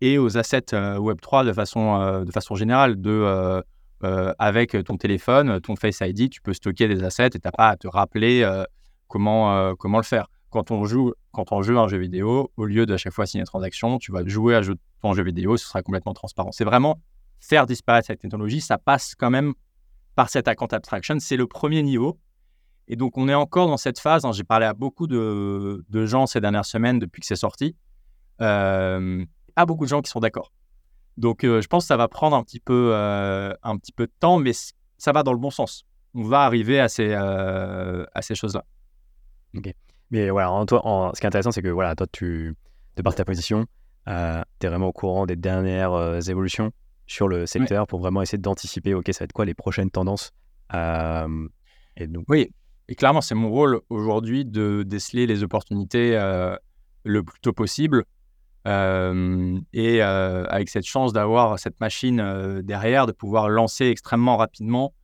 et 0.00 0.18
aux 0.18 0.38
assets 0.38 0.72
Web3 0.72 1.44
de 1.44 1.52
façon, 1.52 2.22
de 2.24 2.30
façon 2.30 2.54
générale, 2.54 3.00
de 3.00 3.64
euh, 4.04 4.32
avec 4.38 4.76
ton 4.84 4.96
téléphone, 4.96 5.60
ton 5.60 5.74
Face 5.74 5.98
ID, 6.00 6.30
tu 6.30 6.40
peux 6.40 6.52
stocker 6.52 6.86
des 6.86 7.02
assets 7.02 7.26
et 7.26 7.30
tu 7.30 7.40
n'as 7.44 7.50
pas 7.50 7.70
à 7.70 7.76
te 7.76 7.88
rappeler 7.88 8.42
euh, 8.42 8.62
comment, 9.08 9.56
euh, 9.56 9.74
comment 9.76 9.98
le 9.98 10.04
faire. 10.04 10.28
Quand 10.50 10.70
on, 10.70 10.84
joue, 10.84 11.14
quand 11.32 11.50
on 11.50 11.62
joue 11.62 11.78
un 11.78 11.88
jeu 11.88 11.98
vidéo, 11.98 12.52
au 12.56 12.64
lieu 12.64 12.86
de 12.86 12.96
chaque 12.96 13.12
fois 13.12 13.26
signer 13.26 13.40
une 13.40 13.46
transaction, 13.46 13.98
tu 13.98 14.12
vas 14.12 14.24
jouer 14.24 14.54
à 14.54 14.60
ton 15.02 15.14
jeu 15.14 15.24
vidéo, 15.24 15.56
ce 15.56 15.66
sera 15.66 15.82
complètement 15.82 16.14
transparent. 16.14 16.52
C'est 16.52 16.64
vraiment 16.64 17.00
faire 17.40 17.66
disparaître 17.66 18.06
cette 18.06 18.20
technologie, 18.20 18.60
ça 18.60 18.78
passe 18.78 19.16
quand 19.16 19.30
même 19.30 19.54
par 20.18 20.30
cette 20.30 20.48
account 20.48 20.66
abstraction. 20.72 21.14
C'est 21.20 21.36
le 21.36 21.46
premier 21.46 21.80
niveau. 21.80 22.18
Et 22.88 22.96
donc, 22.96 23.16
on 23.16 23.28
est 23.28 23.34
encore 23.34 23.68
dans 23.68 23.76
cette 23.76 24.00
phase. 24.00 24.24
Hein. 24.24 24.32
J'ai 24.32 24.42
parlé 24.42 24.66
à 24.66 24.74
beaucoup 24.74 25.06
de, 25.06 25.84
gens 26.06 26.26
ces 26.26 26.40
dernières 26.40 26.64
semaines 26.64 26.98
depuis 26.98 27.20
que 27.20 27.26
c'est 27.26 27.36
sorti. 27.36 27.76
Euh, 28.40 29.24
à 29.54 29.64
beaucoup 29.64 29.84
de 29.84 29.88
gens 29.90 30.02
qui 30.02 30.10
sont 30.10 30.18
d'accord. 30.18 30.50
Donc, 31.18 31.44
euh, 31.44 31.60
je 31.60 31.68
pense 31.68 31.84
que 31.84 31.86
ça 31.86 31.96
va 31.96 32.08
prendre 32.08 32.34
un 32.34 32.42
petit 32.42 32.58
peu, 32.58 32.90
euh, 32.92 33.54
un 33.62 33.76
petit 33.78 33.92
peu 33.92 34.08
de 34.08 34.12
temps, 34.18 34.38
mais 34.38 34.50
ça 34.96 35.12
va 35.12 35.22
dans 35.22 35.32
le 35.32 35.38
bon 35.38 35.50
sens. 35.50 35.84
On 36.14 36.24
va 36.24 36.40
arriver 36.40 36.80
à 36.80 36.88
ces, 36.88 37.10
euh, 37.12 38.04
à 38.12 38.20
ces 38.20 38.34
choses-là. 38.34 38.64
Ok. 39.56 39.72
Mais 40.10 40.30
voilà, 40.30 40.48
toi, 40.66 41.12
ce 41.14 41.20
qui 41.20 41.26
est 41.26 41.28
intéressant, 41.28 41.52
c'est 41.52 41.62
que 41.62 41.68
voilà, 41.68 41.94
toi, 41.94 42.08
tu, 42.10 42.56
de 42.96 43.02
par 43.02 43.14
ta 43.14 43.24
position, 43.24 43.66
tu 44.04 44.12
es 44.12 44.68
vraiment 44.68 44.88
au 44.88 44.92
courant 44.92 45.26
des 45.26 45.36
dernières 45.36 46.28
évolutions 46.28 46.72
sur 47.08 47.26
le 47.26 47.46
secteur 47.46 47.86
pour 47.86 47.98
vraiment 47.98 48.22
essayer 48.22 48.38
d'anticiper, 48.38 48.94
OK, 48.94 49.06
ça 49.10 49.20
va 49.20 49.24
être 49.24 49.32
quoi 49.32 49.44
les 49.44 49.54
prochaines 49.54 49.90
tendances 49.90 50.32
et 50.72 52.06
donc... 52.06 52.26
Oui, 52.28 52.52
et 52.88 52.94
clairement, 52.94 53.20
c'est 53.20 53.34
mon 53.34 53.50
rôle 53.50 53.80
aujourd'hui 53.90 54.44
de 54.44 54.84
déceler 54.86 55.26
les 55.26 55.42
opportunités 55.42 56.12
le 57.04 57.22
plus 57.22 57.40
tôt 57.40 57.52
possible 57.52 58.04
et 58.66 60.02
avec 60.02 60.68
cette 60.68 60.86
chance 60.86 61.12
d'avoir 61.12 61.58
cette 61.58 61.80
machine 61.80 62.60
derrière, 62.62 63.06
de 63.06 63.12
pouvoir 63.12 63.48
lancer 63.48 63.86
extrêmement 63.86 64.36
rapidement 64.36 64.94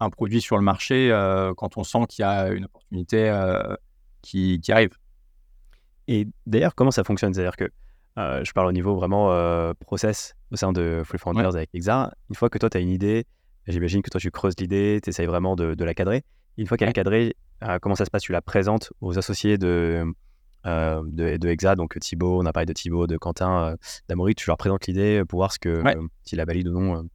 un 0.00 0.10
produit 0.10 0.40
sur 0.40 0.56
le 0.56 0.64
marché 0.64 1.10
quand 1.56 1.78
on 1.78 1.84
sent 1.84 2.06
qu'il 2.08 2.22
y 2.22 2.26
a 2.26 2.48
une 2.48 2.64
opportunité 2.64 3.32
qui, 4.22 4.60
qui, 4.60 4.72
arrive. 4.72 4.96
Et 6.08 6.26
d'ailleurs, 6.46 6.74
comment 6.74 6.90
ça 6.90 7.04
fonctionne? 7.04 7.32
C'est-à-dire 7.32 7.56
que 7.56 7.70
je 8.16 8.52
parle 8.52 8.68
au 8.68 8.72
niveau 8.72 8.94
vraiment 8.94 9.28
process 9.80 10.34
au 10.50 10.56
sein 10.56 10.72
de 10.72 11.02
Free 11.04 11.18
Founders 11.18 11.56
avec 11.56 11.70
Exa. 11.74 12.12
Une 12.28 12.34
fois 12.34 12.50
que 12.50 12.58
toi, 12.58 12.70
tu 12.70 12.76
as 12.76 12.80
une 12.80 12.90
idée, 12.90 13.24
j'imagine 13.66 14.02
que 14.02 14.10
toi, 14.10 14.20
tu 14.20 14.30
creuses 14.30 14.54
l'idée, 14.58 15.00
tu 15.02 15.10
essayes 15.10 15.26
vraiment 15.26 15.56
de, 15.56 15.74
de, 15.74 15.84
la 15.84 15.94
cadrer. 15.94 16.24
Une 16.58 16.66
fois 16.66 16.76
qu'elle 16.76 16.90
est 16.90 16.94
cadrée, 16.94 17.34
comment 17.80 17.94
ça 17.94 18.04
se 18.04 18.10
passe? 18.10 18.22
Tu 18.22 18.32
la 18.32 18.42
présentes 18.42 18.92
aux 19.00 19.18
associés 19.18 19.58
de, 19.58 20.04
euh, 20.66 21.02
de, 21.04 21.36
de, 21.38 21.48
Exa, 21.48 21.74
donc 21.74 21.98
Thibaut, 21.98 22.40
on 22.40 22.46
a 22.46 22.52
parlé 22.52 22.66
de 22.66 22.72
Thibaut, 22.72 23.08
de 23.08 23.16
Quentin, 23.16 23.64
euh, 23.64 23.76
d'Amory, 24.08 24.36
tu 24.36 24.48
leur 24.48 24.56
présentes 24.56 24.86
l'idée 24.86 25.22
pour 25.28 25.40
voir 25.40 25.52
ce 25.52 25.58
que, 25.58 25.68
euh, 25.68 26.02
s'il 26.22 26.38
la 26.38 26.44
valide 26.44 26.68
ou 26.68 26.78
non. 26.78 27.08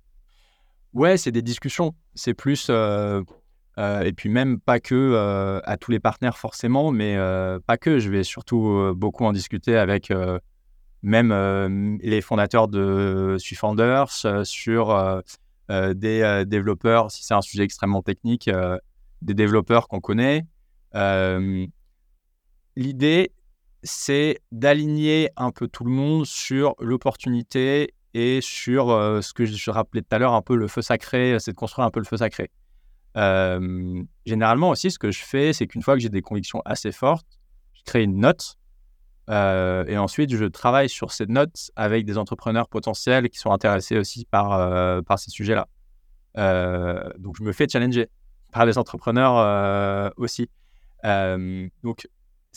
Ouais, 0.93 1.16
c'est 1.16 1.32
des 1.32 1.41
discussions. 1.41 1.95
C'est 2.14 2.34
plus, 2.34 2.70
et 2.70 4.14
puis 4.16 4.30
même 4.30 4.60
pas 4.60 4.80
que 4.80 5.62
à 5.64 5.78
tous 5.78 5.91
les 5.91 6.00
partenaires 6.00 6.38
forcément, 6.38 6.91
mais 6.91 7.18
pas 7.66 7.78
que. 7.78 8.00
Je 8.00 8.10
vais 8.10 8.24
surtout 8.24 8.93
beaucoup 8.95 9.24
en 9.26 9.32
discuter 9.32 9.78
avec 9.78 10.12
même 11.04 11.98
les 12.02 12.22
fondateurs 12.22 12.68
de 12.68 13.38
Founders 13.56 14.45
sur 14.45 15.22
des 15.70 16.43
développeurs, 16.48 17.12
si 17.12 17.24
c'est 17.24 17.34
un 17.34 17.41
sujet 17.41 17.64
extrêmement 17.64 18.02
technique, 18.02 18.50
des 19.22 19.34
développeurs 19.34 19.88
qu'on 19.88 20.00
connaît. 20.00 20.45
L'idée, 22.76 23.32
c'est 23.84 24.39
d'aligner 24.52 25.32
un 25.36 25.52
peu 25.52 25.68
tout 25.68 25.84
le 25.84 25.91
monde 25.91 26.26
sur 26.26 26.76
l'opportunité 26.80 27.93
et 28.14 28.39
sur 28.41 28.89
euh, 28.89 29.22
ce 29.22 29.34
que 29.34 29.45
je 29.45 29.72
rappelais 29.72 30.02
tout 30.02 30.16
à 30.16 30.20
l'heure, 30.20 30.34
un 30.34 30.41
peu 30.41 30.56
le 30.56 30.68
feu 30.68 30.82
sacré, 30.82 31.38
c'est 31.39 31.52
de 31.52 31.56
construire 31.56 31.86
un 31.86 31.91
peu 31.91 32.00
le 32.00 32.06
feu 32.06 32.18
sacré. 32.18 32.50
Euh, 33.16 34.04
généralement 34.26 34.70
aussi, 34.70 34.91
ce 34.91 35.00
que 35.00 35.12
je 35.12 35.24
fais, 35.24 35.54
c'est 35.54 35.68
qu'une 35.68 35.82
fois 35.82 35.95
que 35.95 36.00
j'ai 36.00 36.10
des 36.10 36.22
convictions 36.22 36.62
assez 36.66 36.91
fortes, 36.91 37.28
je 37.74 37.82
crée 37.84 38.04
une 38.04 38.20
note 38.20 38.58
euh, 39.30 39.86
et 39.88 39.97
ensuite 39.97 40.36
je 40.36 40.45
travaille 40.45 40.89
sur 40.89 41.11
cette 41.11 41.30
note 41.30 41.71
avec 41.75 42.05
des 42.05 42.17
entrepreneurs 42.17 42.69
potentiels 42.69 43.30
qui 43.30 43.38
sont 43.38 43.51
intéressés 43.51 43.97
aussi 43.97 44.25
par, 44.25 45.03
par 45.03 45.19
ces 45.19 45.32
sujets-là. 45.32 45.67
donc 47.17 47.36
je 47.38 47.43
me 47.43 47.51
fais 47.51 47.67
challenger 47.67 48.09
par 48.51 48.65
des 48.65 48.78
entrepreneurs 48.78 50.13
aussi. 50.17 50.49
donc 51.03 52.07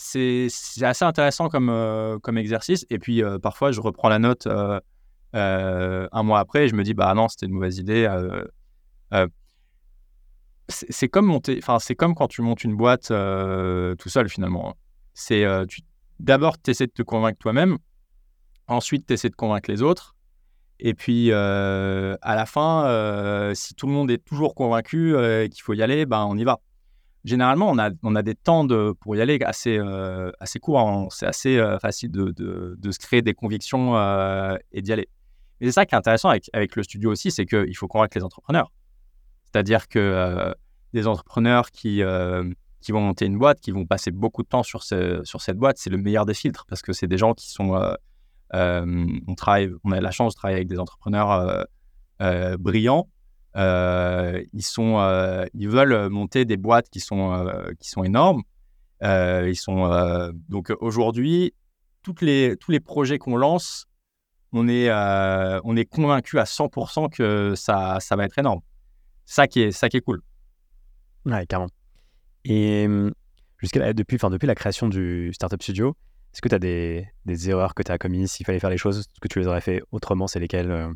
c'est 0.01 0.47
assez 0.81 1.05
intéressant 1.05 1.49
comme, 1.49 1.69
euh, 1.69 2.17
comme 2.19 2.37
exercice. 2.37 2.85
Et 2.89 2.99
puis, 2.99 3.23
euh, 3.23 3.39
parfois, 3.39 3.71
je 3.71 3.81
reprends 3.81 4.09
la 4.09 4.19
note 4.19 4.47
euh, 4.47 4.79
un 6.11 6.23
mois 6.23 6.39
après 6.39 6.65
et 6.65 6.67
je 6.67 6.75
me 6.75 6.83
dis, 6.83 6.93
bah 6.93 7.13
non, 7.13 7.27
c'était 7.27 7.45
une 7.45 7.53
mauvaise 7.53 7.77
idée. 7.77 8.07
c'est 10.67 11.09
comme 11.09 11.39
comme 11.97 12.15
quand 12.15 12.27
tu 12.27 12.41
montes 12.41 12.63
une 12.63 12.75
boîte 12.75 13.07
tout 13.07 14.09
seul, 14.09 14.29
finalement. 14.29 14.75
C'est 15.13 15.45
d'abord, 16.23 16.61
tu 16.61 16.71
essaies 16.71 16.87
de 16.87 16.91
te 16.91 17.03
convaincre 17.03 17.37
toi-même. 17.39 17.77
Ensuite, 18.67 19.07
tu 19.07 19.13
essaies 19.13 19.29
de 19.29 19.35
convaincre 19.35 19.69
les 19.69 19.81
autres. 19.81 20.15
Et 20.79 20.93
puis, 20.93 21.31
à 21.31 22.17
la 22.23 22.45
fin, 22.45 23.51
si 23.53 23.75
tout 23.75 23.87
le 23.87 23.93
monde 23.93 24.09
est 24.09 24.23
toujours 24.23 24.55
convaincu 24.55 25.13
qu'il 25.51 25.61
faut 25.61 25.73
y 25.73 25.83
aller, 25.83 26.05
ben, 26.05 26.25
on 26.25 26.37
y 26.37 26.43
va 26.43 26.59
généralement, 27.23 27.69
on 27.69 27.77
a, 27.77 27.91
on 28.03 28.15
a 28.15 28.21
des 28.21 28.35
temps 28.35 28.67
pour 28.99 29.15
y 29.15 29.21
aller 29.21 29.39
assez, 29.43 29.77
euh, 29.77 30.31
assez 30.39 30.59
courts. 30.59 30.79
Hein. 30.79 31.07
C'est 31.11 31.25
assez 31.25 31.57
euh, 31.57 31.79
facile 31.79 32.11
de, 32.11 32.33
de, 32.77 32.91
se 32.91 32.99
créer 32.99 33.21
des 33.21 33.33
convictions 33.33 33.97
euh, 33.97 34.57
et 34.71 34.81
d'y 34.81 34.91
aller. 34.91 35.07
Mais 35.59 35.67
c'est 35.67 35.73
ça 35.73 35.85
qui 35.85 35.95
est 35.95 35.97
intéressant 35.97 36.29
avec, 36.29 36.49
avec 36.53 36.75
le 36.75 36.83
studio 36.83 37.11
aussi, 37.11 37.31
c'est 37.31 37.45
qu'il 37.45 37.75
faut 37.75 37.87
convaincre 37.87 38.17
les 38.17 38.23
entrepreneurs. 38.23 38.71
C'est-à-dire 39.45 39.87
que 39.87 40.53
des 40.93 41.07
entrepreneurs 41.07 41.71
qui, 41.71 42.01
qui 42.81 42.91
vont 42.91 43.01
monter 43.01 43.25
une 43.25 43.37
boîte, 43.37 43.59
qui 43.61 43.71
vont 43.71 43.85
passer 43.85 44.11
beaucoup 44.11 44.43
de 44.43 44.47
temps 44.47 44.63
sur, 44.63 44.83
sur 44.83 45.41
cette 45.41 45.57
boîte, 45.57 45.77
c'est 45.77 45.89
le 45.89 45.97
meilleur 45.97 46.25
des 46.25 46.33
filtres 46.33 46.65
parce 46.67 46.81
que 46.81 46.93
c'est 46.93 47.07
des 47.07 47.17
gens 47.17 47.33
qui 47.33 47.49
sont. 47.49 47.79
on, 48.53 49.35
travaille, 49.35 49.71
on 49.83 49.91
a 49.91 50.01
la 50.01 50.11
chance 50.11 50.33
de 50.33 50.37
travailler 50.37 50.57
avec 50.57 50.67
des 50.67 50.79
entrepreneurs 50.79 51.65
brillants 52.59 53.07
euh, 53.57 54.43
ils, 54.53 54.63
sont, 54.63 54.99
euh, 54.99 55.45
ils 55.53 55.67
veulent 55.67 56.09
monter 56.09 56.45
des 56.45 56.57
boîtes 56.57 56.89
qui 56.89 56.99
sont, 56.99 57.33
euh, 57.33 57.71
qui 57.79 57.89
sont 57.89 58.03
énormes. 58.03 58.43
ils 59.01 59.55
sont, 59.55 60.31
donc 60.49 60.71
aujourd'hui, 60.79 61.53
toutes 62.03 62.21
les, 62.21 62.55
tous 62.57 62.71
les 62.71 62.79
projets 62.79 63.17
qu'on 63.17 63.35
lance, 63.35 63.87
on 64.53 64.67
est, 64.67 64.91
on 65.63 65.75
est 65.75 65.85
convaincu 65.85 66.39
à 66.39 66.43
100% 66.43 67.09
que 67.09 67.53
ça, 67.55 67.97
ça 67.99 68.15
va 68.15 68.25
être 68.25 68.37
énorme. 68.37 68.61
Ça 69.25 69.47
qui 69.47 69.61
est, 69.61 69.71
ça 69.71 69.89
qui 69.89 69.97
est 69.97 70.01
cool. 70.01 70.21
Ouais, 71.25 71.45
carrément. 71.45 71.69
Et 72.45 72.87
jusqu'à 73.57 73.93
depuis, 73.93 74.15
enfin, 74.15 74.29
depuis 74.29 74.47
la 74.47 74.55
création 74.55 74.87
du 74.87 75.31
Startup 75.33 75.61
Studio, 75.61 75.95
est-ce 76.33 76.41
que 76.41 76.49
tu 76.49 76.55
as 76.55 76.59
des, 76.59 77.07
des, 77.25 77.49
erreurs 77.49 77.75
que 77.75 77.83
tu 77.83 77.91
as 77.91 77.97
commises 77.97 78.31
S'il 78.31 78.45
fallait 78.45 78.59
faire 78.59 78.69
les 78.69 78.77
choses, 78.77 78.99
est-ce 78.99 79.19
que 79.19 79.27
tu 79.27 79.39
les 79.39 79.47
aurais 79.47 79.61
fait 79.61 79.81
autrement 79.91 80.27
C'est 80.27 80.39
lesquelles 80.39 80.93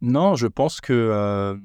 non, 0.00 0.36
je 0.36 0.46
pense 0.46 0.80
que 0.80 1.58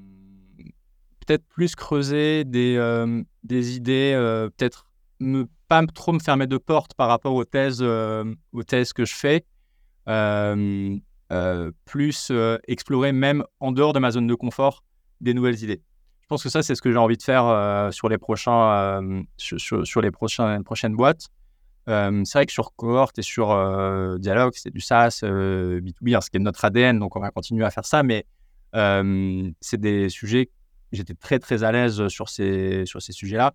peut-être 1.19 1.45
plus 1.47 1.75
creuser 1.75 2.43
des, 2.43 3.23
des 3.43 3.75
idées, 3.75 4.13
peut-être 4.57 4.87
ne 5.19 5.43
pas 5.67 5.85
trop 5.87 6.11
me 6.13 6.19
fermer 6.19 6.47
de 6.47 6.57
porte 6.57 6.93
par 6.95 7.07
rapport 7.07 7.33
aux 7.33 7.45
thèses, 7.45 7.81
aux 7.81 8.63
thèses 8.63 8.93
que 8.93 9.05
je 9.05 9.15
fais. 9.15 9.45
Plus 11.85 12.31
explorer 12.67 13.11
même 13.11 13.43
en 13.59 13.71
dehors 13.71 13.93
de 13.93 13.99
ma 13.99 14.11
zone 14.11 14.27
de 14.27 14.35
confort 14.35 14.83
des 15.21 15.33
nouvelles 15.33 15.63
idées. 15.63 15.81
Je 16.21 16.27
pense 16.27 16.43
que 16.43 16.49
ça, 16.49 16.63
c'est 16.63 16.75
ce 16.75 16.81
que 16.81 16.91
j'ai 16.91 16.97
envie 16.97 17.17
de 17.17 17.23
faire 17.23 17.89
sur 17.91 18.09
les 18.09 18.17
prochains, 18.17 19.23
sur, 19.37 20.01
les 20.01 20.11
prochains, 20.11 20.61
prochaines 20.63 20.95
boîtes. 20.95 21.27
c'est 21.87 22.33
vrai 22.33 22.45
que 22.45 22.51
sur 22.51 22.73
Cohort 22.75 23.11
et 23.17 23.21
sur 23.21 23.47
Dialogue, 24.19 24.53
c'est 24.55 24.71
du 24.71 24.79
SaaS, 24.79 25.21
B2B, 25.23 26.15
hein, 26.15 26.21
ce 26.21 26.29
qui 26.29 26.37
est 26.37 26.39
notre 26.39 26.63
ADN, 26.65 26.99
donc 26.99 27.15
on 27.15 27.19
va 27.19 27.29
continuer 27.29 27.65
à 27.65 27.71
faire 27.71 27.85
ça, 27.85 28.03
mais 28.03 28.25
c'est 28.73 29.79
des 29.79 30.09
sujets, 30.09 30.49
j'étais 30.91 31.13
très 31.13 31.39
très 31.39 31.63
à 31.63 31.71
l'aise 31.71 32.07
sur 32.07 32.29
ces, 32.29 32.85
sur 32.85 33.01
ces 33.01 33.13
sujets-là. 33.13 33.53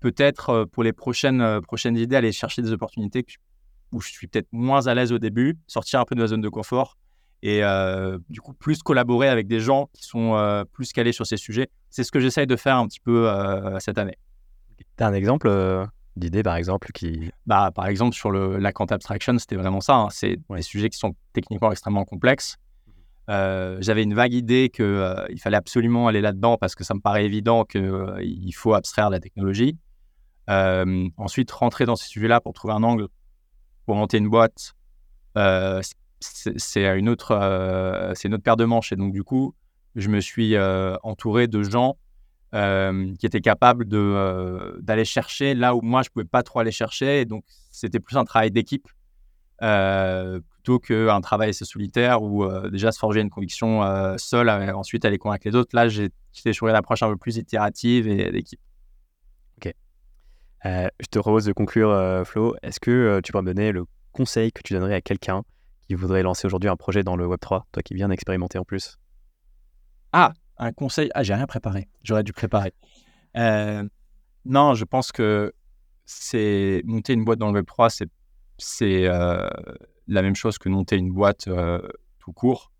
Peut-être 0.00 0.64
pour 0.64 0.82
les 0.82 0.92
prochaines, 0.92 1.60
prochaines 1.62 1.96
idées, 1.96 2.16
aller 2.16 2.32
chercher 2.32 2.62
des 2.62 2.72
opportunités 2.72 3.24
où 3.92 4.00
je 4.00 4.10
suis 4.10 4.28
peut-être 4.28 4.48
moins 4.52 4.86
à 4.86 4.94
l'aise 4.94 5.12
au 5.12 5.18
début, 5.18 5.58
sortir 5.66 6.00
un 6.00 6.04
peu 6.04 6.14
de 6.14 6.20
ma 6.20 6.26
zone 6.26 6.40
de 6.40 6.48
confort 6.48 6.96
et 7.42 7.62
du 8.28 8.40
coup 8.40 8.52
plus 8.52 8.82
collaborer 8.82 9.28
avec 9.28 9.46
des 9.46 9.60
gens 9.60 9.88
qui 9.92 10.04
sont 10.04 10.64
plus 10.72 10.92
calés 10.92 11.12
sur 11.12 11.26
ces 11.26 11.36
sujets. 11.36 11.68
C'est 11.90 12.04
ce 12.04 12.12
que 12.12 12.20
j'essaye 12.20 12.46
de 12.46 12.56
faire 12.56 12.76
un 12.76 12.86
petit 12.86 13.00
peu 13.00 13.30
cette 13.78 13.98
année. 13.98 14.16
Tu 14.78 15.04
as 15.04 15.06
un 15.06 15.14
exemple 15.14 15.50
d'idée 16.16 16.42
par 16.42 16.56
exemple 16.56 16.90
qui... 16.92 17.30
Bah, 17.46 17.70
par 17.74 17.86
exemple 17.86 18.14
sur 18.14 18.30
le, 18.30 18.58
la 18.58 18.72
Quant 18.72 18.86
Abstraction, 18.86 19.38
c'était 19.38 19.56
vraiment 19.56 19.80
ça. 19.80 19.94
Hein. 19.94 20.08
C'est 20.10 20.38
des 20.50 20.62
sujets 20.62 20.90
qui 20.90 20.98
sont 20.98 21.14
techniquement 21.32 21.70
extrêmement 21.72 22.04
complexes. 22.04 22.56
Mmh 22.58 22.92
j'avais 23.80 24.02
une 24.02 24.14
vague 24.14 24.32
idée 24.32 24.70
qu'il 24.74 25.14
il 25.30 25.40
fallait 25.40 25.56
absolument 25.56 26.08
aller 26.08 26.20
là-dedans 26.20 26.56
parce 26.56 26.74
que 26.74 26.82
ça 26.82 26.94
me 26.94 27.00
paraît 27.00 27.24
évident 27.24 27.64
qu'il 27.64 28.54
faut 28.54 28.74
abstraire 28.74 29.08
la 29.08 29.20
technologie. 29.20 29.78
ensuite, 30.48 31.50
rentrer 31.52 31.86
dans 31.86 31.96
ces 31.96 32.08
sujets-là 32.08 32.40
pour 32.40 32.52
trouver 32.52 32.74
un 32.74 32.82
angle 32.82 33.06
pour 33.86 33.96
monter 33.96 34.18
une 34.18 34.28
boîte, 34.28 34.74
c'est 36.20 36.98
une 36.98 37.08
autre, 37.08 37.32
euh, 37.32 38.12
c'est 38.14 38.28
une 38.28 38.34
autre 38.34 38.42
paire 38.42 38.56
de 38.56 38.64
manches. 38.64 38.92
Et 38.92 38.96
donc, 38.96 39.12
du 39.12 39.24
coup, 39.24 39.54
je 39.96 40.08
me 40.08 40.20
suis 40.20 40.54
euh, 40.54 40.96
entouré 41.02 41.48
de 41.48 41.62
gens 41.62 41.96
euh, 42.54 43.14
qui 43.18 43.26
étaient 43.26 43.40
capables 43.40 43.86
de, 43.86 44.78
d'aller 44.80 45.04
chercher 45.04 45.54
là 45.54 45.74
où 45.74 45.80
moi, 45.80 46.02
je 46.02 46.10
pouvais 46.10 46.24
pas 46.24 46.42
trop 46.42 46.60
aller 46.60 46.72
chercher. 46.72 47.22
Et 47.22 47.24
donc, 47.24 47.44
c'était 47.70 48.00
plus 48.00 48.16
un 48.16 48.24
travail 48.24 48.50
d'équipe 48.50 48.88
plutôt 49.58 50.78
qu'un 50.78 51.20
travail 51.20 51.50
assez 51.50 51.66
solitaire 51.66 52.22
où 52.22 52.46
déjà 52.70 52.92
se 52.92 52.98
forger 52.98 53.20
une 53.20 53.28
conviction 53.28 53.82
seule, 54.16 54.48
ensuite 54.48 55.04
aller 55.04 55.18
convaincre 55.18 55.46
les 55.46 55.54
autres. 55.54 55.76
Là, 55.76 55.88
j'ai 55.88 56.10
choisi 56.32 56.72
une 56.72 56.76
approche 56.76 57.02
un 57.02 57.10
peu 57.10 57.16
plus 57.18 57.36
itérative 57.36 58.08
et 58.08 58.30
d'équipe. 58.30 58.60
Ok. 59.58 59.74
je 60.64 61.06
te 61.10 61.18
propose 61.18 61.44
de 61.44 61.52
conclure, 61.52 62.22
Flo. 62.24 62.56
Est-ce 62.62 62.80
que 62.80 63.20
tu 63.22 63.32
peux 63.32 63.40
me 63.42 63.52
donner 63.52 63.72
le 63.72 63.84
conseil 64.12 64.50
que 64.50 64.62
tu 64.62 64.72
donnerais 64.72 64.94
à 64.94 65.00
quelqu'un 65.02 65.42
qui 65.90 65.96
voudrait 65.96 66.22
lancer 66.22 66.46
aujourd'hui 66.46 66.70
un 66.70 66.76
projet 66.76 67.02
dans 67.02 67.16
le 67.16 67.26
Web3, 67.26 67.64
toi 67.72 67.82
qui 67.82 67.94
viens 67.94 68.08
d'expérimenter 68.08 68.58
en 68.58 68.64
plus 68.64 68.96
Ah, 70.12 70.32
un 70.56 70.70
conseil 70.70 71.10
Ah, 71.14 71.24
j'ai 71.24 71.34
rien 71.34 71.48
préparé. 71.48 71.88
J'aurais 72.04 72.22
dû 72.22 72.32
préparer. 72.32 72.72
Euh, 73.36 73.82
non, 74.44 74.74
je 74.74 74.84
pense 74.84 75.10
que 75.10 75.52
c'est 76.04 76.82
monter 76.84 77.14
une 77.14 77.24
boîte 77.24 77.40
dans 77.40 77.50
le 77.50 77.60
Web3, 77.60 77.90
c'est, 77.90 78.08
c'est 78.56 79.08
euh, 79.08 79.50
la 80.06 80.22
même 80.22 80.36
chose 80.36 80.58
que 80.58 80.68
monter 80.68 80.94
une 80.94 81.10
boîte 81.10 81.48
euh, 81.48 81.80
tout 82.20 82.32
court. 82.32 82.70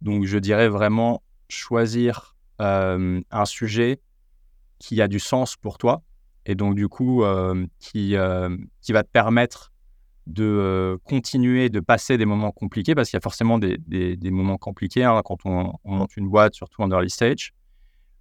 Donc, 0.00 0.24
je 0.24 0.38
dirais 0.38 0.70
vraiment 0.70 1.22
choisir 1.50 2.36
un 2.58 3.44
sujet 3.44 4.00
qui 4.78 5.02
a 5.02 5.08
du 5.08 5.18
sens 5.18 5.56
pour 5.56 5.76
toi 5.76 6.02
et 6.46 6.54
donc, 6.54 6.74
du 6.74 6.88
coup, 6.88 7.22
qui, 7.80 8.16
qui 8.80 8.92
va 8.92 9.02
te 9.02 9.10
permettre 9.10 9.74
de 10.26 10.98
continuer 11.04 11.68
de 11.68 11.80
passer 11.80 12.18
des 12.18 12.24
moments 12.24 12.50
compliqués, 12.50 12.94
parce 12.94 13.10
qu'il 13.10 13.16
y 13.16 13.18
a 13.18 13.20
forcément 13.20 13.58
des, 13.58 13.78
des, 13.78 14.30
moments 14.30 14.58
compliqués 14.58 15.04
hein, 15.04 15.20
quand 15.24 15.38
on, 15.44 15.72
monte 15.84 16.16
une 16.16 16.28
boîte, 16.28 16.54
surtout 16.54 16.82
en 16.82 16.90
early 16.90 17.10
stage, 17.10 17.54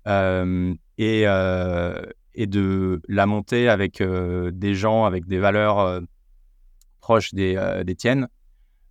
euh, 0.08 0.74
et, 1.00 1.24
euh, 1.26 2.00
et, 2.36 2.46
de 2.46 3.02
la 3.08 3.26
monter 3.26 3.70
avec 3.70 4.04
des 4.04 4.76
gens 4.76 5.06
avec 5.06 5.26
des 5.26 5.40
valeurs 5.40 6.02
proches 7.00 7.34
des, 7.34 7.82
des 7.84 7.96
tiennes, 7.96 8.28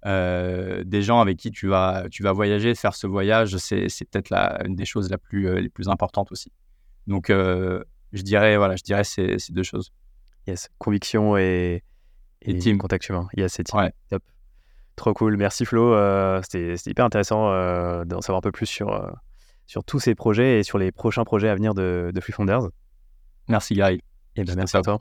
des 0.05 1.03
gens 1.03 1.21
avec 1.21 1.37
qui 1.37 1.53
tu 1.53 1.69
vas, 1.69 2.07
tu 2.11 2.25
vas 2.25 2.33
voyager, 2.33 2.75
faire 2.75 2.97
ce 2.97 3.07
voyage, 3.07 3.57
c'est, 3.59 3.87
peut-être 4.11 4.33
une 4.67 4.75
des 4.75 4.85
choses 4.85 5.09
la 5.09 5.19
plus, 5.19 5.61
les 5.61 5.69
plus 5.69 5.89
importantes 5.89 6.33
aussi. 6.33 6.51
Donc, 7.07 7.29
je 7.29 8.23
dirais, 8.23 8.57
voilà, 8.57 8.75
je 8.75 8.83
dirais 8.83 9.05
ces, 9.05 9.39
ces 9.39 9.53
deux 9.53 9.63
choses. 9.63 9.93
Yes, 10.47 10.69
conviction 10.79 11.39
et 11.39 11.83
et, 12.45 12.59
team. 12.59 12.79
Contact 12.79 13.09
humain. 13.09 13.29
Il 13.35 13.41
y 13.41 13.43
a 13.43 13.49
ces 13.49 13.65
teams. 13.65 13.91
Top. 14.11 14.23
Trop 14.97 15.13
cool. 15.13 15.37
Merci 15.37 15.65
Flo. 15.65 15.93
Euh, 15.93 16.41
c'était 16.43 16.75
hyper 16.89 17.05
intéressant 17.05 17.51
euh, 17.51 18.05
d'en 18.05 18.21
savoir 18.21 18.39
un 18.39 18.43
peu 18.43 18.53
plus 18.53 18.67
sur, 18.67 18.93
euh, 18.93 19.11
sur 19.67 19.83
tous 19.85 19.99
ces 19.99 20.15
projets 20.15 20.61
et 20.61 20.63
sur 20.63 20.79
les 20.79 20.93
prochains 20.93 21.25
projets 21.25 21.49
à 21.49 21.55
venir 21.55 21.75
de, 21.75 22.13
de 22.15 22.21
Free 22.21 22.33
Founders. 22.33 22.69
Merci 23.49 23.75
Gary. 23.75 24.01
Et 24.37 24.45
ben, 24.45 24.55
merci 24.57 24.77
à 24.77 24.83
toi. 24.83 25.01